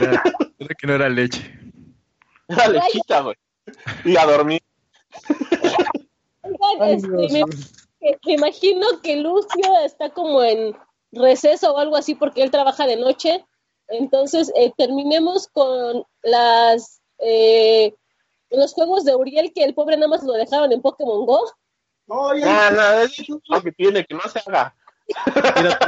[0.00, 0.22] Era,
[0.58, 1.42] era que no era leche.
[2.46, 3.36] Era lechita, güey.
[4.04, 4.62] Y a dormir.
[6.80, 10.76] Ay, Dios me, imagino que Lucio está como en
[11.12, 13.44] receso o algo así porque él trabaja de noche.
[13.88, 17.94] Entonces, eh, terminemos con las eh,
[18.50, 21.50] los juegos de Uriel que el pobre nada más lo dejaron en Pokémon Go.
[22.06, 22.70] No, ya.
[22.70, 24.74] No, es lo que tiene, que no se haga.
[25.56, 25.78] Mira,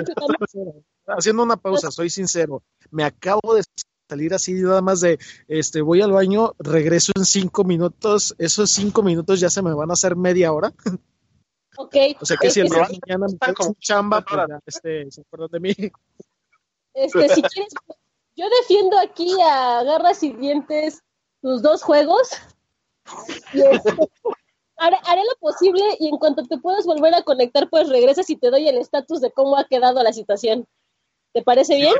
[1.06, 2.62] haciendo una pausa, soy sincero.
[2.90, 3.62] Me acabo de
[4.08, 5.18] salir así nada más de,
[5.48, 8.34] este, voy al baño, regreso en cinco minutos.
[8.38, 10.72] Esos cinco minutos ya se me van a hacer media hora.
[11.76, 11.96] Ok.
[12.20, 15.10] O sea que si el día de mañana me quedo sin chamba, pues ya, este,
[15.10, 15.74] se acuerdan de mí.
[16.94, 17.72] Este, si quieres,
[18.36, 21.02] yo defiendo aquí a garras y dientes
[21.40, 22.30] tus dos juegos.
[23.52, 23.92] Y, este,
[24.82, 28.36] Haré, haré lo posible y en cuanto te puedas volver a conectar, pues regresas y
[28.36, 30.66] te doy el estatus de cómo ha quedado la situación.
[31.34, 31.94] ¿Te parece bien?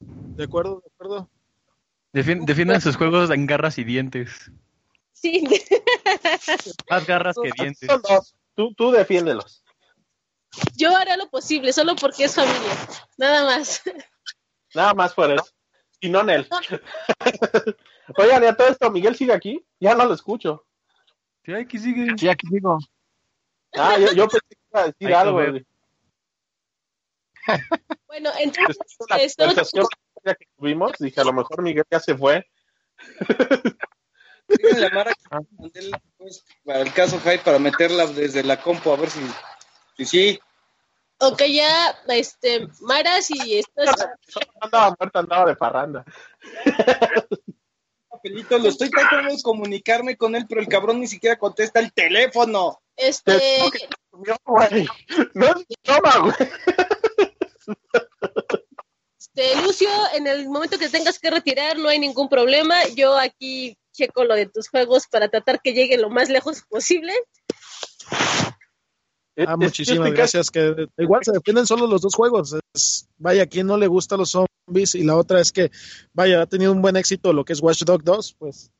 [0.00, 1.28] De acuerdo, de acuerdo.
[2.12, 4.50] Defien- defiendan sus juegos en garras y dientes.
[5.12, 5.44] Sí.
[6.90, 7.88] Más garras que dientes.
[8.54, 9.64] Tú, tú defiéndelos.
[10.76, 12.74] Yo haré lo posible, solo porque es familia.
[13.16, 13.82] Nada más.
[14.74, 15.46] Nada más por eso.
[16.00, 16.48] Y no Nel.
[18.18, 19.64] Oigan, y a todo esto, ¿Miguel sigue aquí?
[19.80, 20.66] Ya no lo escucho.
[21.44, 22.06] Sí, aquí sigue.
[22.18, 22.78] Sí, aquí digo.
[23.74, 25.40] Ah, yo, yo pensé que iba a decir Ahí algo.
[28.06, 29.86] Bueno, entonces, Después de la estamos- conversación
[30.38, 32.46] que tuvimos, dije, a lo mejor Miguel ya se fue.
[34.58, 35.22] Díganle a Mara que
[35.58, 39.20] mandé el request para el caso High para meterla desde la compu a ver si,
[39.96, 40.40] si sí.
[41.18, 43.94] ok, ya, este, Mara, si estás,
[44.60, 46.04] Andaba muerto, andaba de parranda.
[48.10, 51.92] Papelito, lo estoy tratando de comunicarme con él, pero el cabrón ni siquiera contesta el
[51.92, 52.80] teléfono.
[52.96, 53.58] este,
[54.12, 54.86] No, güey.
[55.34, 56.50] No es broma, güey.
[59.18, 62.86] este, Lucio, en el momento que tengas que retirar, no hay ningún problema.
[62.94, 67.12] Yo aquí checo lo de tus juegos para tratar que lleguen lo más lejos posible.
[69.46, 70.50] Ah, muchísimas gracias.
[70.50, 72.54] Que igual se defienden solo los dos juegos.
[72.74, 75.70] Es- vaya, quien no le gusta los zombies y la otra es que,
[76.12, 78.70] vaya, ha tenido un buen éxito lo que es Watch Dog 2, pues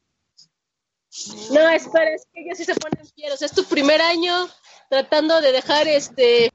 [1.50, 3.40] No, espera, es que ellos sí se ponen fieros.
[3.42, 4.48] Es tu primer año
[4.90, 6.50] tratando de dejar este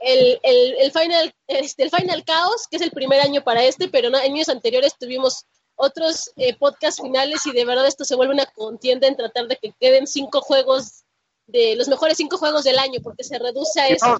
[0.00, 3.88] el, el, el final este, el final caos, que es el primer año para este,
[3.88, 5.46] pero no, en años anteriores tuvimos
[5.82, 9.56] otros eh, podcast finales y de verdad esto se vuelve una contienda en tratar de
[9.56, 11.04] que queden cinco juegos
[11.46, 14.16] de los mejores cinco juegos del año, porque se reduce a eso.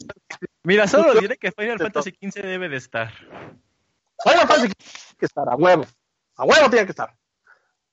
[0.64, 3.12] Mira, solo diré que Final Fantasy XV debe de estar.
[4.24, 5.86] Final Fantasy tiene que estar a huevo.
[6.36, 7.14] A huevo tiene que estar.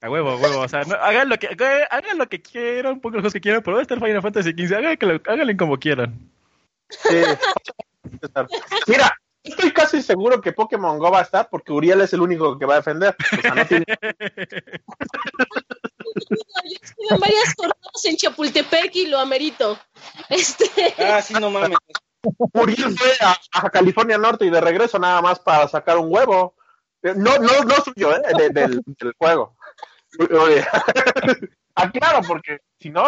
[0.01, 0.59] A huevo, a huevo.
[0.61, 1.47] O sea, no- hagan, lo que,
[1.89, 4.21] hagan lo que quieran, un poco los juegos que quieran, pero va a estar Final
[4.21, 4.73] Fantasy XV.
[4.75, 6.17] Hagan que lo- háganle como quieran.
[6.89, 7.21] Sí.
[8.87, 12.57] Mira, estoy casi seguro que Pokémon Go va a estar porque Uriel es el único
[12.57, 13.15] que va a defender.
[13.37, 13.85] O sea, no tiene-
[16.65, 19.77] Yo estuve en varias jornadas en Chapultepec y lo amerito.
[20.29, 20.65] Este,
[20.99, 21.77] Ah, sí, no mames.
[22.53, 26.55] Uriel fue a, a California Norte y de regreso nada más para sacar un huevo.
[27.01, 28.21] Eh, No, no, no suyo, ¿eh?
[28.37, 29.55] De- del, del juego.
[30.19, 30.65] Oye,
[31.75, 33.03] Aclaro, porque si no,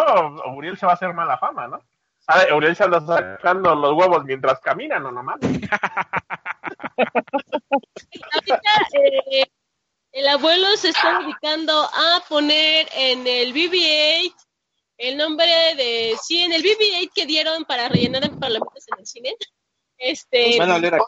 [0.56, 1.82] Uriel se va a hacer mala fama, ¿no?
[2.26, 5.40] A ver, Uriel se anda sacando los huevos mientras camina, no nomás.
[8.32, 8.60] ahorita
[9.30, 9.46] eh,
[10.12, 14.34] el abuelo se está dedicando a poner en el BB-8
[14.98, 15.46] el nombre
[15.76, 19.34] de, sí, en el BB-8 que dieron para rellenar en parlamentos en el cine.
[19.98, 20.98] Este, Bueno, Lera,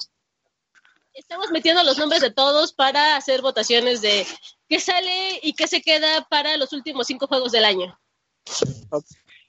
[1.12, 4.26] estamos metiendo los nombres de todos para hacer votaciones de
[4.68, 7.98] qué sale y qué se queda para los últimos cinco juegos del año.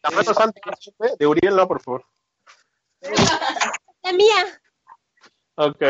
[0.06, 0.61] La mano santa
[1.18, 2.06] de Uriel, no, por favor.
[4.03, 4.61] La mía.
[5.56, 5.82] Ok.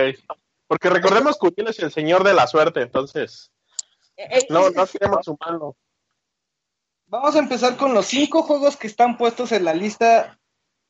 [0.67, 3.51] Porque recordemos que Uriel es el señor de la suerte, entonces
[4.15, 5.75] Eh, no, no queremos sumarlo.
[7.07, 10.39] Vamos a empezar con los cinco juegos que están puestos en la lista,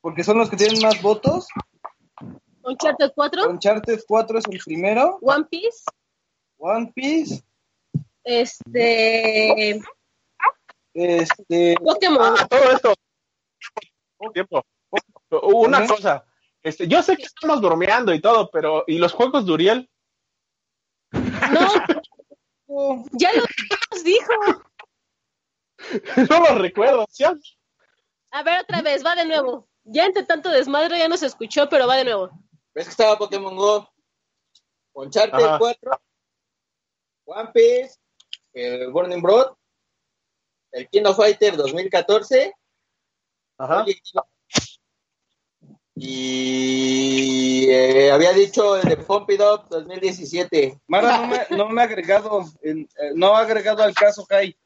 [0.00, 1.48] porque son los que tienen más votos.
[2.62, 5.18] Uncharted 4, Uncharted 4 es el primero.
[5.20, 5.82] One Piece,
[6.58, 7.42] One Piece.
[8.22, 9.80] este,
[10.94, 11.74] Este.
[11.82, 12.34] Pokémon.
[12.38, 12.94] Ah, todo esto.
[14.32, 14.64] Tiempo.
[15.42, 16.24] Una cosa.
[16.62, 19.90] Este, yo sé que estamos bromeando y todo, pero ¿y los juegos de Uriel?
[21.12, 21.20] No,
[23.12, 23.44] ya lo
[23.90, 24.32] nos dijo.
[26.28, 27.06] no los recuerdo.
[27.10, 27.24] ¿sí?
[28.30, 29.68] A ver, otra vez, va de nuevo.
[29.84, 32.30] Ya entre tanto desmadre ya no se escuchó, pero va de nuevo.
[32.74, 33.88] ¿Ves que estaba Pokémon Go?
[34.94, 35.58] Uncharted Ajá.
[35.58, 36.00] 4,
[37.26, 37.96] One Piece,
[38.54, 39.54] el Burning Broad,
[40.72, 42.54] el King of Fighter 2014
[43.58, 43.84] Ajá.
[45.94, 50.80] y eh, había dicho el de Pump It Up 2017.
[50.88, 54.56] Mara no me, no me ha agregado, eh, no ha agregado al caso Kai.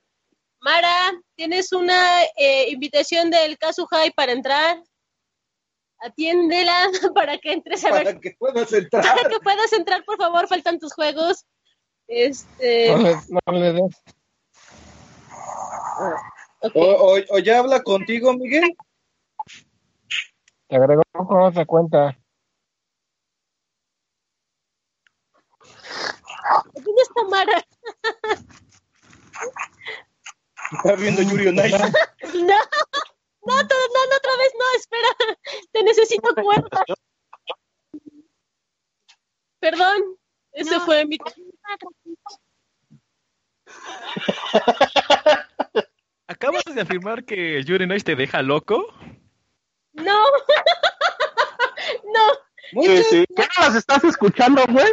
[0.60, 4.82] Mara, tienes una eh, invitación del Casu High para entrar.
[5.98, 8.04] Atiéndela para que entres a ver.
[8.04, 9.02] Para que puedas entrar.
[9.02, 11.46] Para que puedas entrar, por favor, faltan tus juegos.
[12.06, 12.94] Este.
[12.94, 13.88] No le, no
[16.62, 16.70] le des.
[16.70, 16.76] ok.
[16.76, 18.76] O, o- o ya habla contigo, Miguel.
[20.68, 22.16] Te agregó con otra cuenta.
[26.74, 27.64] ¿Dónde está Mara?
[30.72, 31.76] Está viendo Yuri on Ice.
[33.42, 35.08] No, no, no, no, otra vez, no, espera.
[35.72, 36.84] Te necesito cuerda.
[39.60, 40.16] Perdón,
[40.52, 40.80] ese No.
[40.84, 41.18] fue mi.
[46.30, 48.86] ¿acabas de afirmar que Yuri Nice te deja loco?
[49.92, 50.24] No.
[52.14, 52.82] no.
[52.82, 53.24] Sí, sí.
[53.36, 54.86] ¿Qué no las estás escuchando, güey?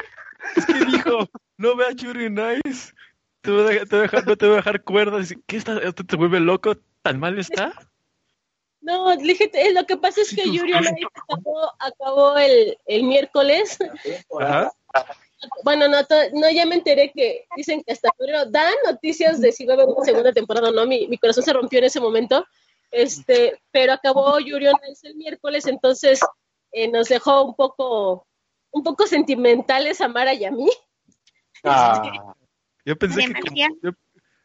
[0.56, 2.94] Es que dijo, no veas Yuri Nice.
[3.42, 5.34] Te voy a dejar- te voy a dejar- no te voy a dejar cuerdas.
[5.46, 5.78] ¿Qué está?
[5.78, 6.76] ¿Esto te vuelve loco?
[7.04, 7.72] ¿Tan mal está?
[8.82, 13.04] No, dije, eh, lo que pasa es que Yuri on Ice acabó, acabó el, el
[13.04, 13.78] miércoles.
[14.40, 14.72] Ajá.
[15.64, 19.52] Bueno, no, to- no, ya me enteré que dicen que hasta febrero dan noticias de
[19.52, 20.86] si va a haber una segunda temporada o no.
[20.86, 22.46] Mi, mi corazón se rompió en ese momento.
[22.92, 26.22] Este, pero acabó Yuri on Ice el miércoles, entonces
[26.72, 28.26] eh, nos dejó un poco,
[28.72, 30.70] un poco sentimentales a Mara y a mí.
[31.64, 32.34] Ah,
[32.86, 33.92] Yo pensé que yo,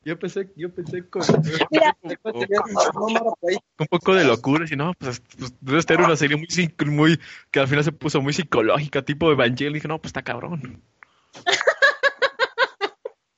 [0.04, 1.22] yo pensé, yo pensé con,
[1.70, 7.20] Mira, un poco de locura, y no, pues, pues debe estar una serie muy, muy,
[7.50, 10.82] que al final se puso muy psicológica, tipo Evangelion, y dije, no, pues está cabrón.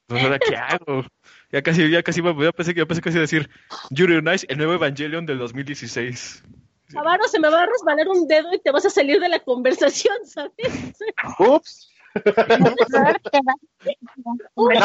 [0.07, 1.03] Pues, ahora, ¿qué hago?
[1.51, 3.49] Ya casi, ya casi, ya pensé que, ya pensé a decir
[3.89, 6.45] Yuri on Ice, el nuevo Evangelion del 2016.
[6.95, 9.41] Avaro, se me va a resbalar un dedo y te vas a salir de la
[9.41, 10.53] conversación, ¿sabes?
[11.39, 11.89] ups.
[12.24, 12.59] Nada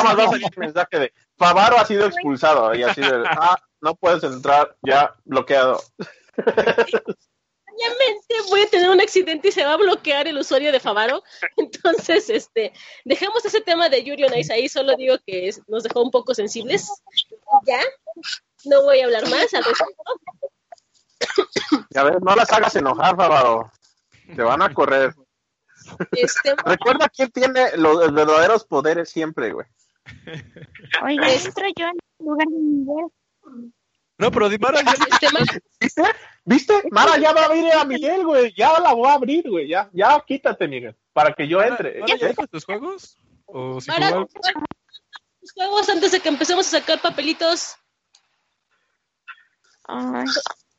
[0.04, 3.58] más va a salir el mensaje de Favaro ha sido expulsado y así de ah,
[3.82, 5.82] no puedes entrar, ya bloqueado.
[7.80, 11.24] Obviamente voy a tener un accidente y se va a bloquear el usuario de Favaro.
[11.58, 12.74] Entonces, este,
[13.06, 14.68] dejemos ese tema de Yuri on Ice ahí.
[14.68, 16.92] Solo digo que nos dejó un poco sensibles.
[17.66, 17.80] Ya,
[18.66, 20.04] no voy a hablar más al respecto.
[21.92, 23.72] Ya ves, no las hagas enojar, Favaro.
[24.36, 25.16] Te van a correr.
[26.12, 29.68] Este, Recuerda quién tiene los verdaderos poderes siempre, güey.
[31.04, 33.06] Oiga, entro yo en lugar de Miguel.
[34.18, 36.04] No, pero Dimara ya este, ¿Viste?
[36.44, 36.74] ¿Viste?
[36.92, 38.54] Mara ya va a abrir a Miguel, güey.
[38.54, 39.70] Ya la voy a abrir, güey.
[39.70, 40.96] Ya, ya quítate, Miguel.
[41.14, 42.02] Para que yo entre.
[42.02, 43.18] ¿Mara ya dijo tus juegos?
[43.46, 47.76] ¿O si Mara, los juegos antes de que empecemos a sacar papelitos.
[49.86, 50.26] Ay,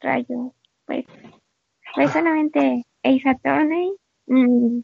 [0.01, 0.55] rayo.
[0.85, 1.05] Pues,
[1.95, 3.93] pues solamente Ace Attorney,
[4.27, 4.81] mm,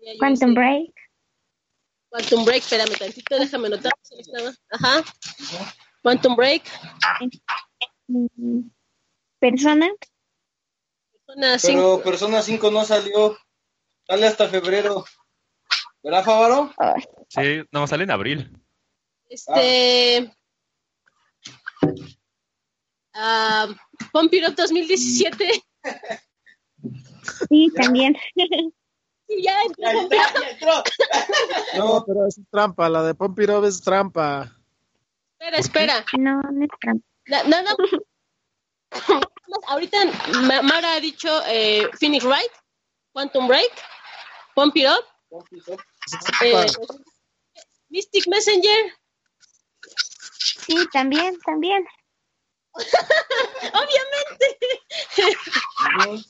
[0.00, 0.54] Ya, Quantum.
[0.54, 0.93] Break,
[2.14, 4.54] Quantum Break, espérame tantito, déjame estaba.
[4.70, 5.02] Ajá.
[6.00, 6.62] Quantum Break,
[9.40, 9.90] Persona,
[11.26, 11.72] Persona 5.
[11.74, 13.36] Pero Persona 5 no salió.
[14.06, 15.04] Sale hasta febrero.
[16.04, 16.72] ¿Verdad, Favaro?
[17.30, 18.62] Sí, no, sale en abril.
[19.28, 20.32] Este.
[23.14, 23.66] ah
[24.14, 25.64] It Up 2017.
[27.48, 28.16] sí, también.
[29.26, 30.82] Sí, ya entró.
[31.76, 32.88] No, pero es trampa.
[32.88, 34.52] La de Pompirov es trampa.
[35.38, 36.04] Espera, espera.
[36.18, 37.04] no, no es trampa.
[37.26, 37.74] Na- Nada.
[39.68, 39.98] Ahorita
[40.46, 42.50] Ma- Mara ha dicho eh, Phoenix Wright,
[43.12, 43.70] Quantum Break,
[44.54, 45.04] Pump It Up,
[46.42, 46.66] eh,
[47.88, 48.92] Mystic Messenger.
[50.38, 51.84] Sí, también, también.
[53.72, 54.58] Obviamente.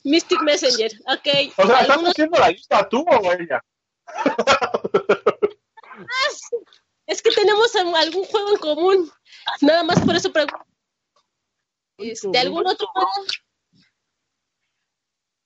[0.03, 0.91] Mystic Messenger.
[1.07, 1.27] Ok.
[1.57, 3.61] O sea, ¿estás ¿Algunos haciendo la lista tú o ella?
[5.95, 6.49] más?
[7.07, 9.11] Es que tenemos algún juego en común.
[9.61, 10.65] Nada más por eso pregunto.
[11.97, 13.09] Este, ¿Algún otro juego?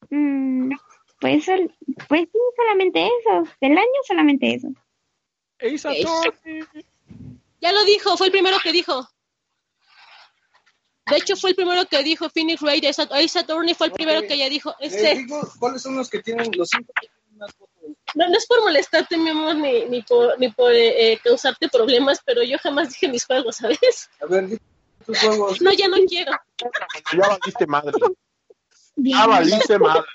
[0.10, 0.72] Mm,
[1.20, 1.46] pues,
[2.08, 3.44] pues sí, solamente eso.
[3.62, 4.70] Del año solamente eso.
[5.60, 6.64] Ace Attorney.
[7.62, 9.08] Ya lo dijo, fue el primero que dijo.
[11.10, 12.86] De hecho, fue el primero que dijo Phoenix Wright.
[12.86, 14.76] Ace Attorney fue el primero que ya dijo.
[14.80, 17.70] Este, digo, ¿cuáles son los que tienen los cinco que tienen más fotos?
[18.16, 21.70] no, no es por molestarte, mi amor, ni, ni por, ni por eh, eh, causarte
[21.70, 24.10] problemas, pero yo jamás dije mis juegos, ¿sabes?
[24.22, 24.60] A ver,
[25.06, 25.62] tus juegos.
[25.62, 26.32] No, ya no quiero.
[27.14, 27.94] Ya valiste madre.
[28.96, 29.18] Bien.
[29.18, 30.06] Ya valiste madre.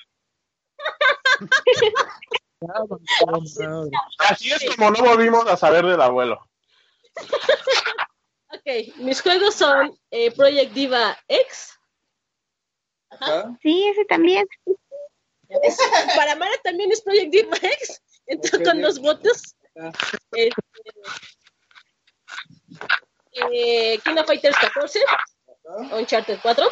[4.18, 6.40] Así es como no volvimos a saber del abuelo.
[8.66, 11.78] Ok, mis juegos son eh, Project Diva X.
[13.10, 13.56] Ajá.
[13.62, 14.46] Sí, ese también.
[15.62, 15.78] Es-
[16.16, 18.02] para Mara también es Project Diva X.
[18.26, 19.54] Entró Ok, con los votos.
[20.32, 20.50] Este,
[23.52, 25.00] eh, King of Fighters 14,
[25.66, 25.96] Ajá.
[25.96, 26.66] Uncharted 4,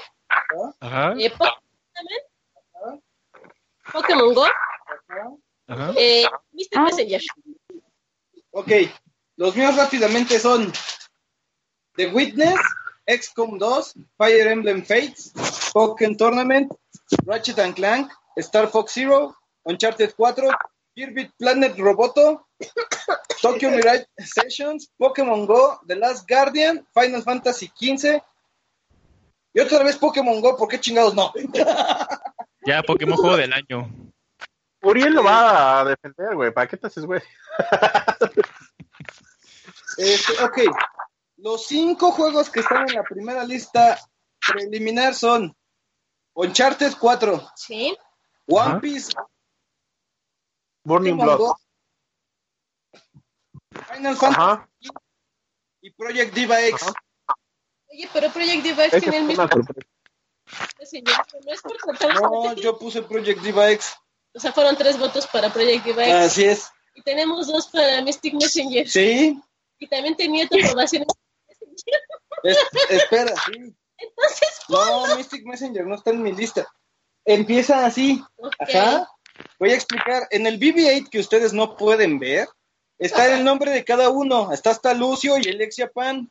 [0.80, 3.02] Ajá, eh, Pokémon,
[3.92, 4.46] Pokémon Go,
[5.66, 5.92] Ajá.
[5.96, 6.84] eh, Mystic Ah.
[6.84, 7.20] Messenger.
[8.52, 8.70] Ok,
[9.36, 10.72] los míos rápidamente son
[11.96, 12.60] The Witness,
[13.08, 15.32] XCOM 2, Fire Emblem Fates,
[15.74, 16.72] Pokémon Tournament,
[17.24, 19.34] Ratchet and Clank, Star Fox Zero,
[19.66, 20.50] Uncharted 4,
[20.96, 22.40] Kirby Planet Roboto,
[23.42, 28.20] Tokyo Mirage Sessions, Pokémon Go, The Last Guardian, Final Fantasy XV
[29.54, 31.32] y otra vez Pokémon Go, ¿por qué chingados no?
[32.64, 33.90] Ya, Pokémon Juego del Año.
[34.82, 36.52] Uriel lo va a defender, güey.
[36.52, 37.20] ¿Para qué te haces, güey?
[39.98, 40.58] Este, ok,
[41.42, 43.98] Los cinco juegos que están en la primera lista
[44.46, 45.52] preliminar son
[46.34, 47.96] Uncharted 4, Sí.
[48.46, 48.80] One.
[48.80, 49.12] Piece,
[50.84, 51.38] Burning Blood.
[51.38, 51.56] Go,
[53.92, 54.90] Final Fantasy
[55.80, 56.82] y Project Diva X.
[56.82, 56.92] Ajá.
[57.90, 59.44] Oye, pero Project Diva X tiene el mismo.
[59.44, 59.58] No
[61.52, 63.96] es por tratar No, yo puse Project Diva X.
[64.32, 66.14] O sea, fueron tres votos para Project Diva X.
[66.14, 66.70] Así es.
[66.94, 68.88] Y tenemos dos para Mystic Messenger.
[68.88, 69.40] Sí,
[69.78, 71.04] Y también tenía tu aprobación.
[72.44, 72.58] Es-
[72.90, 73.74] espera, sí.
[73.98, 76.66] Entonces, No, Mystic Messenger no está en mi lista.
[77.24, 78.22] Empieza así.
[78.36, 78.52] ok.
[78.58, 79.08] Ajá.
[79.58, 80.26] Voy a explicar.
[80.30, 82.48] En el BB-8 que ustedes no pueden ver,
[82.98, 84.52] está el nombre de cada uno.
[84.52, 86.30] Está hasta Lucio y el ex Japan.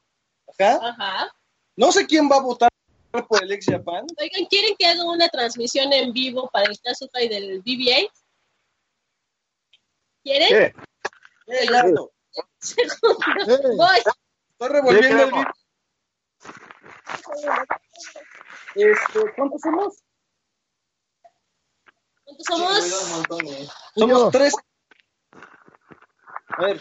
[0.59, 0.79] Ajá.
[0.89, 1.31] Ajá.
[1.77, 2.69] No sé quién va a votar
[3.27, 4.05] por el ex Japan.
[4.19, 8.09] Oigan, ¿quieren que haga una transmisión en vivo para el caso del BB-8?
[10.23, 10.49] ¿Quieren?
[10.49, 10.73] ¿Qué?
[11.53, 12.09] Eh, ya no.
[12.59, 13.17] Segundo.
[13.77, 13.97] Voy.
[14.61, 15.33] Estoy revolviendo el.
[18.75, 20.03] Este, ¿Cuántos somos?
[22.23, 23.27] ¿Cuántos somos?
[23.95, 24.53] Somos tres.
[26.49, 26.79] A ver,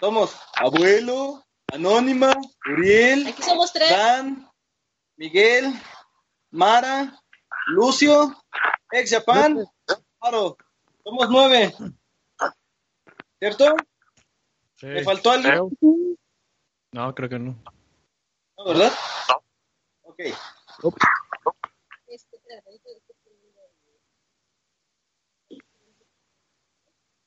[0.00, 2.34] somos Abuelo, Anónima,
[2.66, 3.90] Uriel, Aquí somos tres.
[3.90, 4.50] Dan,
[5.16, 5.74] Miguel,
[6.50, 7.14] Mara,
[7.66, 8.42] Lucio,
[8.90, 9.66] Ex Japan,
[10.20, 10.56] Aro.
[11.04, 11.74] Somos nueve.
[13.38, 13.76] ¿Cierto?
[14.76, 14.86] Sí.
[14.86, 15.70] ¿Me faltó algo?
[16.96, 17.54] No, creo que no.
[18.56, 18.90] ¿No, ¿Verdad?
[20.02, 20.18] Ok.
[22.08, 22.88] Este, ahorita-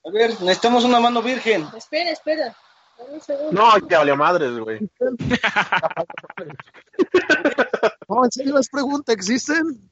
[0.06, 1.68] A ver, necesitamos una mano virgen.
[1.78, 2.58] Espera, espera.
[3.52, 4.80] No, ya valió madres, güey.
[8.10, 9.91] No, en serio, es pregunta, ¿existen?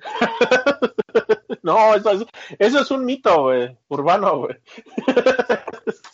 [1.62, 2.24] No, eso es,
[2.58, 3.78] eso es un mito, güey.
[3.88, 4.56] Urbano, güey.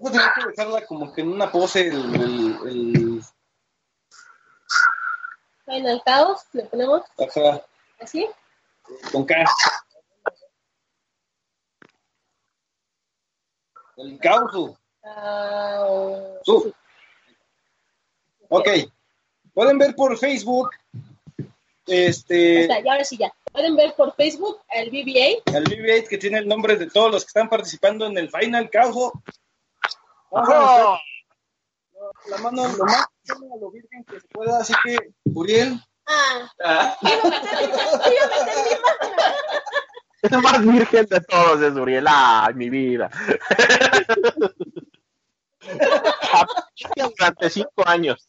[0.00, 3.22] Vamos a tener que dejarla como que en una pose el, el, el-
[5.64, 7.60] Final Chaos, le ponemos ajá,
[8.00, 8.28] así.
[9.10, 9.34] con K.
[13.96, 14.78] El causo.
[15.02, 16.72] Ah, o- Su.
[18.48, 18.68] Ok.
[19.54, 20.70] Pueden ver por Facebook.
[21.86, 22.62] Este.
[22.62, 23.32] Está, y ahora sí ya.
[23.52, 25.42] Pueden ver por Facebook el BB-8.
[25.56, 28.68] El BB-8 que tiene el nombre de todos los que están participando en el Final
[28.70, 29.12] Caujo.
[30.30, 31.00] Vamos
[32.28, 36.96] la mano lo más a lo virgen que se pueda, así que, Uriel, Ah, Ah,
[37.02, 38.00] meter mi mano.
[40.22, 42.06] El más virgen de todos es Uriel.
[42.08, 43.10] Ay, mi vida.
[46.96, 48.28] Durante cinco años.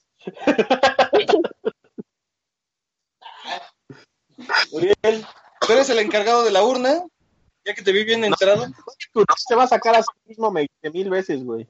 [4.72, 5.26] Uriel,
[5.62, 7.04] tú eres el encargado de la urna,
[7.64, 8.66] ya que te vi bien entrado,
[9.14, 11.68] Tú no se va a sacar a sí mismo 20 mil veces, güey.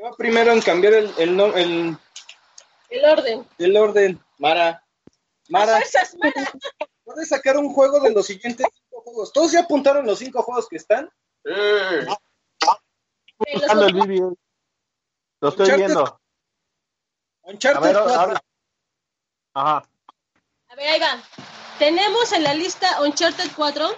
[0.00, 1.96] Que va primero en cambiar el, el, no- el,
[2.88, 3.46] El orden.
[3.58, 4.24] el orden.
[4.38, 4.82] Mara,
[5.48, 6.50] Mara, Fuerzas, Mara.
[7.04, 9.32] puedes sacar un juego de los siguientes cinco juegos.
[9.32, 11.10] ¿Todos ya apuntaron los cinco juegos que están?
[11.44, 12.06] eh,
[13.38, 14.36] Ok, los Buscando el otros- BB.
[15.42, 16.04] Lo estoy Uncharted- viendo.
[16.04, 16.20] A
[17.50, 18.20] Uncharted ver, 4.
[18.20, 18.42] habla.
[19.54, 19.88] Ajá.
[20.68, 21.22] A ver, ahí va.
[21.78, 23.88] Tenemos en la lista Uncharted 4,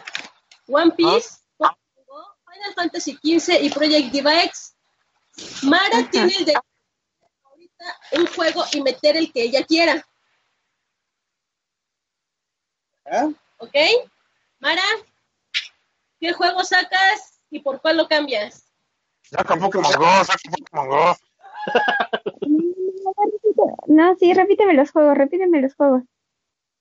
[0.69, 4.72] One Piece, Pokémon Final Fantasy XV y Project Diva X.
[5.63, 6.55] Mara tiene el de
[7.45, 10.07] ahorita un juego y meter el que ella quiera,
[13.07, 13.29] ¿Ah?
[13.59, 13.75] ¿ok?
[14.61, 14.83] Mara,
[16.21, 18.73] ¿qué juego sacas y por cuál lo cambias?
[19.23, 21.17] Saca Pokémon Go, saca Pokémon Go.
[23.87, 26.03] No, sí, repíteme los juegos, repíteme los juegos.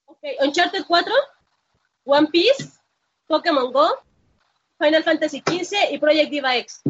[0.06, 1.14] Ok, Uncharted 4,
[2.06, 2.80] One Piece,
[3.28, 3.90] Pokémon Go,
[4.80, 6.82] Final Fantasy XV y Project Diva X.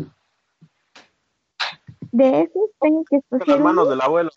[2.12, 3.92] De esos tengo que escoger manos uno.
[3.92, 4.32] del abuelo.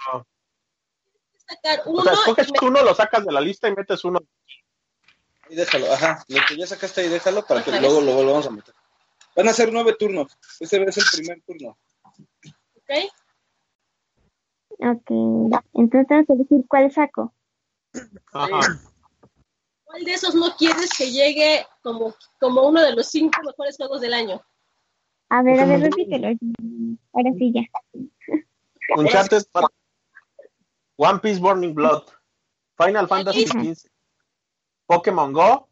[1.47, 4.05] Sacar O uno sea, y escoges me- uno, lo sacas de la lista y metes
[4.05, 4.21] uno.
[5.49, 6.25] Ahí déjalo, ajá.
[6.29, 8.75] Lo que ya sacaste ahí, déjalo para que luego lo volvamos a meter.
[9.37, 10.37] Van a ser nueve turnos.
[10.61, 11.77] Este es el primer turno.
[12.77, 12.91] ¿ok?
[14.79, 15.11] Ok,
[15.75, 17.33] entonces tengo que elegir cuál saco.
[18.33, 18.81] Ajá.
[19.85, 24.01] ¿Cuál de esos no quieres que llegue como, como uno de los cinco mejores juegos
[24.01, 24.43] del año?
[25.35, 26.29] A ver, a ver, repítelo.
[27.13, 27.63] Ahora sí ya.
[28.97, 29.43] Uncharted,
[30.95, 32.05] One Piece Burning Blood,
[32.79, 33.91] Final Fantasy XV,
[34.87, 35.69] Pokémon Go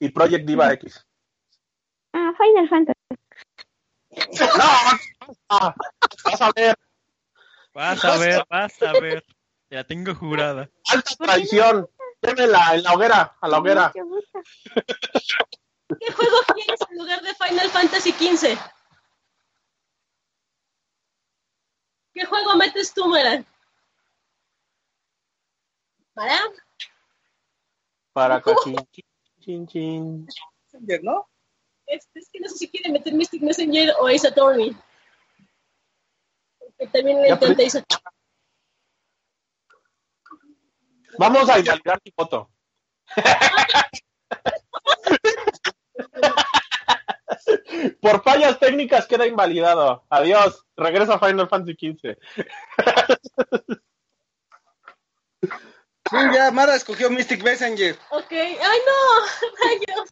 [0.00, 1.06] y Project Diva X.
[2.12, 3.00] Ah, Final Fantasy.
[4.58, 4.64] No,
[5.48, 5.74] ah,
[6.24, 6.76] vas a ver,
[7.72, 9.24] Vas a ver, vas a ver.
[9.70, 10.68] Ya tengo jurada.
[10.92, 11.88] alta traición.
[12.20, 13.92] Llévela en la hoguera, a la hoguera.
[13.94, 14.02] ¿Qué
[16.12, 18.58] juego quieres en lugar de Final Fantasy XV?
[22.16, 23.44] ¿Qué juego metes cómo eran?
[26.14, 26.40] ¿Para?
[28.14, 28.78] Para cachín,
[29.40, 30.26] chin, chin.
[30.72, 31.28] Messenger, ¿no?
[31.86, 34.74] Es que no sé si quiere meter Mystic Messenger o Ace Attorney.
[36.58, 38.02] Porque también le Ace Attorney.
[41.18, 42.50] Vamos a invalidar tu voto.
[48.00, 50.04] Por fallas técnicas queda invalidado.
[50.10, 50.64] Adiós.
[50.76, 52.16] Regresa a Final Fantasy XV.
[56.10, 57.98] Sí, ya, Mara escogió Mystic Messenger.
[58.10, 58.30] Ok.
[58.32, 58.56] ¡Ay,
[58.86, 59.26] no!
[59.96, 60.10] ¡Rayos!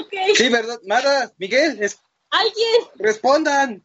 [0.00, 0.12] Ok.
[0.36, 0.78] Sí, ¿verdad?
[0.86, 2.00] Mara, Miguel, es-
[2.30, 2.82] ¿Alguien?
[2.96, 3.84] respondan.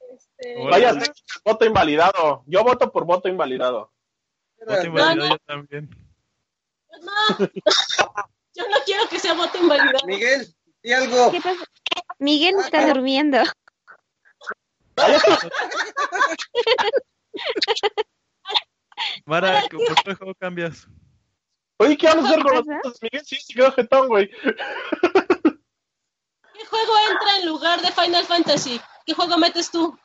[0.00, 0.98] Este, técnicas,
[1.44, 2.42] voto invalidado.
[2.46, 3.92] Yo voto por voto invalidado.
[4.66, 5.90] Voto invalidado yo también.
[7.00, 7.48] No.
[8.54, 10.06] Yo no quiero que sea voto invalidado.
[10.06, 11.30] Miguel, di algo.
[11.30, 11.64] ¿Qué pasa?
[12.18, 13.38] Miguel está durmiendo.
[19.24, 20.86] Mara, ¿por qué juego cambias?
[21.78, 22.98] Oye, ¿qué vamos a hacer con los votos?
[23.02, 24.28] Miguel sí se quedó jetón, güey.
[24.28, 24.36] ¿Qué
[26.68, 28.80] juego entra en lugar de Final Fantasy?
[29.04, 29.98] ¿Qué juego metes tú?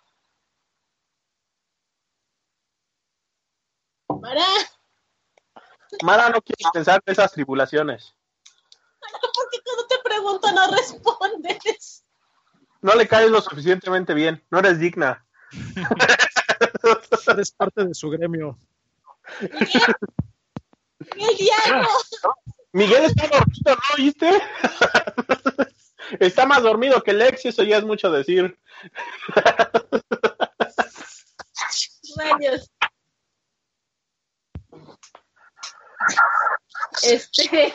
[4.07, 4.45] Para,
[6.03, 8.16] Mara no quiere pensar en esas tribulaciones.
[10.27, 12.03] Pregunto no respondes.
[12.81, 14.43] No le caes lo suficientemente bien.
[14.49, 15.25] No eres digna.
[17.27, 18.57] Eres parte de su gremio.
[19.41, 19.95] Miguel,
[21.15, 21.87] Miguel.
[22.71, 24.41] Miguel está dormido, ¿no oíste?
[26.19, 28.57] está más dormido que Lex eso ya es mucho decir.
[32.17, 32.71] Rayos.
[37.03, 37.73] Este,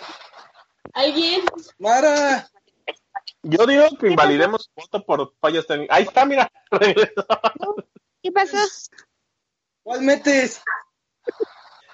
[0.93, 1.43] ¿alguien?
[1.79, 2.49] Mara,
[3.43, 5.97] Yo digo que invalidemos su voto por fallas técnicas.
[5.97, 6.51] Ahí está, mira.
[6.71, 7.27] Regresó.
[8.23, 8.57] ¿Qué pasó?
[9.83, 10.63] ¿cuál metes?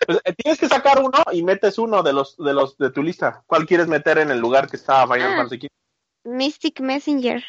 [0.07, 3.03] Pues, eh, tienes que sacar uno y metes uno de los de los de tu
[3.03, 3.43] lista.
[3.47, 5.37] ¿Cuál quieres meter en el lugar que está Final Ah.
[5.39, 5.69] Fantasy?
[6.25, 7.43] Mystic Messenger.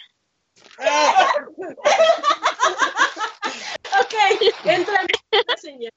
[4.01, 4.13] Ok,
[4.65, 5.01] entra
[5.57, 5.91] señor.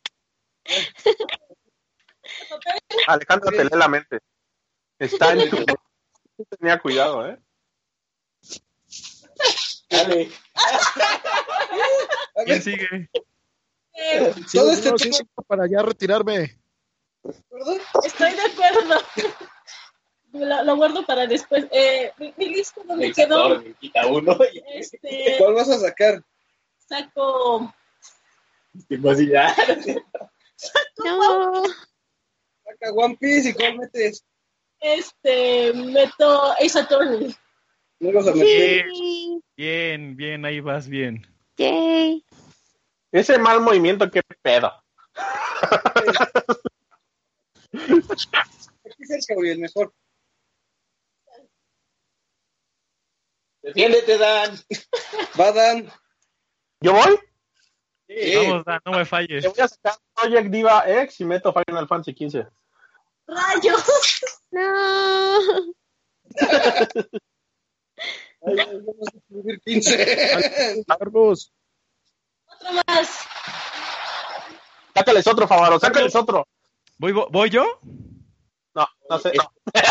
[3.06, 4.18] Alejandra te lee la mente.
[5.02, 5.56] Está en tu.
[6.58, 7.38] Tenía cuidado, ¿eh?
[9.90, 10.30] Dale.
[12.46, 13.10] ¿Quién sigue?
[13.94, 16.58] Eh, Todo este tiempo- sí, para ya retirarme.
[17.22, 17.76] ¿verdad?
[18.04, 19.00] estoy de acuerdo.
[20.32, 21.66] Lo, lo guardo para después.
[21.70, 26.22] Eh, mi, mi lista donde quedó, Me quita uno y este, ¿Cuál vas a sacar?
[26.88, 27.72] saco,
[29.10, 29.54] así ya.
[31.04, 31.62] No.
[32.64, 34.24] Saca One Piece y cuál metes?
[34.82, 37.34] Este, meto Ace Attorney.
[38.00, 38.86] No vas a meter.
[38.90, 39.40] Sí.
[39.56, 41.26] Bien, bien, ahí vas bien.
[41.56, 42.24] Yay.
[43.12, 44.72] Ese mal movimiento, qué pedo.
[47.72, 49.94] Aquí cerca, güey, el mejor.
[53.62, 54.58] Defiéndete, Dan.
[55.38, 55.92] Va Dan.
[56.80, 57.18] ¿Yo voy?
[58.08, 58.34] Sí.
[58.36, 59.42] Vamos, Dan, no me falles.
[59.42, 62.48] Te voy a sacar Project Diva X y meto Final Fantasy XV.
[63.26, 63.84] ¡Rayos!
[64.52, 65.38] No.
[68.44, 70.84] Ay, vamos a escribir 15.
[70.86, 71.52] Carlos,
[72.46, 73.18] Otro más.
[74.94, 76.46] Sácales otro, Favaro, sácales otro.
[76.98, 77.64] ¿Voy, vo- ¿Voy yo?
[78.74, 79.32] No, no sé.
[79.34, 79.50] no.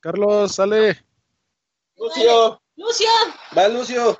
[0.00, 1.04] Carlos, sale.
[1.96, 2.62] Lucio.
[2.76, 3.08] Lucio.
[3.56, 4.18] Va, Lucio.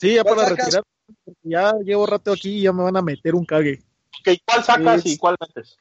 [0.00, 0.64] Sí, ya ¿Cuál para sacas?
[0.66, 0.84] retirar.
[1.24, 3.82] porque Ya llevo rato aquí y ya me van a meter un cague.
[4.20, 5.76] Ok, ¿Cuál sacas Es- y cuál metes?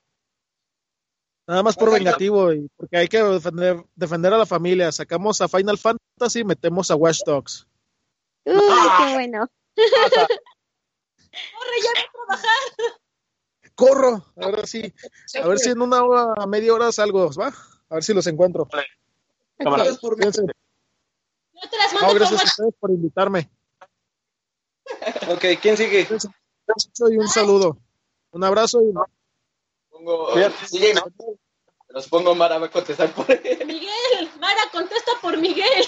[1.45, 4.91] Nada más por vengativo y porque hay que defender, defender a la familia.
[4.93, 7.67] Sacamos a Final Fantasy y metemos a Watch Dogs.
[8.45, 9.49] Uy, qué bueno.
[11.33, 12.59] Corre, ya voy a trabajar.
[13.75, 14.93] Corro, ahora sí.
[15.41, 17.47] A ver si en una hora, a media hora salgo, ¿va?
[17.89, 18.69] A ver si los encuentro.
[19.57, 20.43] Gracias por Cuídense.
[20.43, 23.49] Yo te las No, mando gracias a ustedes por invitarme.
[25.29, 26.07] Ok, ¿quién sigue?
[27.09, 27.77] Y un saludo.
[28.33, 28.91] Un abrazo y
[29.89, 30.33] Pongo,
[30.65, 31.05] sigue, ¿no?
[31.89, 33.65] Los pongo, Mara va a contestar por él.
[33.67, 35.85] Miguel, Mara, contesta por Miguel.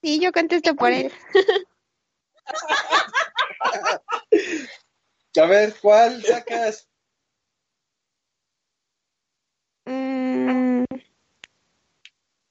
[0.00, 1.12] Sí, yo contesto por él.
[5.36, 6.88] A ver, ¿cuál sacas?
[9.84, 10.84] Mm.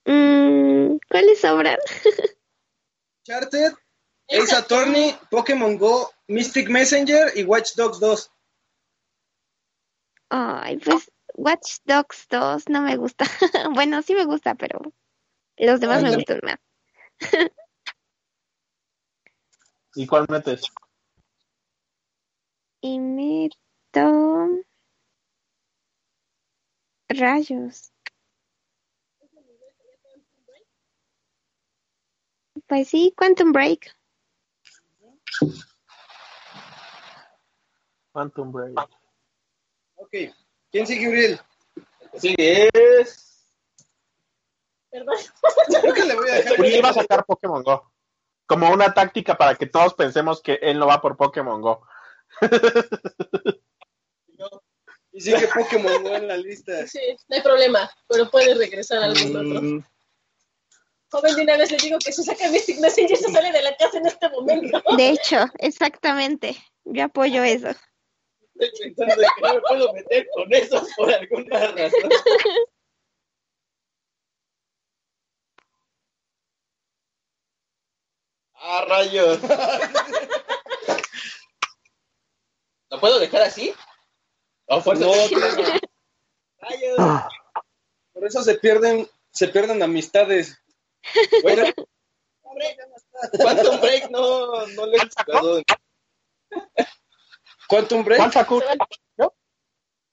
[0.06, 1.78] Mm, ¿Cuáles sobran?
[3.24, 3.72] Charted,
[4.28, 8.32] Ace Attorney, Pokémon Go, Mystic Messenger y Watch Dogs 2.
[10.30, 13.26] Ay, pues Watch Dogs 2 no me gusta.
[13.73, 14.80] bueno, sí me gusta, pero
[15.57, 16.60] los demás me gustan más.
[19.95, 20.64] ¿Y cuál metes?
[22.81, 24.49] Y meto...
[27.07, 27.91] Rayos.
[32.68, 33.95] Pues sí, Quantum Break.
[38.11, 38.94] Phantom Break.
[40.06, 40.34] Ok.
[40.72, 41.40] ¿Quién sigue, Uriel?
[42.14, 43.49] Sigue es.
[44.91, 45.15] Perdón.
[45.82, 46.60] Creo que le voy a dejar.
[46.60, 47.91] Uriel va a sacar Pokémon Go.
[48.45, 51.82] Como una táctica para que todos pensemos que él no va por Pokémon Go.
[55.11, 56.86] Y sigue Pokémon Go en la lista.
[56.86, 59.61] Sí, no hay problema, pero puede regresar algún otro.
[59.61, 59.84] Mm,
[61.10, 63.76] Joven, de una vez le digo que si saca Mystic Messenger se sale de la
[63.77, 64.84] casa en este momento.
[64.98, 66.56] De hecho, exactamente.
[66.84, 67.69] Yo apoyo eso.
[68.57, 72.10] Estoy pensando que no me puedo meter con eso por alguna razón.
[78.56, 79.40] Ah, rayos.
[82.90, 83.73] ¿Lo puedo dejar así?
[84.68, 85.06] ¿O fuerza?
[85.06, 85.64] No, claro.
[86.57, 86.98] Rayos.
[88.14, 90.57] Por eso se pierden, se pierden amistades.
[91.44, 91.65] Bueno,
[93.38, 95.61] Quantum Break no, no le he jugado.
[97.68, 98.20] Quantum Break.
[98.20, 98.62] ¿Cuál sacó?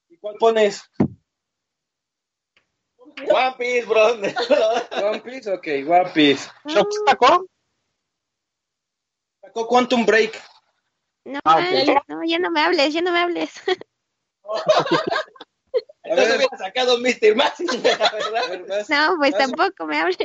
[0.09, 0.83] ¿Y cuál pones?
[3.29, 4.15] One Piece, bro.
[5.11, 6.51] One Piece, ok, One Piece.
[6.67, 7.47] ¿Shock sacó?
[9.41, 10.41] Sacó Quantum Break.
[11.25, 11.89] No, Ah, me ok.
[11.89, 13.53] hables, no, ya no me hables, ya no me hables.
[16.05, 17.37] Entonces hubiera sacado Mr.
[17.37, 18.11] Massinger, A
[18.49, 18.87] ¿verdad?
[18.89, 20.19] No, pues tampoco me hables.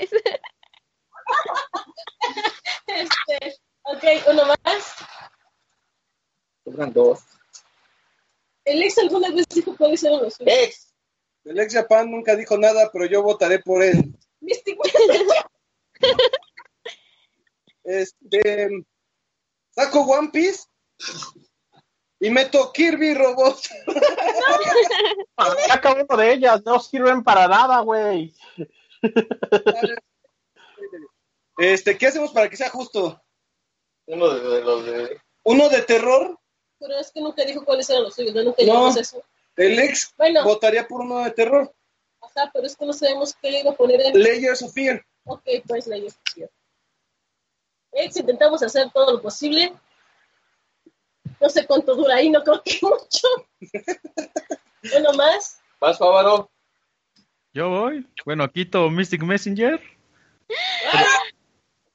[2.87, 4.95] Este, ok, uno más.
[6.77, 7.21] Sobran dos.
[8.63, 10.53] El ex alguna vez dijo cuáles eran los suyos.
[10.53, 10.93] Ex.
[11.43, 14.15] El ex Japan nunca dijo nada, pero yo votaré por él.
[14.39, 14.77] Mystic.
[17.83, 18.69] Este.
[19.71, 20.65] Saco One Piece
[22.19, 23.59] y meto Kirby Robot.
[25.67, 28.35] Saca uno de ellas, no sirven para nada, güey.
[31.57, 33.23] Este, ¿qué hacemos para que sea justo?
[34.05, 35.21] Uno de, de los de.
[35.45, 36.37] Uno de terror.
[36.79, 38.43] Pero es que nunca dijo cuáles eran los suyos, ¿no?
[38.43, 39.23] Nunca llegamos a eso.
[39.55, 40.43] El ex Bueno.
[40.43, 41.73] votaría por uno de terror.
[42.21, 44.21] Ajá, pero es que no sabemos qué le iba a poner en...
[44.21, 45.03] Layers of Fear.
[45.25, 46.49] Ok, pues la discusión.
[47.91, 49.73] Ex, intentamos hacer todo lo posible.
[51.39, 53.27] No sé cuánto dura ahí, no creo que mucho.
[54.97, 55.59] Uno más.
[55.79, 56.49] Vas, Fávaro.
[57.53, 58.07] Yo voy.
[58.25, 59.81] Bueno, quito Mystic Messenger.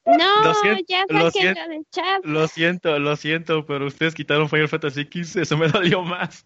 [0.04, 1.68] No, Lo siento, ya lo siento.
[1.68, 2.24] del chat.
[2.24, 6.44] Lo siento, lo siento, pero ustedes quitaron Final Fantasy XV, eso me dolió más.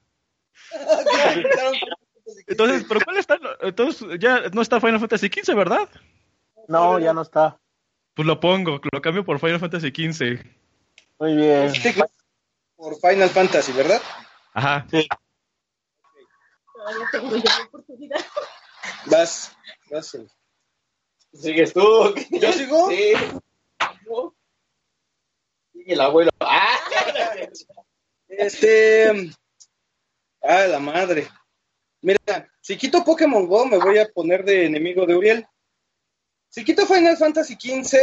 [2.46, 3.38] Entonces, ¿pero cuál está?
[3.62, 5.88] Entonces, ya no está Final Fantasy XV, ¿verdad?
[6.68, 7.58] No, ya no está.
[8.14, 10.44] Pues lo pongo, lo cambio por Final Fantasy XV.
[11.18, 11.72] Muy bien.
[12.76, 14.02] Por Final Fantasy, ¿verdad?
[14.52, 14.86] Ajá.
[14.88, 15.08] Todavía
[17.10, 18.20] tengo yo la oportunidad.
[19.06, 19.56] Vas.
[19.90, 20.16] vas.
[21.40, 22.14] Sigues tú.
[22.30, 22.90] ¿Yo sigo?
[22.90, 23.12] Sí.
[25.72, 26.30] Sigue el abuelo.
[26.40, 26.78] ¡Ah!
[28.28, 29.30] Este.
[30.42, 31.28] Ah, la madre.
[32.02, 35.46] Mira, si quito Pokémon Go, me voy a poner de enemigo de Uriel.
[36.48, 37.98] Si quito Final Fantasy XV,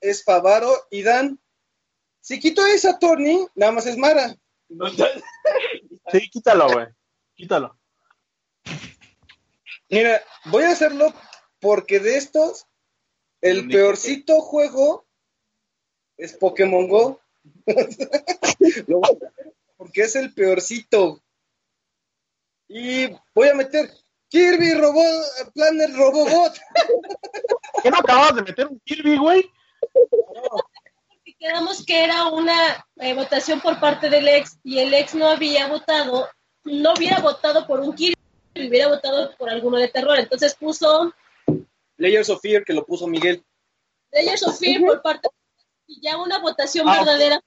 [0.00, 1.40] es Favaro y Dan.
[2.20, 4.36] Si quito esa Tony, nada más es Mara.
[6.12, 6.86] Sí, quítalo, güey.
[7.34, 7.78] Quítalo.
[9.88, 11.12] Mira, voy a hacerlo
[11.60, 12.66] porque de estos,
[13.40, 15.06] el peorcito juego
[16.16, 17.20] es Pokémon Go.
[18.86, 21.22] Lo voy a hacer porque es el peorcito.
[22.68, 23.90] Y voy a meter
[24.28, 26.52] Kirby Robot, Planet Robobot.
[27.82, 29.50] ¿Qué no acabas de meter un Kirby, güey?
[29.90, 35.28] Porque quedamos que era una eh, votación por parte del ex y el ex no
[35.28, 36.28] había votado,
[36.64, 38.14] no hubiera votado por un Kirby,
[38.54, 40.18] hubiera votado por alguno de terror.
[40.18, 41.12] Entonces puso
[42.00, 43.44] Layers of Fear, que lo puso Miguel.
[44.12, 45.28] Layers of Fear por parte
[45.86, 47.40] y ya una votación Ah, verdadera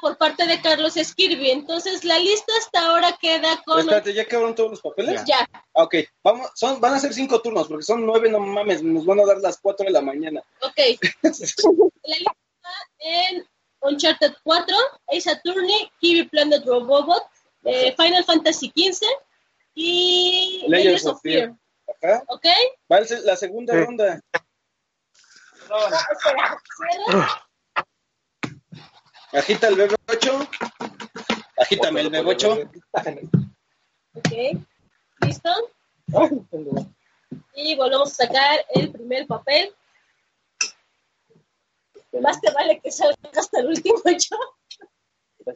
[0.00, 1.50] por parte de Carlos es Kirby.
[1.50, 5.22] Entonces la lista hasta ahora queda con Espérate, ¿ya quedaron todos los papeles?
[5.26, 5.48] ya.
[5.72, 9.20] Ok, vamos, son, van a ser cinco turnos, porque son nueve, no mames, nos van
[9.20, 10.42] a dar las cuatro de la mañana.
[10.62, 10.76] Ok.
[11.22, 12.34] la lista
[12.98, 13.46] en
[13.80, 14.76] Uncharted 4,
[15.08, 17.22] Ace Attorney, Kirby Planet Robobot,
[17.64, 19.06] eh, Final Fantasy XV
[19.74, 21.54] y Layers of Fear.
[22.02, 22.22] Ajá.
[22.28, 22.44] ¿Ok?
[22.90, 23.80] Va la segunda Sí.
[23.84, 24.20] ronda.
[26.12, 26.62] Espera,
[27.04, 27.48] cierra.
[29.32, 30.48] Agita el B8.
[31.58, 32.70] Agítame el B8.
[34.14, 34.30] Ok.
[35.20, 35.50] ¿Listo?
[37.54, 39.74] Y volvemos a sacar el primer papel.
[42.20, 44.38] Más te vale que salga hasta el último yo.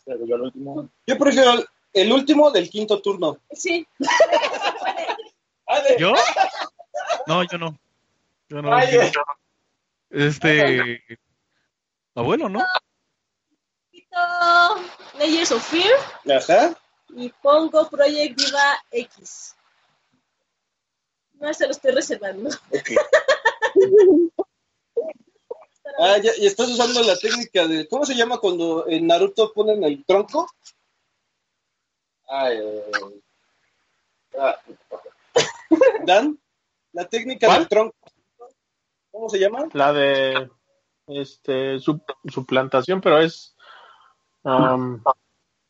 [0.07, 0.89] Yo el último.
[1.07, 3.39] Yo prefiero el- el último del quinto turno.
[3.53, 3.87] Sí.
[5.99, 6.13] ¿Yo?
[7.27, 7.79] No, yo no.
[8.49, 8.75] Yo no.
[8.75, 9.13] Ay, yo eh.
[9.15, 10.27] no.
[10.27, 11.03] Este.
[12.15, 12.61] Abuelo, ¿no?
[13.91, 14.17] Quito
[15.19, 15.93] Layers of Fear
[16.37, 16.77] Ajá.
[17.11, 19.55] y pongo Project Diva X.
[21.35, 22.51] No se lo estoy reservando.
[25.99, 27.87] Ah, ya, y estás usando la técnica de.
[27.87, 30.49] ¿Cómo se llama cuando en Naruto ponen el tronco?
[32.27, 33.21] Ay, eh,
[34.39, 34.57] ah,
[36.05, 36.39] Dan,
[36.93, 37.59] la técnica ¿Cuál?
[37.61, 37.97] del tronco.
[39.11, 39.69] ¿Cómo se llama?
[39.73, 40.51] La de
[41.07, 42.01] este su,
[42.33, 43.55] suplantación, pero es
[44.45, 45.01] no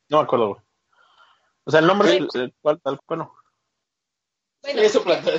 [0.08, 0.48] me acuerdo.
[0.48, 0.60] güey.
[1.64, 3.34] O sea, el nombre es el cual tal bueno.
[4.62, 4.82] Bueno,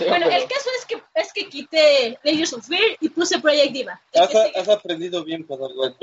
[0.08, 4.02] bueno, el caso es que es que quité Layers of Fear y puse Project Diva.
[4.12, 4.60] El Has, que sigue.
[4.60, 5.96] has aprendido bien, Padawan.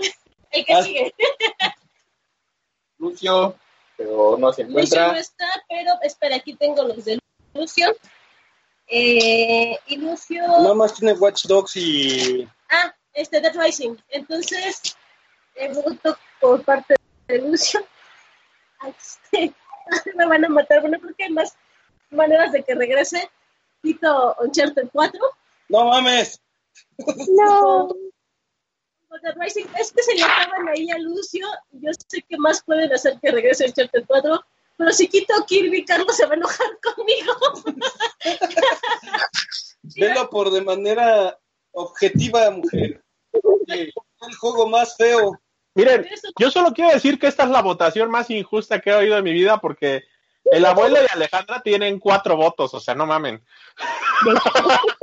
[0.52, 1.12] El que has- sigue.
[2.98, 3.56] Lucio,
[3.96, 5.18] pero no se Lucio no encuentra.
[5.18, 7.18] está, pero espera, aquí tengo los de
[7.54, 7.88] Lucio.
[8.88, 10.42] Eh, y Lucio.
[10.46, 12.48] Nada más tiene Watch Dogs y.
[12.70, 13.96] Ah, este, Dead Rising.
[14.08, 14.96] Entonces,
[15.54, 16.96] he voto por parte
[17.26, 17.84] de Lucio.
[18.86, 19.52] Este,
[20.14, 20.80] me van a matar.
[20.80, 21.54] Bueno, creo que hay más
[22.10, 23.30] maneras de que regrese.
[23.82, 25.20] Quito Uncharted 4.
[25.68, 26.40] ¡No mames!
[27.28, 27.88] No.
[29.22, 29.66] Dead Rising.
[29.78, 31.46] Es que se le acaban ahí a Lucio.
[31.72, 34.44] Yo sé que más pueden hacer que regrese Uncharted 4.
[34.76, 36.77] Pero si quito Kirby, Carlos se va a enojar
[40.26, 41.38] Por de manera
[41.72, 43.02] objetiva, mujer.
[43.66, 45.38] El juego más feo.
[45.74, 46.08] Miren,
[46.38, 49.24] yo solo quiero decir que esta es la votación más injusta que he oído en
[49.24, 50.02] mi vida porque
[50.50, 53.44] el abuelo y Alejandra tienen cuatro votos, o sea, no mamen.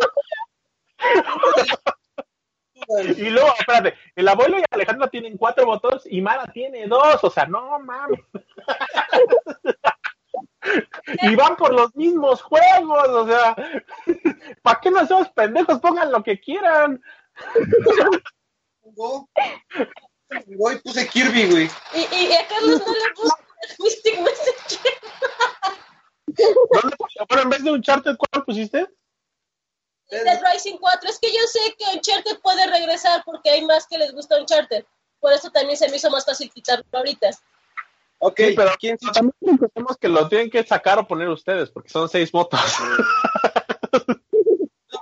[3.17, 7.29] Y luego, espérate, el abuelo y Alejandra tienen cuatro votos y Mara tiene dos, o
[7.29, 8.19] sea, no mames.
[11.21, 13.55] Y van por los mismos juegos, o sea,
[14.63, 15.79] ¿para qué no somos pendejos?
[15.79, 17.01] Pongan lo que quieran.
[20.47, 21.69] Y puse Kirby, güey.
[21.93, 23.45] Y, y a Carlos no le gusta
[23.79, 24.93] Mystic Messenger.
[26.27, 27.25] ¿Dónde pusiste?
[27.29, 28.87] Bueno, en vez de un charter, ¿cuál pusiste?
[30.09, 31.09] Dead Rising 4.
[31.09, 34.85] Es que yo sé que Uncharted puede regresar porque hay más que les gusta Uncharted.
[35.19, 37.29] Por eso también se me hizo más fácil quitarlo ahorita.
[38.19, 41.69] Ok, Sí, pero ¿quién se- también recordemos que lo tienen que sacar o poner ustedes,
[41.69, 42.59] porque son seis votos.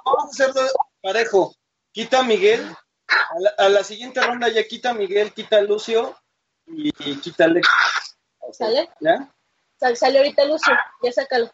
[0.06, 0.62] Vamos a hacerlo
[1.02, 1.56] parejo.
[1.92, 2.66] Quita a Miguel.
[3.08, 6.16] A la, a la siguiente ronda ya quita a Miguel, quita a Lucio
[6.68, 7.68] y, y quita a Alex.
[8.52, 8.90] ¿Sale?
[9.00, 9.32] ¿Ya?
[9.80, 10.74] Sal- sale ahorita Lucio.
[11.04, 11.52] Ya sácalo.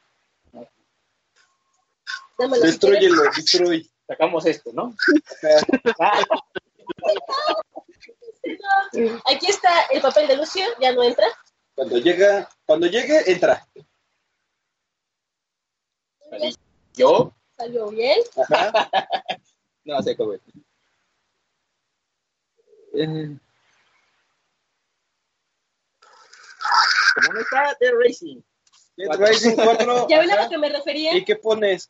[2.38, 2.61] Dámelo.
[2.64, 2.68] si.
[2.68, 3.91] Destruyelo, destruy.
[4.07, 4.95] Sacamos esto, ¿no?
[9.31, 10.65] Aquí está el papel de Lucio.
[10.80, 11.27] Ya no entra.
[11.80, 13.65] Cuando llega, cuando llegue, entra.
[16.93, 18.19] Yo, Salió bien.
[18.35, 18.89] Ajá.
[19.85, 20.41] no sé cómo es.
[22.95, 23.38] Eh,
[27.15, 28.41] ¿Cómo no está The Racing?
[28.97, 30.07] Dead Rising 4.
[30.10, 31.15] ¿Ya ven a lo que me refería?
[31.15, 31.89] ¿Y qué pones?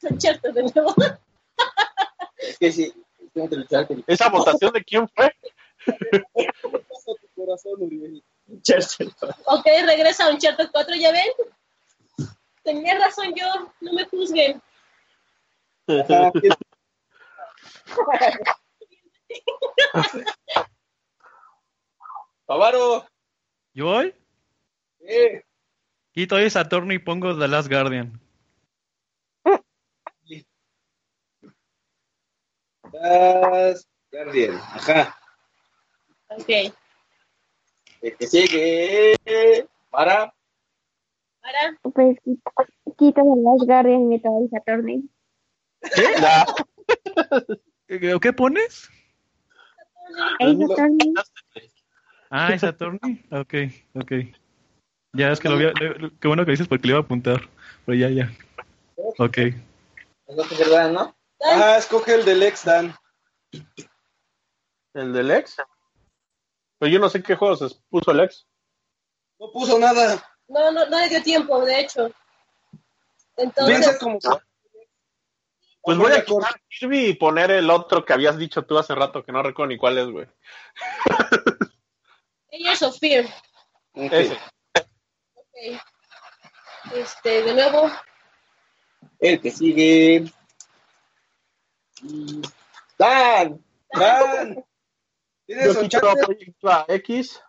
[0.00, 0.94] Uncharted de nuevo.
[2.38, 2.94] Es que sí,
[3.34, 5.30] tengo que luchar con ¿Esa votación de quién fue?
[7.34, 8.22] Corazón, Uriel.
[8.62, 9.12] Churchill.
[9.46, 10.94] Ok, regresa a Uncharted 4.
[10.96, 11.28] ¿Ya ven?
[12.62, 13.46] Tenía razón yo.
[13.80, 14.60] No me juzguen.
[22.46, 23.06] Pavaro,
[23.72, 24.14] ¿Yo voy?
[25.00, 25.42] eh,
[26.12, 28.20] Quito ahí Saturno y pongo The Last Guardian.
[32.92, 34.54] Last Guardian.
[34.56, 35.18] Ajá.
[36.28, 36.74] Ok.
[38.06, 39.16] El que sigue,
[39.90, 40.34] para,
[41.42, 42.16] Ahora, Pues
[42.96, 45.08] quito, de Last Guardian y meto a Saturni.
[46.20, 46.46] Ya.
[47.86, 48.88] ¿Qué, qué pones?
[52.30, 53.22] Ah, es Saturni.
[53.30, 53.54] Ok,
[53.94, 54.12] ok.
[55.12, 55.72] Ya, es que lo voy a...
[55.72, 57.48] lo- Qué bueno que dices porque le iba a apuntar.
[57.86, 58.32] Pero ya, ya.
[59.18, 59.38] Ok.
[60.28, 61.14] no
[61.44, 62.94] Ah, escoge el del ex, Dan.
[64.94, 65.56] ¿El del ex?
[66.84, 68.46] Pero yo no sé qué juegos puso el ex.
[69.38, 70.22] No puso nada.
[70.48, 72.10] no, no, no le dio tiempo, de hecho.
[73.38, 74.18] Entonces, Piensa como.
[75.80, 79.24] Pues voy a quitar Kirby y poner el otro que habías dicho tú hace rato,
[79.24, 80.26] que no recuerdo ni cuál es, güey.
[82.52, 83.24] Layers of Fear.
[83.94, 84.38] Ese.
[85.36, 85.80] Ok.
[86.96, 87.90] Este, de nuevo,
[89.20, 90.30] El que sigue.
[92.02, 92.42] mm,
[92.98, 93.64] Dan.
[93.90, 94.62] Dan.
[95.54, 96.00] ¿Tienes Yo quito?
[96.00, 97.40] Proyecto a X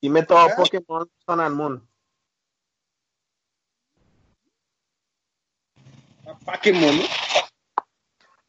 [0.00, 0.54] y meto Ajá.
[0.54, 1.88] Pokémon Sun and Moon.
[6.24, 7.00] Ah, Pokémon.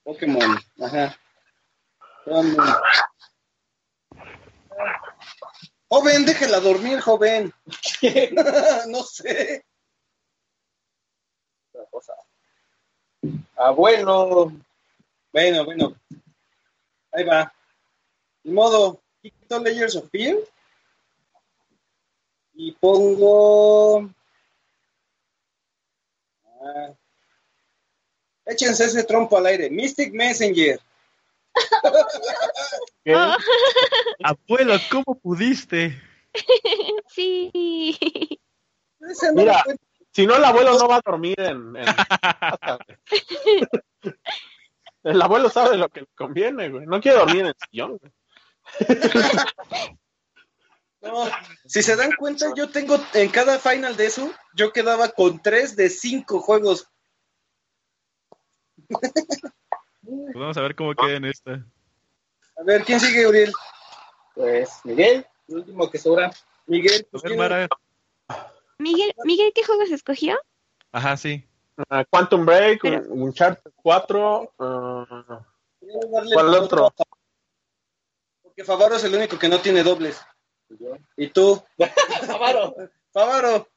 [0.03, 1.17] Pokémon, ajá.
[5.89, 7.51] Joven, déjela dormir, joven.
[8.89, 9.65] no sé.
[11.71, 12.13] Otra cosa.
[13.55, 14.51] Abuelo.
[15.33, 15.95] Bueno, bueno.
[17.11, 17.51] Ahí va.
[18.51, 20.37] Modo, quito Layers of Fear.
[22.53, 24.09] Y pongo.
[26.61, 26.93] Ah.
[28.45, 29.69] Échense ese trompo al aire.
[29.69, 30.79] Mystic Messenger.
[33.03, 33.13] ¿Qué?
[34.23, 36.01] Abuelo, ¿cómo pudiste?
[37.09, 38.39] Sí.
[39.33, 39.63] Mira,
[40.11, 41.75] si no, el abuelo no va a dormir en.
[41.75, 41.85] en-
[45.03, 46.85] el abuelo sabe lo que le conviene, güey.
[46.85, 48.11] No quiere dormir en el sillón, güey.
[51.01, 51.25] No,
[51.65, 55.75] si se dan cuenta, yo tengo en cada final de eso, yo quedaba con tres
[55.75, 56.87] de cinco juegos.
[58.89, 61.51] Pues vamos a ver cómo queda en esta.
[62.57, 63.51] A ver, ¿quién sigue, Uriel?
[64.33, 66.31] Pues Miguel, el último que sobra.
[66.65, 67.07] Miguel.
[67.11, 67.67] Pues, ver, ¿quién- Mara.
[68.79, 70.37] Miguel, Miguel, ¿qué juegos escogió?
[70.91, 71.47] Ajá, sí.
[71.89, 74.51] Ah, Quantum Break, Pero- un Uncharted 4.
[74.59, 75.45] ah,
[75.79, 76.93] quiero darle ¿Cuál otro?
[78.67, 80.19] Favaro es el único que no tiene dobles.
[81.15, 81.63] ¿Y tú?
[82.27, 82.75] Favaro.
[83.13, 83.69] Favaro.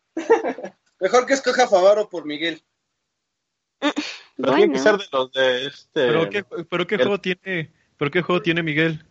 [0.99, 2.61] Mejor que escoja Favaro por Miguel.
[3.79, 4.83] pero tiene que Bueno.
[4.83, 6.07] ser de los de este.
[6.09, 7.73] ¿Pero qué, pero qué el- juego tiene?
[7.97, 9.07] ¿Pero qué juego tiene Miguel?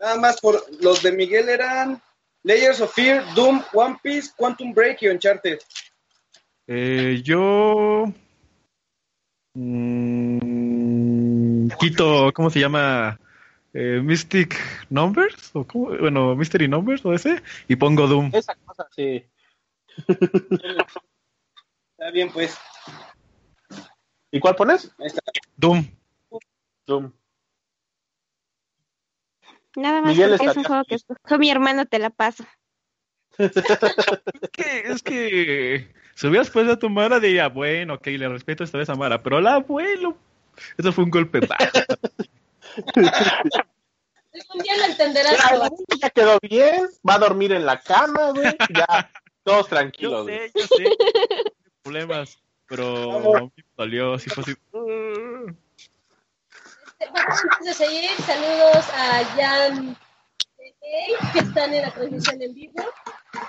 [0.00, 2.02] Nada más por los de Miguel eran
[2.42, 5.58] Layers of Fear, Doom, One Piece, Quantum Break y Uncharted.
[6.66, 8.06] Eh, yo
[9.54, 13.18] mm, quito, ¿cómo se llama?
[13.74, 14.56] Eh, Mystic
[14.90, 15.96] Numbers o cómo?
[15.96, 18.30] bueno, Mystery Numbers o ese y pongo Doom.
[18.34, 19.24] Esa cosa, sí.
[21.98, 22.58] Está bien, pues.
[24.30, 24.92] ¿Y cuál pones?
[24.98, 25.22] Ahí está.
[25.56, 25.86] Doom.
[26.86, 27.12] Doom.
[29.76, 32.44] Nada más Miguel porque es un juego que escogió mi hermano, te la paso.
[33.38, 38.62] Es que, es que si hubieras puesto a tu Mara diría, bueno, ok, le respeto
[38.62, 40.18] esta vez a Mara, pero al abuelo,
[40.76, 41.64] eso fue un golpe bajo.
[44.54, 45.36] Un día lo entenderás.
[46.00, 48.56] Ya, quedó bien, va a dormir en la cama, güey.
[48.74, 49.10] Ya,
[49.44, 50.22] todos Yo tranquilos.
[50.22, 50.48] güey.
[50.50, 54.30] sé, yo sé, no hay problemas, pero me dolió, así.
[54.72, 55.52] "Uh".
[57.10, 59.96] Bueno, antes de seguir, saludos a Jan
[61.32, 62.84] que están en la transmisión en vivo.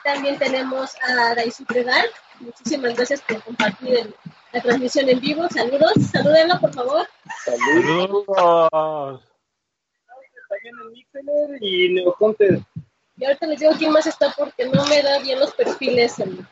[0.03, 2.09] También tenemos a Daisy Dark.
[2.39, 4.15] Muchísimas gracias por compartir el-
[4.53, 5.47] la transmisión en vivo.
[5.49, 7.07] Saludos, salúdenlo por favor.
[7.43, 9.21] Saludos.
[11.59, 12.59] Y Neoconter.
[13.17, 16.17] Y ahorita les digo quién más está porque no me da bien los perfiles.
[16.19, 16.47] en-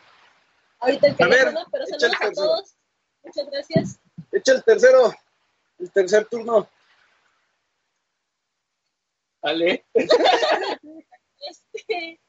[0.80, 2.76] ahorita el A ver, teléfono, pero saludos a todos.
[3.23, 3.99] Muchas gracias.
[4.32, 5.14] Echa el tercero.
[5.80, 6.68] El tercer turno.
[9.41, 9.86] Vale.
[11.73, 12.19] Este.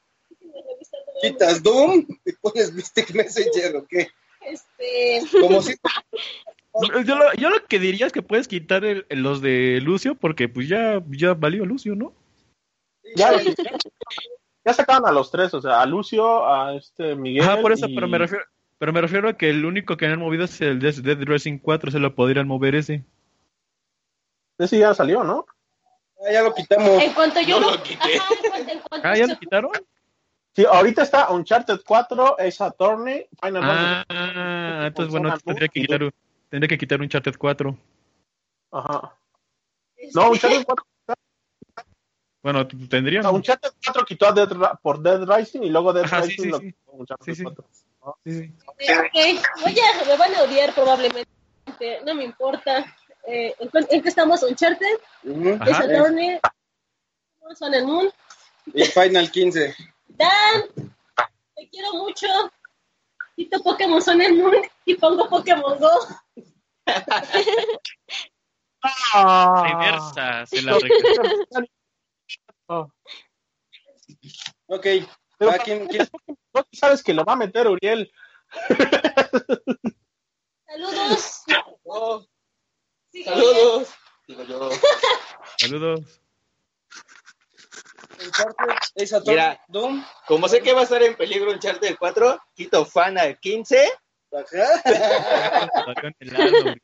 [1.20, 4.08] Quitas Doom y pones Mystic Messenger, ¿o qué?
[4.46, 5.74] Este, Como si
[7.04, 10.14] Yo lo, yo lo que diría es que puedes quitar el- el- los de Lucio
[10.14, 12.14] porque pues ya, ya valió Lucio, ¿no?
[13.14, 13.30] Ya,
[14.64, 17.42] ya sacaban a los tres, o sea, a Lucio, a este Miguel.
[17.42, 18.44] Ajá, por eso, y- pero me refiero,
[18.78, 21.58] pero me refiero a que el único que han movido es el de Dead Racing
[21.58, 23.04] 4, se lo podrían mover ese.
[24.58, 25.44] Ese ya salió, ¿no?
[26.26, 27.02] Ah, ya lo quitamos.
[27.02, 28.16] en cuanto yo Yo lo, lo quité.
[28.16, 29.70] Ajá, en cuanto- en cuanto Ah, ¿ya se- lo quitaron?
[30.54, 34.86] Sí, ahorita está Uncharted 4, Ace Attorney, Final Ah, Fantasy.
[34.86, 36.14] entonces bueno, tendría que quitar, un-
[36.50, 37.76] tendría que quitar un Uncharted 4.
[38.72, 39.16] Ajá.
[40.14, 40.84] No, Uncharted 4,
[42.42, 43.22] Bueno, tendría.
[43.22, 44.48] no, Uncharted 4 quitó a Dead
[44.82, 46.66] por Dead Rising y luego Dead Ajá, Rising sí, lo sí.
[46.66, 47.42] quitó Uncharted Sí, sí.
[47.44, 47.64] 4.
[48.24, 48.52] Sí, sí.
[48.66, 48.82] Ok,
[49.62, 51.28] voy a, me van a odiar probablemente,
[52.04, 52.84] no me importa.
[53.26, 54.42] Eh, ¿en, qué estamos?
[54.42, 54.86] ¿Uncharted?
[55.56, 55.70] Ajá.
[55.70, 56.38] ¿Es Attorney?
[57.54, 58.10] ¿Son el Moon?
[58.74, 59.74] Y Final 15.
[60.16, 60.62] Dan,
[61.56, 62.26] te quiero mucho.
[63.36, 65.90] Quito Pokémon Sun and Moon y pongo Pokémon Go.
[68.82, 69.64] Ah.
[69.68, 71.22] Reversa, se la regresa.
[74.66, 74.86] Ok.
[75.38, 76.08] Pero ¿a quién- quién-
[76.54, 78.10] no sabes que lo va a meter Uriel.
[80.66, 81.42] Saludos.
[81.84, 82.24] Oh,
[83.12, 83.88] Sí, saludos.
[84.26, 84.70] Digo yo.
[85.58, 86.21] Saludos.
[88.24, 89.60] Uncharted, Ace Attorney, Mira.
[89.68, 90.04] Doom.
[90.26, 92.86] Como sé que va a estar en peligro Uncharted 4, quito
[93.40, 93.88] 15.
[96.20, 96.82] El alma, güey.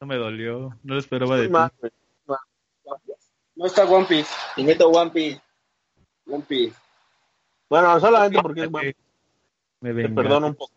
[0.00, 1.52] No me dolió, no lo esperaba de ti.
[3.56, 4.32] No está One Piece.
[4.56, 5.40] Y meto One Piece.
[6.26, 6.76] One Piece.
[7.68, 8.92] Bueno, solamente porque es bueno.
[9.80, 10.14] Me Te vengaré.
[10.14, 10.72] perdono un poco.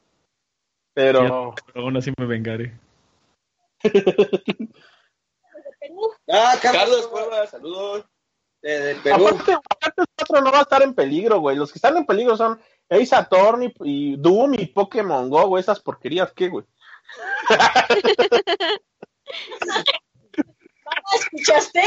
[0.93, 1.55] Pero.
[1.67, 2.77] Pero aún así me vengaré.
[6.27, 8.05] Ah, Carlos, Carlos Cuevas, saludos.
[8.61, 9.27] De, de Perú.
[9.27, 11.57] Aparte, aparte, el otro no va a estar en peligro, güey.
[11.57, 15.61] Los que están en peligro son Ace Attorney y Doom y Pokémon Go, güey.
[15.61, 16.65] Esas porquerías, ¿qué, güey?
[21.15, 21.83] ¿Escuchaste?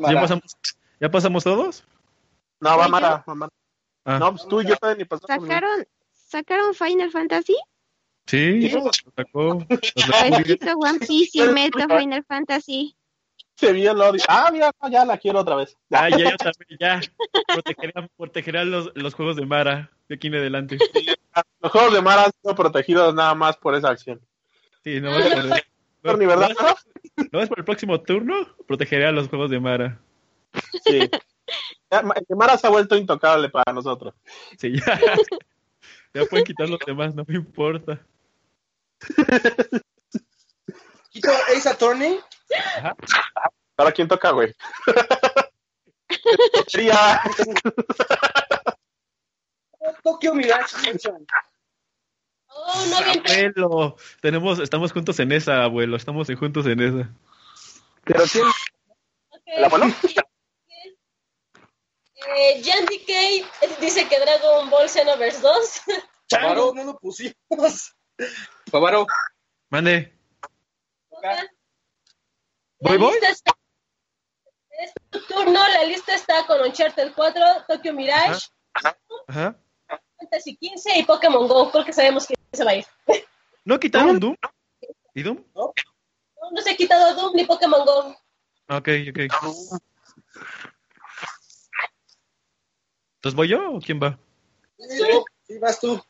[0.00, 0.56] ¿Ya pasamos,
[1.00, 1.84] ¿Ya pasamos todos?
[2.60, 3.24] No, va Mara.
[3.28, 3.52] va Mara.
[4.04, 5.46] Ah, No, pues tú y yo todavía ni pasamos.
[5.46, 7.56] ¿Sacaron, ¿Sacaron Final Fantasy?
[8.26, 9.58] Sí, lo sacó.
[10.78, 12.96] One Piece y meto Final Fantasy.
[13.56, 14.22] Se vio el odio.
[14.28, 15.76] Ah, mira, no, ya la quiero otra vez.
[15.92, 17.00] Ah, ya, yo también, ya.
[17.46, 20.78] Protegerán, protegerán los, los juegos de Mara de aquí en adelante.
[21.60, 24.20] Los juegos de Mara han sido protegidos nada más por esa acción.
[24.82, 25.22] Sí, no vas
[26.02, 26.76] por, Ni verdad, Mara?
[27.30, 28.34] no vas por el próximo turno,
[28.66, 30.00] protegeré a los juegos de Mara.
[30.84, 31.08] Sí.
[32.36, 34.14] Mara se ha vuelto intocable para nosotros.
[34.58, 35.00] Sí, ya.
[36.12, 38.00] Ya pueden quitar los demás, no me importa.
[41.10, 42.18] Quito Ace Attorney.
[43.76, 44.54] ¿Para quién toca, güey?
[46.68, 47.20] Sería.
[50.02, 50.76] Tokyo Mirage.
[52.48, 52.96] Oh, no.
[52.98, 57.10] Abuelo, tenemos, estamos juntos en esa, abuelo, estamos juntos en esa.
[58.04, 58.46] ¿Pero quién?
[59.46, 59.86] ¿El abuelo?
[62.26, 65.80] Eh, Jan DK dice que Dragon Ball Xenoverse 2.
[66.28, 67.94] Charo, no lo pusimos.
[68.70, 69.06] Favaro.
[69.70, 70.12] Mande.
[72.80, 73.14] ¿Voy, voy?
[73.22, 73.52] está-
[74.70, 78.48] Es tu turno, la lista está con Uncharted 4, Tokyo Mirage,
[79.28, 79.56] Ajá.
[80.18, 82.86] Fantasy 15 y Pokémon Go, porque sabemos que se va a ir.
[83.64, 84.36] ¿No quitaron Doom?
[85.14, 85.42] ¿Y Doom?
[85.54, 85.72] No,
[86.50, 88.08] no se ha quitado Doom ni Pokémon Go.
[88.68, 89.18] Ok, ok.
[93.16, 94.18] ¿Entonces voy yo o quién va?
[94.78, 94.98] Sí,
[95.46, 96.02] sí, vas tú.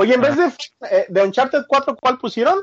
[0.00, 0.52] Oye, en vez de,
[0.92, 2.60] eh, de Uncharted 4, ¿cuál pusieron?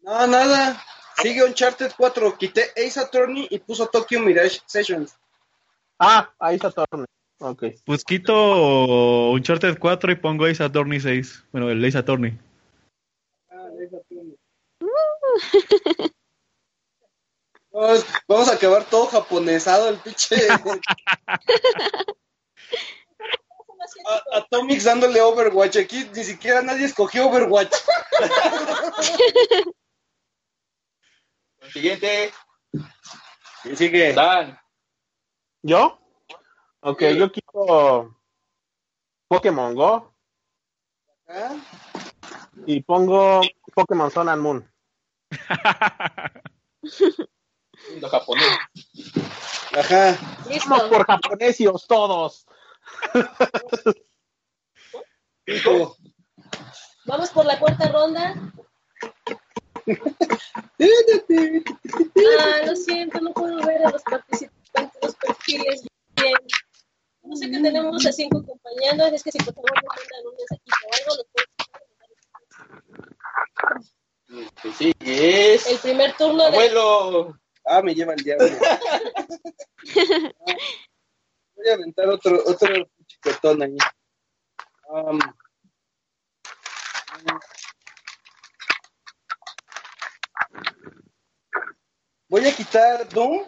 [0.00, 0.82] No, nada.
[1.22, 2.36] Sigue Uncharted 4.
[2.36, 5.16] Quité Ace Attorney y puso Tokyo Mirage Sessions.
[5.96, 7.06] Ah, ahí está Torne.
[7.38, 7.66] Ok.
[7.84, 11.44] Pues quito Uncharted 4 y pongo Ace Attorney 6.
[11.52, 12.36] Bueno, el Ace Attorney.
[13.52, 14.36] Ah, Ace Attorney.
[17.70, 20.34] Vamos, vamos a acabar todo japonesado el pinche.
[24.06, 25.76] A- Atomics dándole Overwatch.
[25.76, 27.74] Aquí ni siquiera nadie escogió Overwatch.
[31.72, 32.32] Siguiente.
[33.64, 34.12] Y sigue.
[34.12, 34.58] Dan.
[35.62, 35.98] ¿Yo?
[36.80, 38.16] Ok, yo quito
[39.26, 40.14] Pokémon Go
[41.26, 41.56] ¿Ah?
[42.66, 43.40] y pongo
[43.74, 44.72] Pokémon Sun and Moon.
[47.90, 48.58] Mundo japonés.
[49.76, 50.16] Ajá.
[50.48, 50.70] Listo.
[50.70, 52.46] Vamos por japonesios todos.
[57.06, 58.34] Vamos por la cuarta ronda.
[62.40, 65.82] Ah, lo siento, no puedo ver a los participantes, los perfiles
[66.16, 66.34] bien.
[67.22, 70.76] No sé que tenemos a cinco acompañando, es que si por favor mandan un mensajito
[70.84, 71.48] o algo, los puedes
[74.62, 75.66] Que sigue es.
[75.66, 77.38] El primer turno de Abuelo.
[77.64, 78.46] Ah, me lleva el diablo.
[81.58, 83.76] Voy a aventar otro, otro chiquetón ahí.
[84.88, 85.18] Um,
[92.28, 93.44] voy a quitar Doom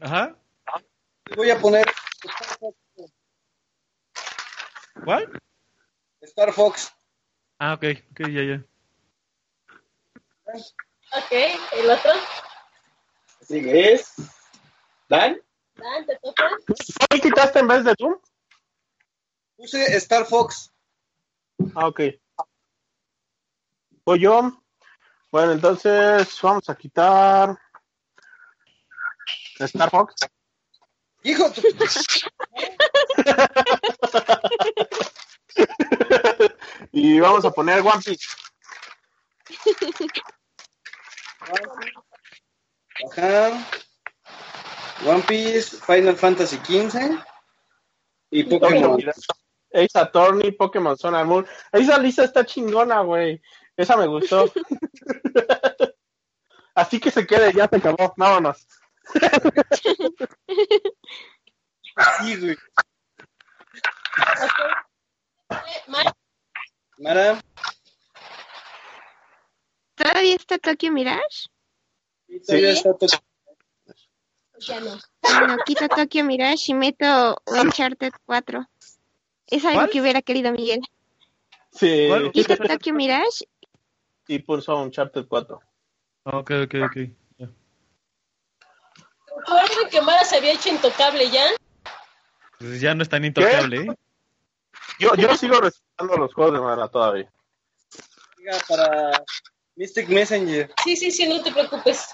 [0.00, 0.36] Ajá.
[1.26, 1.84] y voy a poner
[2.22, 2.78] Star Fox.
[5.04, 5.42] ¿Cuál?
[6.20, 6.92] Star Fox.
[7.58, 8.64] Ah, ok, ok, ya, ya.
[11.12, 11.32] Ok,
[11.72, 12.12] el otro.
[13.40, 14.14] Sigue es.
[15.08, 15.40] Dan.
[15.76, 16.48] Dan, te toca.
[17.08, 18.16] ¿Cuál quitaste en vez de Doom?
[19.56, 20.72] Puse Star Fox.
[21.74, 22.00] Ah, ok.
[24.04, 24.62] Voy yo.
[25.30, 27.58] Bueno, entonces vamos a quitar
[29.58, 30.14] Star Fox.
[31.22, 31.62] Hijo, tu-
[36.92, 38.26] y vamos a poner One Piece.
[43.10, 43.66] Ajá.
[45.04, 47.18] One Piece, Final Fantasy XV
[48.30, 48.98] y Pokémon.
[49.72, 51.46] Ace Attorney, Pokémon Sun and Moon.
[51.72, 53.42] Esa lista está chingona, güey.
[53.76, 54.50] Esa me gustó.
[56.74, 58.14] Así que se quede, ya se acabó.
[58.16, 58.66] Vámonos.
[62.20, 62.56] Sí, güey.
[66.98, 67.40] Mara,
[69.94, 71.48] ¿Todavía está Tokyo Mirage?
[72.46, 72.94] todavía está
[74.60, 74.98] Ya no.
[75.22, 78.66] Bueno, quito Tokyo Mirage y meto Uncharted 4.
[79.48, 79.90] Es algo ¿Cuál?
[79.90, 80.80] que hubiera querido Miguel.
[81.72, 82.32] Sí, ¿Cuál?
[82.32, 83.46] Quito Tokyo Mirage
[84.28, 85.60] y puso un Chapter 4.
[86.24, 86.96] Ok, ok, ok.
[87.38, 87.48] ya.
[89.36, 91.44] Recuerden que Mara se había hecho intocable ya.
[92.58, 93.96] Pues ya no es tan intocable, ¿eh?
[94.98, 97.30] Yo, yo sigo respetando los juegos de Mara todavía.
[98.38, 99.22] diga para
[99.76, 100.72] Mystic Messenger.
[100.82, 102.08] Sí, sí, sí, no te preocupes.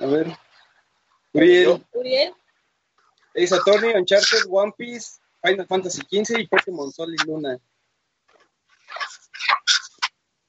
[0.00, 0.36] A ver.
[1.38, 2.34] Uriel, Uriel.
[3.34, 7.58] Ace Attorney, Uncharted, One Piece, Final Fantasy XV y Pokémon Sol y Luna.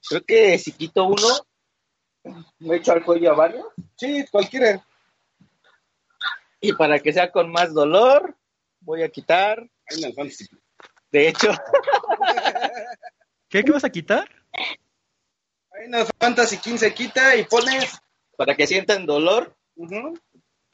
[0.08, 1.28] Creo que si quito uno,
[2.58, 3.66] me echo al cuello a varios.
[3.96, 4.84] Sí, cualquiera.
[6.60, 8.36] Y para que sea con más dolor,
[8.80, 9.68] voy a quitar.
[9.86, 10.46] Final Fantasy.
[11.12, 11.50] De hecho,
[13.48, 14.28] ¿Qué, ¿Qué vas a quitar?
[15.72, 18.00] Final Fantasy XV quita y pones.
[18.36, 19.54] para que sientan dolor,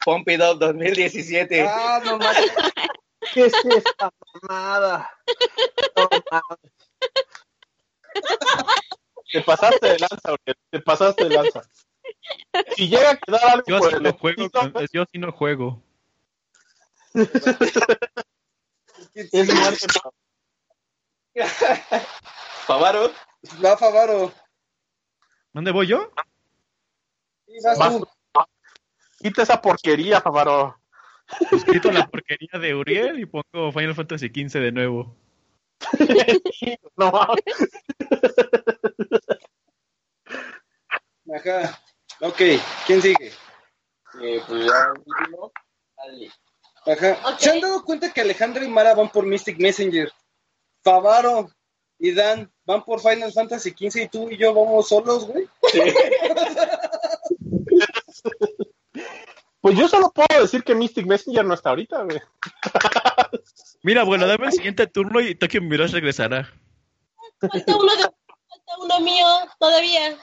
[0.06, 0.16] ujú.
[0.16, 1.66] Pumpy Dog 2017.
[1.68, 2.52] Ah, no mames.
[3.34, 4.10] ¿Qué es esta
[4.42, 5.10] mamada?
[5.96, 6.72] No mames.
[9.32, 11.62] Te pasaste de lanza, Uriel, te pasaste de lanza.
[12.76, 14.50] Si llega a quedar algo Yo por sí el no juego.
[14.50, 15.82] con- Yo sí no juego.
[19.14, 19.86] es muerte.
[22.66, 23.12] Favaro,
[23.64, 24.32] Va Favaro.
[25.52, 26.10] ¿Dónde voy yo?
[27.46, 28.08] Sí, vas Vas tú.
[29.18, 30.78] Quita esa porquería, Favaro.
[31.50, 35.16] Pues quito la porquería de Uriel y pongo Final Fantasy XV de nuevo.
[36.96, 37.12] No.
[41.34, 41.82] Ajá.
[42.20, 42.40] Ok,
[42.86, 43.32] ¿quién sigue?
[44.22, 45.52] eh, pues ya último,
[45.98, 46.30] Ali.
[46.86, 47.38] Ajá.
[47.38, 50.10] ¿Se han dado cuenta que Alejandra y Mara van por Mystic Messenger?
[50.82, 51.50] Favaro
[51.98, 55.46] y Dan van por Final Fantasy XV y tú y yo vamos solos, güey.
[59.66, 62.20] Pues yo solo puedo decir que Mystic Messenger no está ahorita, güey.
[63.82, 66.54] Mira, bueno, dame el siguiente turno y Tokyo Mirage regresará.
[67.40, 69.26] Falta uno de falta uno mío
[69.58, 70.16] todavía.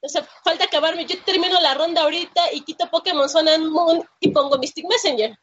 [0.00, 1.04] O sea, falta acabarme.
[1.04, 5.38] Yo termino la ronda ahorita y quito Pokémon Sun and Moon y pongo Mystic Messenger.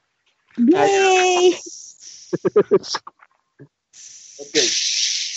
[4.40, 4.56] Ok.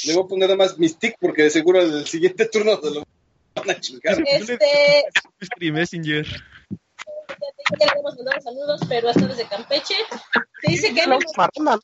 [0.06, 3.04] Le voy a poner nada más Mystic porque de seguro el siguiente turno se lo
[3.56, 4.24] van a chingar.
[4.26, 5.04] Este,
[5.38, 6.26] Mystery Messenger.
[7.78, 9.94] Ya le hemos mandado saludos, pero hasta desde Campeche.
[10.62, 11.78] Te dice que La no última ronda.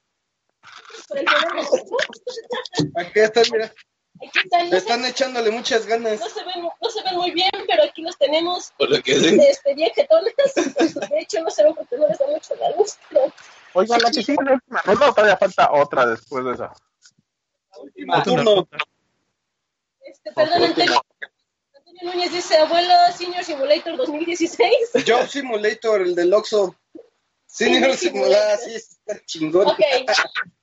[1.09, 1.63] por el programa.
[2.97, 3.73] Aquí están, mira.
[4.27, 6.19] Aquí están, no, Están echándole muchas ganas.
[6.21, 9.19] no se ven, no se ven muy bien, pero aquí los tenemos Por lo que
[9.19, 9.41] ven.
[9.41, 10.35] este, bien jetones.
[10.37, 12.97] De hecho, no se ven porque no les da mucho la luz.
[13.11, 13.33] pero
[13.75, 16.73] Oigan, la que sigue la última ronda o todavía falta otra después de esa.
[17.79, 18.55] Último Otra turno.
[18.55, 18.79] ronda.
[20.01, 21.03] Este, perdón, Antonio
[22.03, 24.71] Núñez dice, abuelo Senior Simulator 2016.
[25.07, 26.77] Job Simulator, el del Oxxo.
[27.47, 29.69] Senior Simulator, sí, está chingón.
[29.69, 29.81] Ok,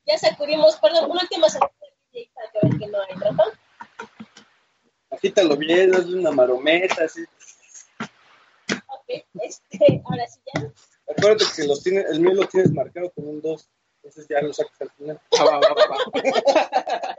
[0.05, 3.15] ya sacudimos, perdón, una última DJ para que vean que no hay.
[5.11, 7.23] Agítalo bien, hazle una marometa, así.
[8.87, 10.71] Ok, este, ahora sí ya.
[11.09, 13.69] Acuérdate que los tiene, el mío lo tienes marcado con un 2.
[14.03, 15.21] Entonces ya lo sacas al final.
[15.39, 17.15] Va, va, va, va.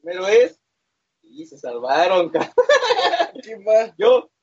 [0.00, 0.61] Primero es.
[1.34, 2.30] Y se salvaron,
[3.42, 3.92] ¿Quién va?
[3.96, 4.30] Yo.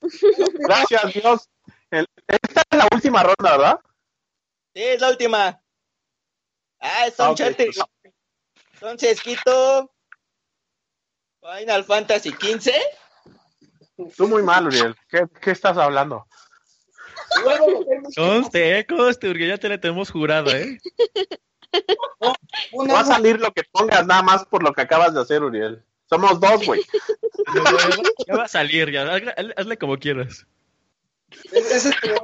[0.00, 1.50] Gracias, Dios.
[1.90, 3.80] El- esta es la última ronda, ¿verdad?
[4.74, 5.60] Sí, es la última.
[6.80, 7.30] Ah, es Ah, ok.
[7.32, 7.68] Uncharted.
[8.74, 9.90] Entonces quito.
[11.42, 12.72] Final Fantasy XV.
[14.16, 14.96] Tú muy mal, Uriel.
[15.08, 16.26] ¿Qué, qué estás hablando?
[18.16, 20.78] Conste, conste, porque ya te la tenemos jurada, ¿eh?
[22.72, 25.42] Una, Va a salir lo que pongas nada más por lo que acabas de hacer,
[25.42, 25.82] Uriel.
[26.08, 26.82] Somos dos, güey.
[27.54, 29.02] Ya va- ya va a salir, ya.
[29.14, 30.46] Hazle, hazle como quieras.
[31.52, 32.14] Ese es el que yo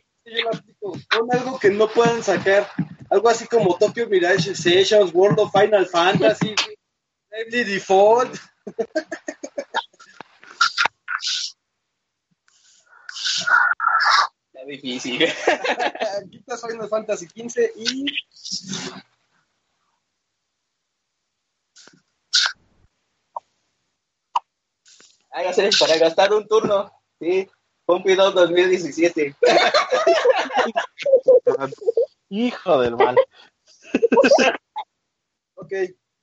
[0.44, 0.92] lo aplico.
[1.10, 2.68] Pon algo que no puedan sacar.
[3.10, 6.54] Algo así como Tokyo Mirage Sessions, World of Final Fantasy,
[7.28, 8.36] Bravely Default.
[14.52, 15.18] Está difícil.
[16.30, 18.06] Quitas Final Fantasy 15 y.
[25.30, 26.90] Hágase para gastar un turno.
[27.20, 27.48] Sí.
[27.84, 29.34] Pumpy Dog 2017.
[32.28, 33.16] Hijo del mal.
[35.54, 35.72] Ok,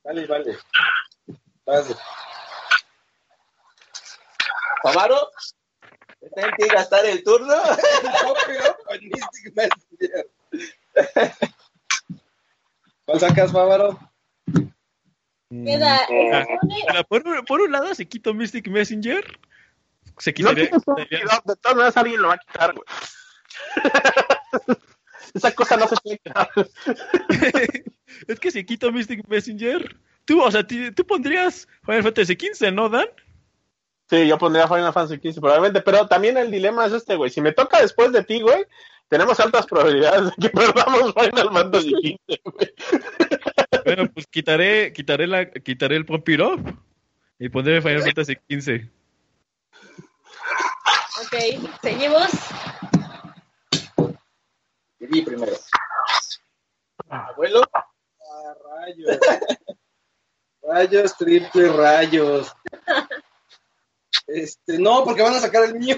[0.02, 0.58] vale, vale.
[1.66, 1.94] Vas.
[4.82, 5.30] Favaro.
[6.20, 7.54] Está en ti gastar el turno.
[13.04, 13.98] ¿Cuál sacas, Bávaro?
[15.50, 16.00] Queda.
[16.62, 19.24] Mira, por, un- por un lado se quitó Mystic Messenger.
[20.18, 20.64] Se quitaría.
[20.70, 22.84] de todas maneras alguien lo va a quitar, güey.
[25.34, 26.20] Esa cosa no se puede
[28.28, 29.96] es que si quito Mystic Messenger.
[30.24, 33.08] Tú, o sea, tú pondrías Final Fantasy XV, ¿no, Dan?
[34.10, 37.30] Sí, yo pondría Final Fantasy XV probablemente, pero también el dilema es este, güey.
[37.30, 38.64] Si me toca después de ti, güey,
[39.08, 41.90] tenemos altas probabilidades de que perdamos Final Fantasy
[42.26, 42.74] XV, güey.
[43.84, 46.78] Bueno, pues quitaré, quitaré, la, quitaré el Pump It Up
[47.38, 48.88] y pondré Final Fantasy XV.
[51.20, 51.34] Ok,
[51.82, 52.30] seguimos.
[54.98, 55.52] Di primero.
[57.08, 57.62] Abuelo.
[57.72, 59.18] Ah, rayos.
[60.62, 62.52] rayos, triple rayos.
[64.26, 65.96] Este, no, porque van a sacar el mío.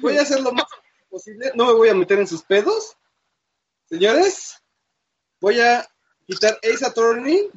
[0.00, 0.66] voy a hacer lo más
[1.08, 1.50] posible.
[1.54, 2.96] No me voy a meter en sus pedos.
[3.88, 4.62] Señores,
[5.40, 5.86] voy a
[6.26, 7.50] quitar Ace Attorney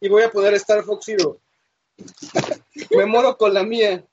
[0.00, 1.40] y voy a poner Star Fox Zero.
[2.90, 4.04] me moro con la mía.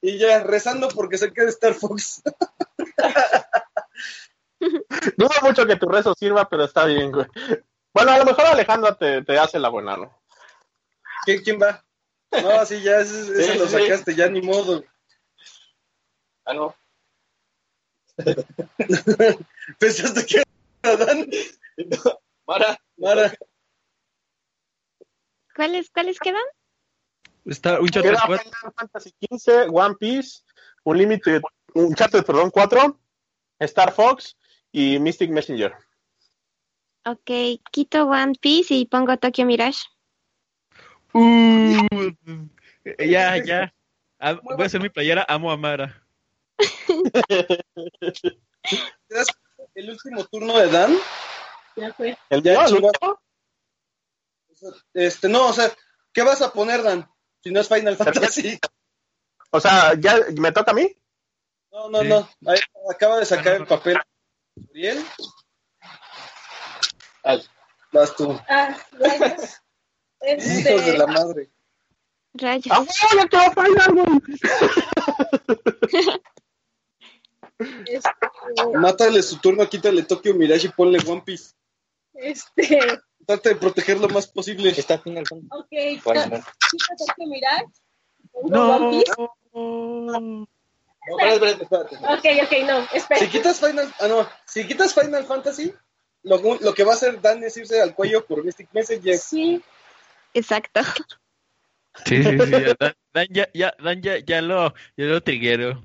[0.00, 2.22] y ya, rezando porque se quede Star Fox.
[5.16, 7.26] Dudo mucho que tu rezo sirva, pero está bien, güey.
[7.92, 10.18] Bueno, a lo mejor Alejandro te, te hace la buena, ¿no?
[11.24, 11.84] ¿Quién, quién va?
[12.42, 13.72] No, sí, ya ese, ese Sí, lo sí.
[13.72, 14.82] sacaste, ya ni modo.
[16.44, 16.74] Ah, no.
[19.78, 20.42] Pensaste que
[20.82, 21.28] era Dan.
[22.46, 22.78] Mara.
[22.96, 23.34] Mara.
[25.54, 26.42] ¿Cuáles, ¿Cuáles quedan?
[27.44, 28.44] Está un Charter Queda 4.
[28.44, 30.42] Final Fantasy XV, One Piece,
[30.84, 31.42] Unlimited,
[31.74, 32.98] Uncharted, perdón, 4,
[33.60, 34.36] Star Fox
[34.72, 35.74] y Mystic Messenger.
[37.06, 39.84] Ok, quito One Piece y pongo Tokyo Mirage.
[41.12, 41.86] Uh,
[42.98, 43.74] ya, ya.
[44.42, 46.03] Voy a hacer mi playera Amo a Mara.
[49.08, 49.26] ¿Es
[49.74, 50.96] el último turno de Dan?
[51.76, 52.16] Ya fue.
[52.30, 52.64] ¿El Ya?
[54.94, 55.70] Este, no, o sea,
[56.12, 57.08] ¿qué vas a poner, Dan?
[57.42, 58.58] Si no es Final Fantasy.
[59.50, 60.96] O sea, ¿ya me toca a mí?
[61.70, 62.08] No, no, Sí.
[62.08, 62.28] no.
[62.50, 62.58] Ahí
[62.90, 63.98] acaba de sacar el papel.
[64.70, 65.04] Uriel,
[67.24, 67.44] Al.
[67.92, 68.40] vas tú.
[68.48, 69.60] Ah, rayos.
[70.22, 71.50] Hijos de Este, la madre.
[72.34, 72.66] Rayos.
[72.70, 74.20] ¡Ah, güey, ya quedó Final, güey!
[77.58, 78.10] este,
[78.74, 81.52] Mátale su turno, quítale Tokyo Mirage y ponle One Piece.
[82.14, 82.78] este,
[83.26, 84.70] Trata de proteger lo más posible.
[84.70, 85.48] Está Final Fantasy.
[85.50, 86.28] ok, quita
[86.98, 87.66] Tokyo Mirage.
[88.44, 88.76] No.
[88.76, 89.12] One Piece.
[91.06, 91.96] No, espérate, espérate, espérate.
[92.38, 93.20] Ok, ok, no, espera.
[93.20, 95.72] Si quitas Final, ah, no, si quitas Final Fantasy,
[96.22, 99.18] lo, lo que va a hacer Dan es irse al cuello por Mystic Messenger.
[99.18, 99.62] Sí,
[100.32, 100.80] Exacto.
[102.06, 102.50] Sí, sí, sí.
[102.50, 105.84] ya, Dan, Dan ya, ya, Dan ya, ya lo, ya lo triguero.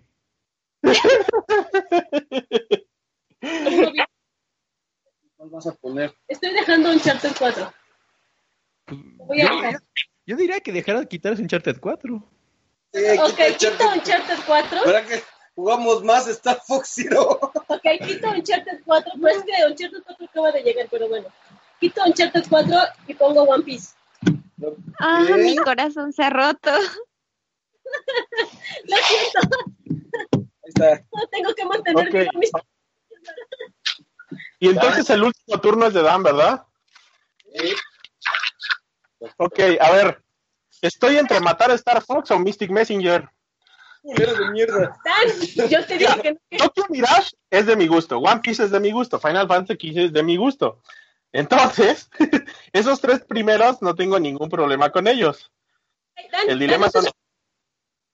[5.36, 6.14] ¿Cuál vas a poner?
[6.28, 7.74] estoy dejando un Charter 4.
[9.18, 9.78] Voy a Yo, yo-
[10.26, 12.24] yo diría que dejara de quitar ese Uncharted 4.
[12.94, 13.86] Sí, Ok, quita quito Uncharted.
[13.96, 14.80] un Charter 4.
[14.86, 15.24] ¿Verdad que
[15.56, 17.40] jugamos más Star Fox Zero?
[17.68, 19.12] Ok, quito Uncharted 4.
[19.20, 21.28] Pues es que Uncharted 4 acaba de llegar, pero bueno.
[21.80, 22.78] Quito Uncharted 4
[23.08, 23.96] y pongo One Piece.
[25.00, 26.70] Ah, mi corazón se ha roto.
[28.86, 29.40] Lo siento,
[30.70, 31.02] Está.
[31.32, 32.14] tengo que mantener Ok.
[32.14, 32.52] viva mis...
[34.60, 36.66] Y entonces el último turno es de Dan, ¿verdad?
[37.56, 37.74] Sí.
[39.38, 40.24] Ok, a ver.
[40.82, 43.28] Estoy entre matar a Star Fox o Mystic Messenger.
[44.02, 44.98] Culero de mierda.
[45.04, 46.40] Dan, yo te dije que no.
[46.58, 49.98] Tokyo Mirage es de mi gusto, One Piece es de mi gusto, Final Fantasy XV
[50.06, 50.82] es de mi gusto.
[51.34, 52.10] Entonces,
[52.74, 55.52] esos tres primeros no tengo ningún problema con ellos.
[56.32, 57.12] Dan, El dilema Dan, son...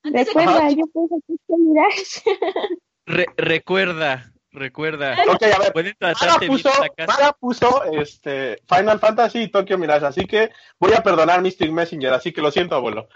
[0.06, 1.16] antes de que- Recuerda, yo puse
[1.50, 2.22] Mirage.
[3.08, 5.16] Re- recuerda, recuerda.
[5.28, 7.12] Ok, a ver, Pueden Mara puso, en la casa.
[7.14, 12.14] Mara puso este, Final Fantasy y Tokyo Mirage, así que voy a perdonar Mystic Messenger,
[12.14, 13.08] así que lo siento, abuelo.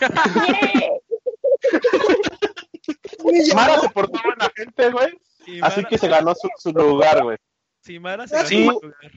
[3.54, 5.18] Mara se portó buena gente, güey,
[5.62, 7.36] así Mara- que se ganó su, su lugar, güey.
[7.82, 8.66] Si Mara se Sí.
[8.66, 9.10] ganó su lugar.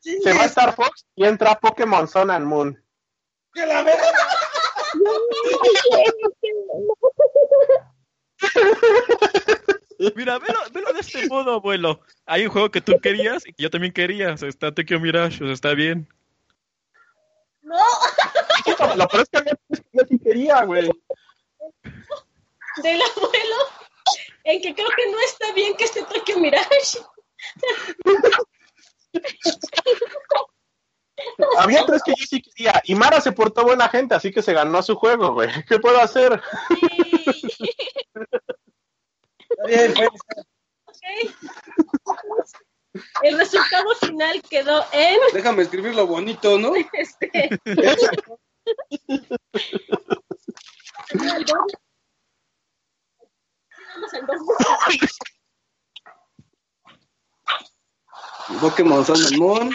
[0.00, 2.84] Se va Star Fox y entra Pokémon Sun and Moon.
[3.54, 4.04] ¡Que la verga!
[10.16, 12.00] Mira, velo, velo de este modo, abuelo.
[12.26, 14.32] Hay un juego que tú querías y que yo también quería.
[14.34, 16.08] O sea, está Tokyo Mirage, o sea, está bien.
[17.62, 17.76] No,
[18.96, 19.50] Lo peor es que
[19.92, 20.90] yo sí quería, güey.
[22.82, 23.56] del abuelo,
[24.44, 26.98] en que creo que no está bien que esté Tokyo Mirage.
[31.58, 32.80] Había tres que yo sí quería.
[32.84, 35.48] Y Mara se portó buena gente, así que se ganó su juego, güey.
[35.64, 36.42] ¿Qué puedo hacer?
[39.50, 40.10] Está bien, pues.
[40.86, 41.02] Ok.
[43.22, 45.18] El resultado final quedó en.
[45.32, 46.74] Déjame escribirlo bonito, ¿no?
[46.92, 47.48] Este.
[58.60, 59.70] Pokémon Sun and Moon.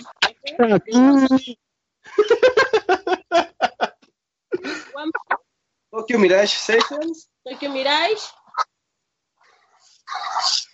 [5.92, 7.30] Tokyo Mirage Sessions.
[7.44, 8.22] Tokyo Mirage.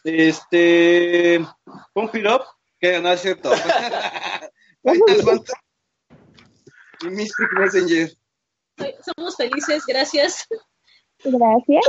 [0.04, 1.40] Este.
[1.94, 2.44] Pump It Up.
[2.80, 3.50] Que no es cierto.
[4.84, 5.54] Final Fantasy.
[7.02, 8.10] Y Mystic Messenger.
[9.16, 10.48] Somos felices, gracias.
[11.24, 11.86] Gracias.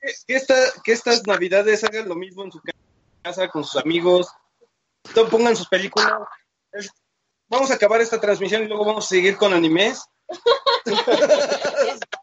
[0.00, 2.78] Que, que esta- que estas navidades hagan lo mismo en su casa
[3.50, 4.28] con sus amigos.
[5.30, 6.12] Pongan sus películas.
[7.48, 10.04] Vamos a acabar esta transmisión y luego vamos a seguir con animes.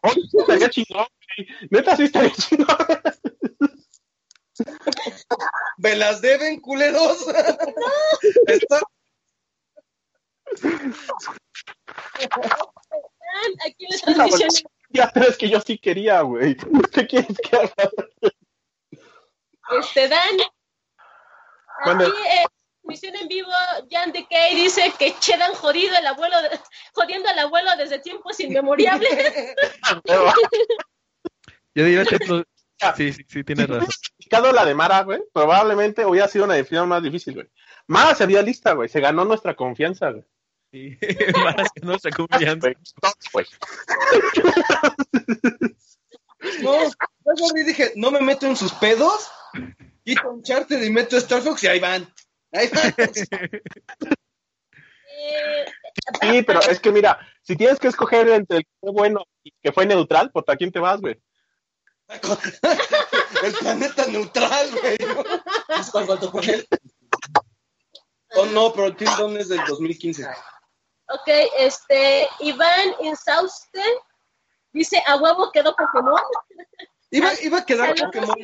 [0.02, 1.06] Oye, sí estaría chingón.
[1.70, 2.76] Neta, sí estaría chingón.
[5.78, 7.26] ¡Me las deben, culeros!
[8.46, 8.80] Está-
[12.22, 14.48] Dan, Aquí la transmisión.
[14.90, 16.56] Ya sabes que yo sí quería, güey.
[16.92, 17.90] ¿Qué quieres que haga?
[19.80, 20.36] Este, Dan.
[21.84, 22.06] Mande.
[22.06, 22.46] Aquí, eh,
[22.86, 23.50] transmisión en vivo,
[23.90, 26.36] Jan de Kay dice que Chedan jodido el abuelo,
[26.92, 29.10] jodiendo al abuelo desde tiempos inmemoriales.
[31.74, 32.18] Yo diría que
[32.96, 33.88] Sí, sí, sí, tienes razón.
[33.88, 37.48] Explicado la de Mara, güey, probablemente hubiera sido una definición más difícil, güey.
[37.86, 38.88] Mara se vio lista, güey.
[38.88, 40.24] Se ganó nuestra confianza, güey.
[40.72, 40.98] Sí,
[41.44, 42.68] más que nuestra confianza.
[42.68, 43.46] Güey, todos, güey.
[46.62, 46.72] No,
[47.24, 49.30] luego vi y dije, no me meto en sus pedos.
[50.06, 52.06] Quito un charter y meto Star Fox y ahí van.
[52.52, 52.94] Ahí van.
[55.18, 55.64] Eh,
[56.20, 59.50] Sí, pero es que mira, si tienes que escoger entre el que fue bueno y
[59.62, 61.20] que fue neutral, ¿por a quién te vas, güey?
[63.42, 64.96] El planeta neutral, güey.
[65.80, 66.66] ¿Es cuál faltó con él?
[68.36, 70.26] Oh, no, pero Till Dawn es del 2015.
[71.08, 71.28] ok,
[71.58, 73.94] este, Iván Insausten
[74.72, 76.20] dice, a huevo quedó Pokémon.
[77.10, 78.36] Iba, iba a quedar Pokémon.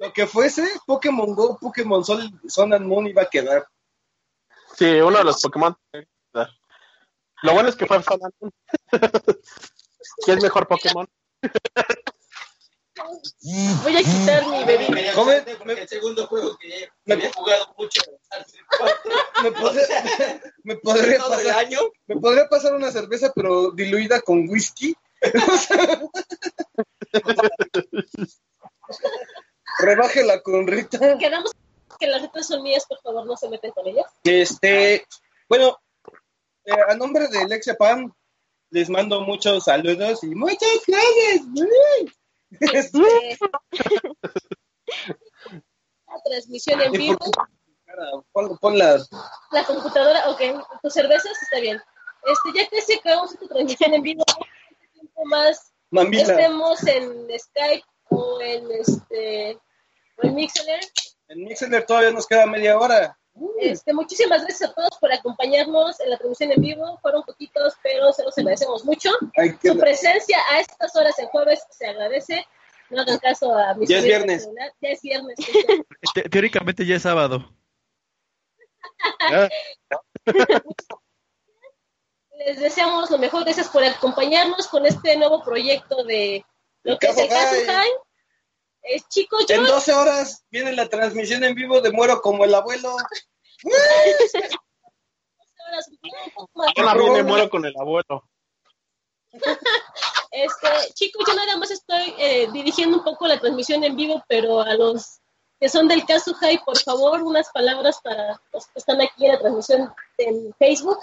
[0.00, 3.68] Lo que fuese, Pokémon Go, Pokémon Sol, Sun and Moon iba a quedar.
[4.74, 5.76] Sí, uno de los Pokémon.
[7.42, 8.50] Lo bueno es que fue Sun and Moon.
[10.24, 11.06] ¿Quién es mejor Pokémon?
[13.82, 15.12] Voy a quitar mi bebida.
[15.14, 18.00] Porque el segundo juego que ya había jugado mucho.
[19.42, 21.78] ¿Me, podría, me, el pasar, año.
[22.06, 24.96] me podría pasar una cerveza, pero diluida con whisky.
[29.82, 30.98] Rebájela con Rita.
[31.18, 31.52] Quedamos
[31.98, 34.06] que las letras son mías, por favor, no se meten con ellas.
[34.24, 35.06] Este,
[35.48, 35.78] bueno,
[36.64, 38.12] eh, a nombre de Lexia Pam,
[38.70, 41.42] les mando muchos saludos y muchas gracias.
[42.60, 43.38] Este,
[46.08, 47.18] la transmisión en vivo,
[48.32, 49.08] Pon, pon las.
[49.52, 50.40] la computadora, ok,
[50.82, 51.80] tus cervezas, está bien.
[52.24, 56.22] Este, ya que se acabamos esta transmisión en vivo, ¿cuánto tiempo más Mambila.
[56.22, 59.58] estemos en Skype o en este
[60.22, 60.80] en Mixler.
[61.28, 63.16] En Mixler todavía nos queda media hora.
[63.60, 66.98] Este, muchísimas gracias a todos por acompañarnos en la transmisión en vivo.
[67.00, 69.10] Fueron poquitos, pero se los agradecemos mucho.
[69.34, 72.44] Que- Su presencia a estas horas el jueves se agradece.
[72.90, 74.48] No hagan caso a mis Ya es viernes.
[74.80, 75.36] Ya es viernes.
[76.14, 77.48] Te- teóricamente ya es sábado.
[82.46, 83.44] Les deseamos lo mejor.
[83.44, 86.44] Gracias por acompañarnos con este nuevo proyecto de
[86.82, 87.66] lo El que es el Caso caso High.
[87.76, 87.90] High.
[88.82, 92.96] Yo En 12 horas viene la transmisión en vivo de Muero como el abuelo.
[95.68, 96.72] horas, no, un poco más.
[96.76, 98.24] Ahora viene muero con el abuelo.
[100.32, 104.60] Este, chicos, yo nada más estoy eh, dirigiendo un poco la transmisión en vivo, pero
[104.60, 105.18] a los
[105.58, 109.32] que son del caso High, por favor, unas palabras para los que están aquí en
[109.32, 110.98] la transmisión en Facebook.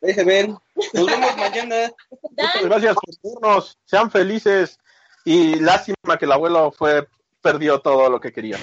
[0.00, 0.56] Se ven.
[0.94, 1.92] Nos vemos mañana.
[2.10, 3.78] Muchas gracias por vernos.
[3.84, 4.78] Sean felices.
[5.24, 7.08] Y lástima que el abuelo fue
[7.40, 8.58] perdió todo lo que quería.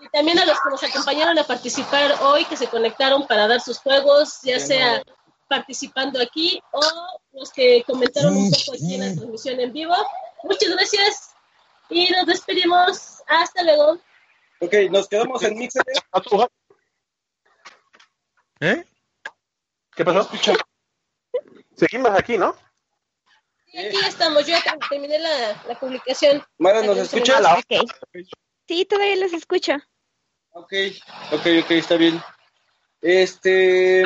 [0.00, 3.60] y también a los que nos acompañaron a participar hoy, que se conectaron para dar
[3.60, 5.02] sus juegos, ya sea
[5.48, 6.80] participando aquí o
[7.32, 9.94] los que comentaron un poco aquí en la transmisión en vivo.
[10.42, 11.34] Muchas gracias
[11.90, 13.22] y nos despedimos.
[13.26, 13.98] Hasta luego.
[14.60, 15.84] Ok, nos quedamos en Mixler.
[18.60, 18.84] ¿Eh?
[19.94, 20.28] ¿Qué pasó?
[21.76, 22.54] Seguimos aquí, ¿no?
[23.66, 24.46] Y aquí estamos.
[24.46, 26.44] Yo ya terminé la, la publicación.
[26.58, 27.44] Mara, ¿nos escuchas?
[27.44, 27.90] Ok.
[28.68, 29.74] Sí, todavía los escucho.
[30.50, 30.72] Ok,
[31.32, 32.22] ok, ok, está bien.
[33.00, 34.04] Este.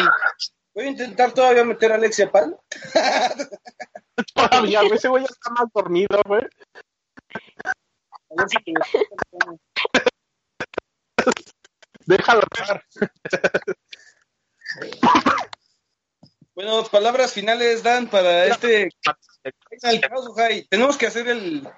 [0.75, 2.57] Voy a intentar todavía meter a Alexia Pan.
[4.35, 4.95] todavía, güey.
[4.95, 6.43] Ese güey ya está más dormido, güey.
[12.07, 12.85] Déjalo hablar.
[16.59, 18.89] Bueno, palabras finales, Dan, para este
[19.70, 20.67] Final.
[20.69, 21.69] Tenemos que hacer el,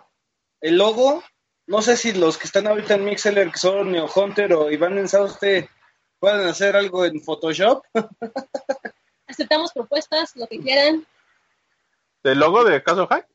[0.63, 1.23] el logo.
[1.67, 4.97] No sé si los que están ahorita en Mixler, que son Neo Hunter o Iván
[4.97, 5.69] en Sauste,
[6.19, 7.85] pueden hacer algo en Photoshop.
[9.27, 11.07] Aceptamos propuestas, lo que quieran.
[12.23, 13.27] ¿El logo de Caso High?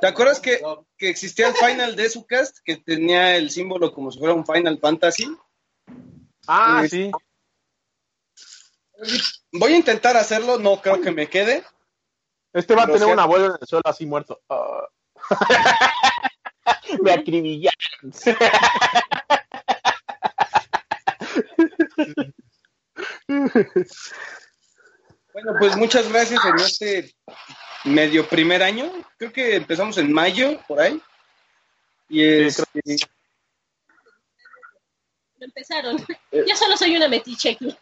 [0.00, 0.62] ¿Te acuerdas que,
[0.96, 4.78] que existía el Final de Sucast que tenía el símbolo como si fuera un Final
[4.78, 5.36] Fantasy?
[6.46, 7.10] Ah, Eh, sí.
[9.52, 11.64] Voy a intentar hacerlo, no creo que me quede.
[12.52, 14.40] Este va a tener un abuelo en el suelo así muerto.
[14.48, 14.86] Ah.
[17.02, 18.12] Me acribillaron.
[25.32, 27.14] Bueno, pues muchas gracias en este
[27.84, 28.90] medio primer año.
[29.16, 31.00] Creo que empezamos en mayo, por ahí.
[32.08, 32.64] Y este,
[35.38, 35.96] Empezaron.
[36.32, 36.44] Eh.
[36.46, 37.76] Yo solo soy una metiche aquí.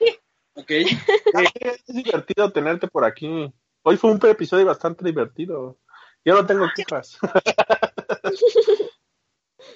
[0.69, 0.71] Ok.
[1.61, 3.53] Es divertido tenerte por aquí.
[3.83, 5.79] Hoy fue un episodio bastante divertido.
[6.25, 7.19] Yo no tengo quejas.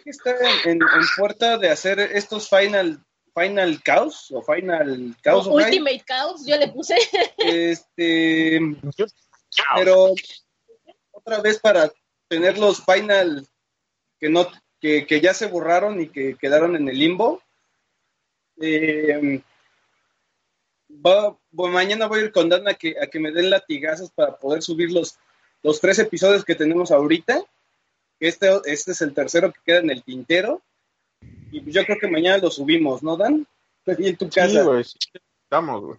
[0.05, 3.01] Está en, en puerta de hacer estos Final
[3.35, 5.47] Final Chaos o Final Chaos.
[5.47, 6.97] Ultimate Chaos, yo le puse.
[7.39, 8.61] Este,
[9.77, 10.13] pero
[11.13, 11.91] otra vez para
[12.29, 13.47] tener los Final
[14.19, 14.49] que no
[14.81, 17.41] que, que ya se borraron y que quedaron en el limbo.
[18.61, 19.41] Eh,
[21.05, 24.11] va- bueno, mañana voy a ir con Dan a que, a que me den latigazos
[24.11, 25.17] para poder subir los,
[25.63, 27.43] los tres episodios que tenemos ahorita.
[28.21, 30.63] Este, este es el tercero que queda en el tintero.
[31.51, 33.47] Y pues yo creo que mañana lo subimos, ¿no, Dan?
[33.87, 34.63] Ahí en tu Sí, casa.
[34.63, 34.85] güey.
[34.85, 34.97] Sí,
[35.45, 35.99] estamos, güey.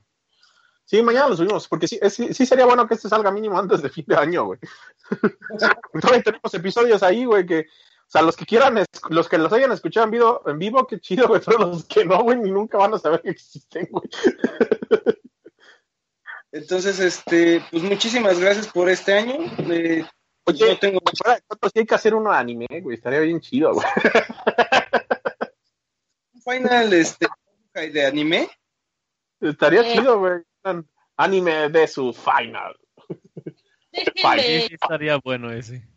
[0.85, 3.57] Sí, mañana lo subimos, porque sí, es- sí, sí sería bueno que este salga mínimo
[3.57, 4.59] antes de fin de año, güey.
[6.01, 7.65] Todavía tenemos episodios ahí, güey, que,
[8.13, 11.27] sea, los que quieran, los que los hayan escuchado en vivo, en vivo qué chido,
[11.27, 14.07] güey, pero los que no, güey, ni nunca van a saber que existen, güey.
[16.51, 19.35] Entonces, este, pues muchísimas gracias por este año.
[19.71, 20.05] Eh,
[20.45, 21.39] Oye, no tengo fuera
[21.73, 23.87] sí hay que hacer uno de anime, güey, estaría bien chido, güey.
[26.33, 27.27] un final este,
[27.73, 28.49] de anime.
[29.41, 29.93] Estaría Eh.
[29.95, 30.41] chido, güey.
[31.17, 32.75] Anime de su final.
[33.91, 35.87] Déjenme, Sí, estaría bueno ese.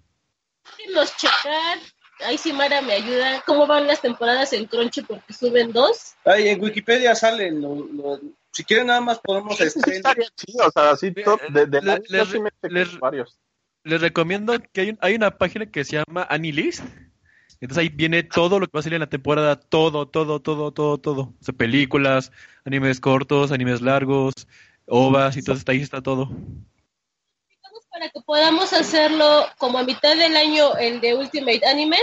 [0.79, 1.79] déjenos checar.
[2.25, 3.43] Ahí sí Mara me ayuda.
[3.47, 5.03] ¿Cómo van las temporadas en Crunchy?
[5.03, 6.15] Porque suben dos.
[6.25, 7.61] Ay, en Wikipedia salen.
[7.61, 8.21] lo- lo-
[8.53, 9.57] si quieren, nada más podemos.
[9.59, 12.39] Sí, estaría chido, o sea, así top de, de Le- anime, les- sí
[12.69, 13.39] les- varios.
[13.85, 16.83] Les recomiendo que hay, un- hay una página que se llama Anilist.
[17.61, 20.73] Entonces ahí viene todo lo que va a salir en la temporada, todo, todo, todo,
[20.73, 21.21] todo, todo.
[21.23, 22.33] O sea, películas,
[22.65, 24.33] animes cortos, animes largos,
[24.87, 26.31] ovas y todo, está ahí está todo.
[27.97, 31.97] Para que podamos hacerlo como a mitad del año el de Ultimate Anime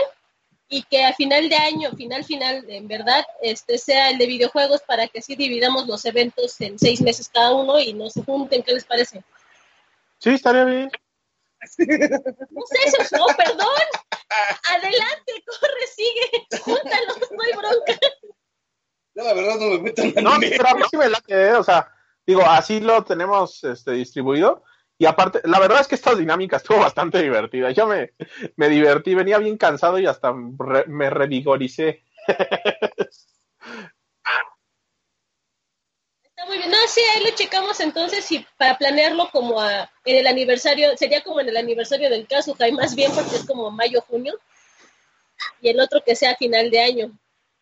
[0.67, 4.81] y que a final de año, final, final, en verdad, este sea el de videojuegos
[4.87, 8.63] para que así dividamos los eventos en seis meses cada uno y no se junten.
[8.63, 9.23] ¿Qué les parece?
[10.17, 10.91] Sí, estaría bien.
[11.59, 13.67] No sé, eso no, perdón.
[14.71, 16.47] Adelante, corre, sigue.
[16.59, 17.99] Júntalos, no hay bronca.
[19.13, 21.53] yo la verdad no me meto en No, pero a mí sí me late, ¿eh?
[21.53, 21.87] o sea,
[22.25, 24.63] digo, así lo tenemos este, distribuido.
[24.97, 27.71] Y aparte, la verdad es que esta dinámica estuvo bastante divertida.
[27.71, 28.13] Yo me,
[28.55, 32.03] me divertí, venía bien cansado y hasta re- me revigoricé.
[36.23, 36.71] Está muy bien.
[36.71, 41.21] No, sí, ahí lo checamos entonces y para planearlo como a- en el aniversario, sería
[41.23, 44.33] como en el aniversario del caso, Jai, más bien porque es como mayo, junio.
[45.61, 47.11] Y el otro que sea a final de año.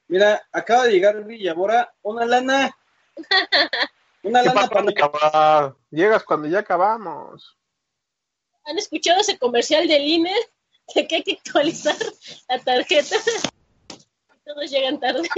[0.07, 1.93] Mira, acaba de llegar Villabora.
[2.01, 2.77] Una lana.
[4.23, 5.75] Una ¿Qué lana para?
[5.89, 7.57] Llegas cuando ya acabamos.
[8.65, 10.35] ¿Han escuchado ese comercial del INE?
[10.95, 11.95] De que hay que actualizar
[12.49, 13.15] la tarjeta.
[14.45, 15.29] Todos llegan tarde.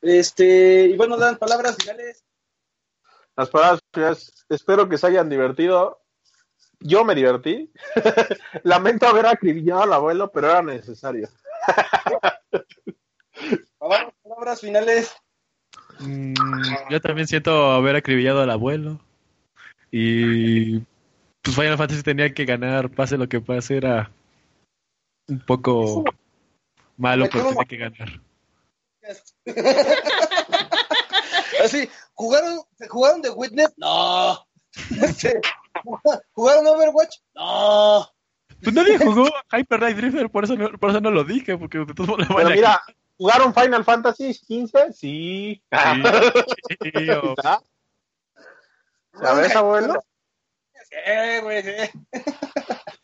[0.00, 2.24] Este, y bueno, dan palabras finales.
[3.36, 6.02] Las palabras finales, espero que se hayan divertido.
[6.80, 7.72] Yo me divertí.
[8.62, 11.28] Lamento haber acribillado al abuelo, pero era necesario.
[13.78, 15.14] Palabras finales.
[16.00, 16.34] Mm,
[16.90, 19.00] yo también siento haber acribillado al abuelo.
[19.90, 20.80] Y
[21.42, 24.10] pues Final Fantasy tenía que ganar, pase lo que pase, era
[25.28, 26.04] un poco
[26.96, 28.20] malo, pero tenía que ganar.
[31.64, 33.72] Así, ¿jugaron, ¿jugaron The Witness?
[33.76, 34.44] No.
[35.02, 35.40] Este,
[36.32, 37.16] ¿Jugaron Overwatch?
[37.34, 38.06] No.
[38.62, 41.78] Pues nadie jugó Hyper Light Drifter, por eso no, por eso no lo dije, porque
[41.78, 42.82] de todos modos le van Pero a- mira,
[43.16, 44.92] ¿jugaron Final Fantasy 15?
[44.92, 45.62] Sí.
[45.62, 45.62] Sí,
[47.10, 47.34] o-
[49.18, 50.04] ¿Sabes, abuelo?
[51.42, 51.62] Güey.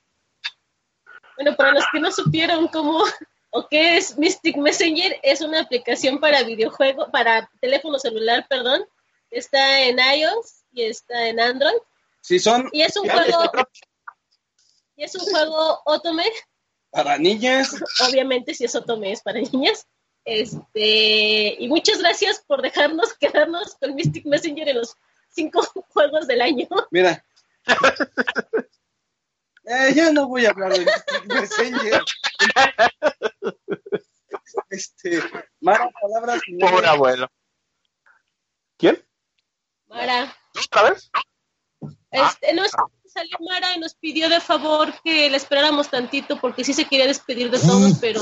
[1.37, 3.03] Bueno, para los que no supieron cómo
[3.51, 8.85] o qué es Mystic Messenger, es una aplicación para videojuego, para teléfono celular, perdón.
[9.31, 11.75] Está en iOS y está en Android.
[12.21, 13.51] Sí, son Y es un juego,
[14.95, 16.25] y es un juego Otome,
[16.91, 17.75] para niñas.
[18.09, 19.87] obviamente si es Otome es para niñas.
[20.25, 24.97] Este, y muchas gracias por dejarnos quedarnos con Mystic Messenger en los
[25.29, 26.69] cinco juegos del año.
[26.91, 27.25] Mira.
[29.65, 32.03] Eh, ya no voy a hablar de Mystic Messenger.
[34.71, 35.23] Este,
[35.61, 37.31] Mara, palabras Pobre abuelo.
[38.77, 39.01] ¿Quién?
[39.87, 40.37] Mara.
[40.67, 41.13] ¿Otra vez?
[42.11, 46.41] Este, no, es que salió Mara y nos pidió de favor que le esperáramos tantito
[46.41, 48.21] porque sí se quería despedir de todos, pero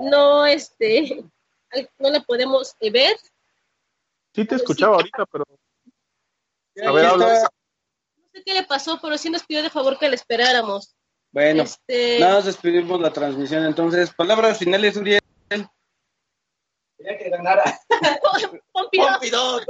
[0.00, 1.24] no, este,
[1.98, 3.16] no la podemos eh, ver.
[4.34, 5.44] Sí te escuchaba ahorita, pero...
[6.86, 7.42] A ver, habla.
[7.42, 10.94] No sé qué le pasó, pero sí nos pidió de favor que le esperáramos.
[11.32, 13.64] Bueno, Este, nada más despedimos la transmisión.
[13.64, 15.20] Entonces, palabras finales, Uriel.
[16.98, 17.78] Quería que ganara.
[18.72, 19.06] Pompi, no.
[19.06, 19.60] Pompidou.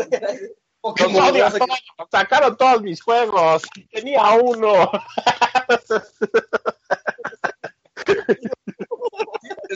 [0.80, 1.78] Pokémon, Los odio a vas a- todos,
[2.12, 3.62] sacaron todos mis juegos.
[3.90, 4.90] Tenía uno.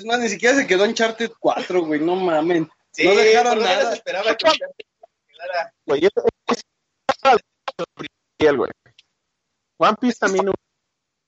[0.01, 2.01] Es más, ni siquiera se quedó en Charted 4, güey.
[2.01, 2.71] No mamen.
[2.91, 3.93] Sí, no dejaron menos nada.
[3.93, 4.49] esperaba que.
[5.85, 6.11] Güey, es-
[6.47, 6.63] es-
[8.39, 8.71] es- güey.
[9.77, 10.47] One Piece también.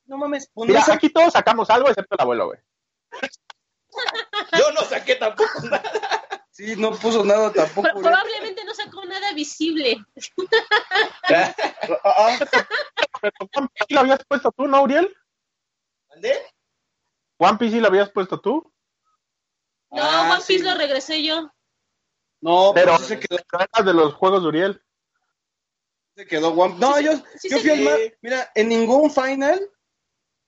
[0.07, 0.49] No mames.
[0.55, 2.59] pues, Mira, no aquí todos sacamos algo excepto el abuelo, güey.
[4.59, 5.83] Yo no saqué tampoco nada.
[6.51, 7.89] Sí, no puso nada tampoco.
[7.89, 8.03] Uriel.
[8.03, 9.99] probablemente no sacó nada visible.
[11.29, 11.55] Ah,
[12.05, 12.39] ah,
[13.21, 15.15] Pero Piece sí lo habías puesto tú, ¿no, Uriel?
[16.09, 16.35] ¿Mandé?
[17.43, 18.73] One Piece sí lo habías puesto tú.
[19.91, 20.69] No, Ah, One Piece sí.
[20.71, 21.51] lo regresé yo.
[22.41, 24.83] No, Pero se quedó, pero eras de los juegos de Uriel.
[26.17, 27.91] se quedó One- No, Sí, yo, sí yo fui al quedó.
[27.91, 27.99] mar.
[28.21, 29.61] Mira, en ningún final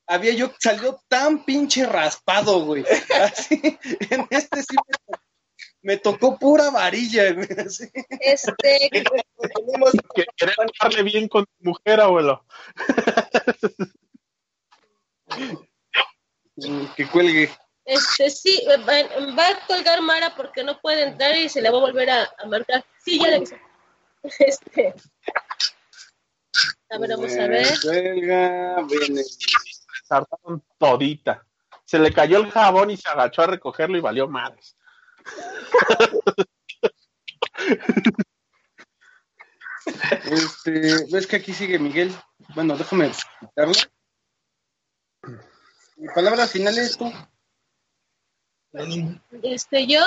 [0.06, 2.84] había yo salió tan pinche raspado, güey.
[3.32, 3.60] Así,
[4.10, 5.22] en este sí me, to-
[5.82, 7.48] me tocó pura varilla, güey.
[7.68, 7.90] así.
[8.20, 12.44] Este, Tenemos Que querer darle bien con tu mujer, abuelo.
[16.96, 17.50] Que cuelgue.
[17.84, 21.70] este, sí, eh, va, va a colgar Mara porque no puede entrar y se le
[21.70, 22.84] va a volver a, a marcar.
[23.04, 23.60] Sí, ya le avisé.
[24.38, 24.94] Este.
[26.88, 27.66] A ver, vamos a ver.
[27.82, 29.22] Cuelga, viene.
[30.04, 31.44] Sartaron todita.
[31.84, 34.76] Se le cayó el jabón y se agachó a recogerlo y valió madres.
[40.24, 42.14] Este, ves que aquí sigue Miguel.
[42.54, 43.10] Bueno, déjame
[43.40, 43.74] quitarlo.
[46.14, 47.10] Palabras finales, tú.
[49.42, 50.00] Este, yo,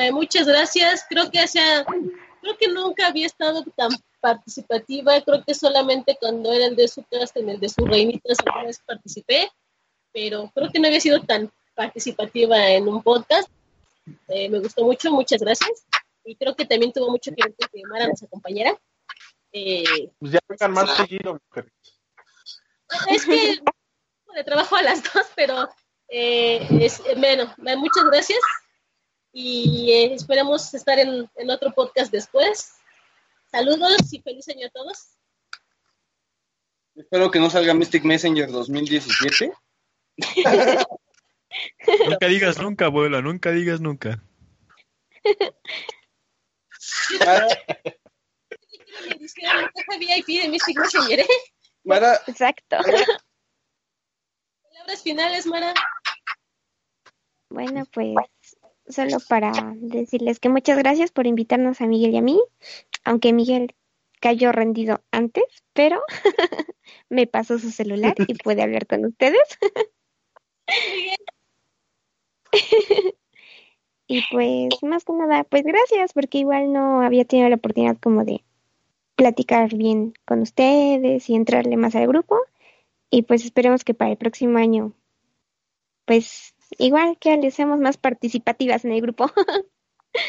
[0.00, 1.06] eh, muchas gracias.
[1.08, 1.60] Creo que hace,
[2.40, 5.20] creo que nunca había estado tan participativa.
[5.22, 8.66] Creo que solamente cuando era el de su cast, en el de sus reinitas, alguna
[8.66, 9.48] vez participé.
[10.12, 13.48] Pero creo que no había sido tan participativa en un podcast.
[14.28, 15.84] Eh, me gustó mucho, muchas gracias.
[16.24, 18.76] Y creo que también tuvo mucho que ver con que Mara nos acompañara.
[19.52, 21.72] Eh, Pues ya vengan más seguido, mujer.
[23.08, 23.60] es que
[24.34, 25.68] de trabajo a las dos, pero
[26.08, 28.40] eh, es, bueno, muchas gracias
[29.32, 32.72] y eh, esperemos estar en, en otro podcast después.
[33.50, 35.16] Saludos y feliz año a todos.
[36.94, 39.52] Espero que no salga Mystic Messenger 2017.
[42.06, 44.22] Nunca digas nunca, abuela, nunca digas nunca.
[47.18, 47.48] Mara,
[49.08, 51.26] Me dijeron la caja VIP de Mystic Messenger, ¿eh?
[51.84, 52.20] Mara,
[54.96, 55.74] Finales, Mara.
[57.50, 58.16] Bueno, pues
[58.88, 62.40] solo para decirles que muchas gracias por invitarnos a Miguel y a mí,
[63.04, 63.74] aunque Miguel
[64.20, 66.02] cayó rendido antes, pero
[67.08, 69.58] me pasó su celular y puede hablar con ustedes.
[74.06, 78.24] y pues más que nada, pues gracias, porque igual no había tenido la oportunidad como
[78.24, 78.44] de
[79.16, 82.38] platicar bien con ustedes y entrarle más al grupo.
[83.10, 84.92] Y pues esperemos que para el próximo año,
[86.04, 89.30] pues igual que le seamos más participativas en el grupo.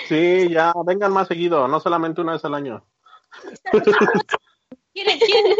[0.07, 2.85] Sí, ya, vengan más seguido, no solamente una vez al año.
[4.93, 5.57] ¿Quieren, quieren?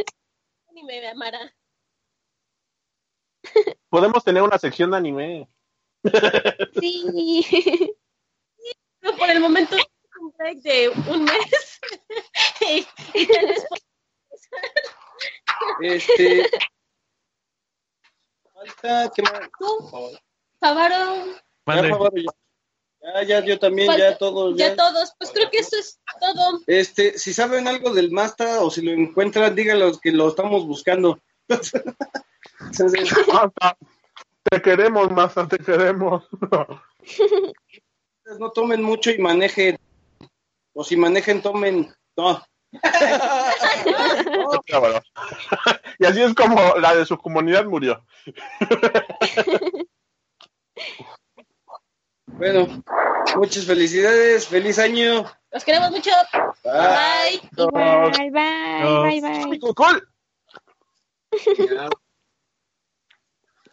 [0.70, 1.52] Anime, Mara.
[3.90, 5.50] Podemos tener una sección de anime.
[6.80, 7.42] sí.
[9.00, 9.76] Pero por el momento
[10.20, 11.80] un break de un mes.
[12.62, 12.86] y,
[13.20, 13.66] y tal vez
[15.82, 16.50] este.
[18.62, 19.50] Falta, ¿qué más?
[19.60, 19.90] tú,
[20.60, 21.26] Favaro,
[21.68, 22.32] Ya, favor, ya.
[23.04, 24.56] Ya, ya, yo también, Falta- ya todos.
[24.58, 24.76] ya Ya.
[24.76, 25.14] todos.
[25.18, 26.60] Pues creo que eso es todo.
[26.68, 31.20] Este, si saben algo del Masta o si lo encuentran, díganlos que lo estamos buscando.
[32.60, 33.10] Entonces,
[34.44, 36.24] te queremos, Masta, te queremos.
[38.40, 39.80] no tomen mucho y manejen.
[40.74, 41.92] O si manejen, tomen.
[42.16, 42.44] No.
[46.00, 48.06] Y así es como la de su comunidad murió.
[52.28, 52.84] Bueno,
[53.36, 55.26] muchas felicidades, feliz año.
[55.52, 56.12] Los queremos mucho.
[56.64, 57.42] Bye.
[57.72, 58.12] Bye.
[58.22, 59.60] Bye, bye, bye.
[59.76, 60.08] Cool.
[61.58, 61.90] Ya.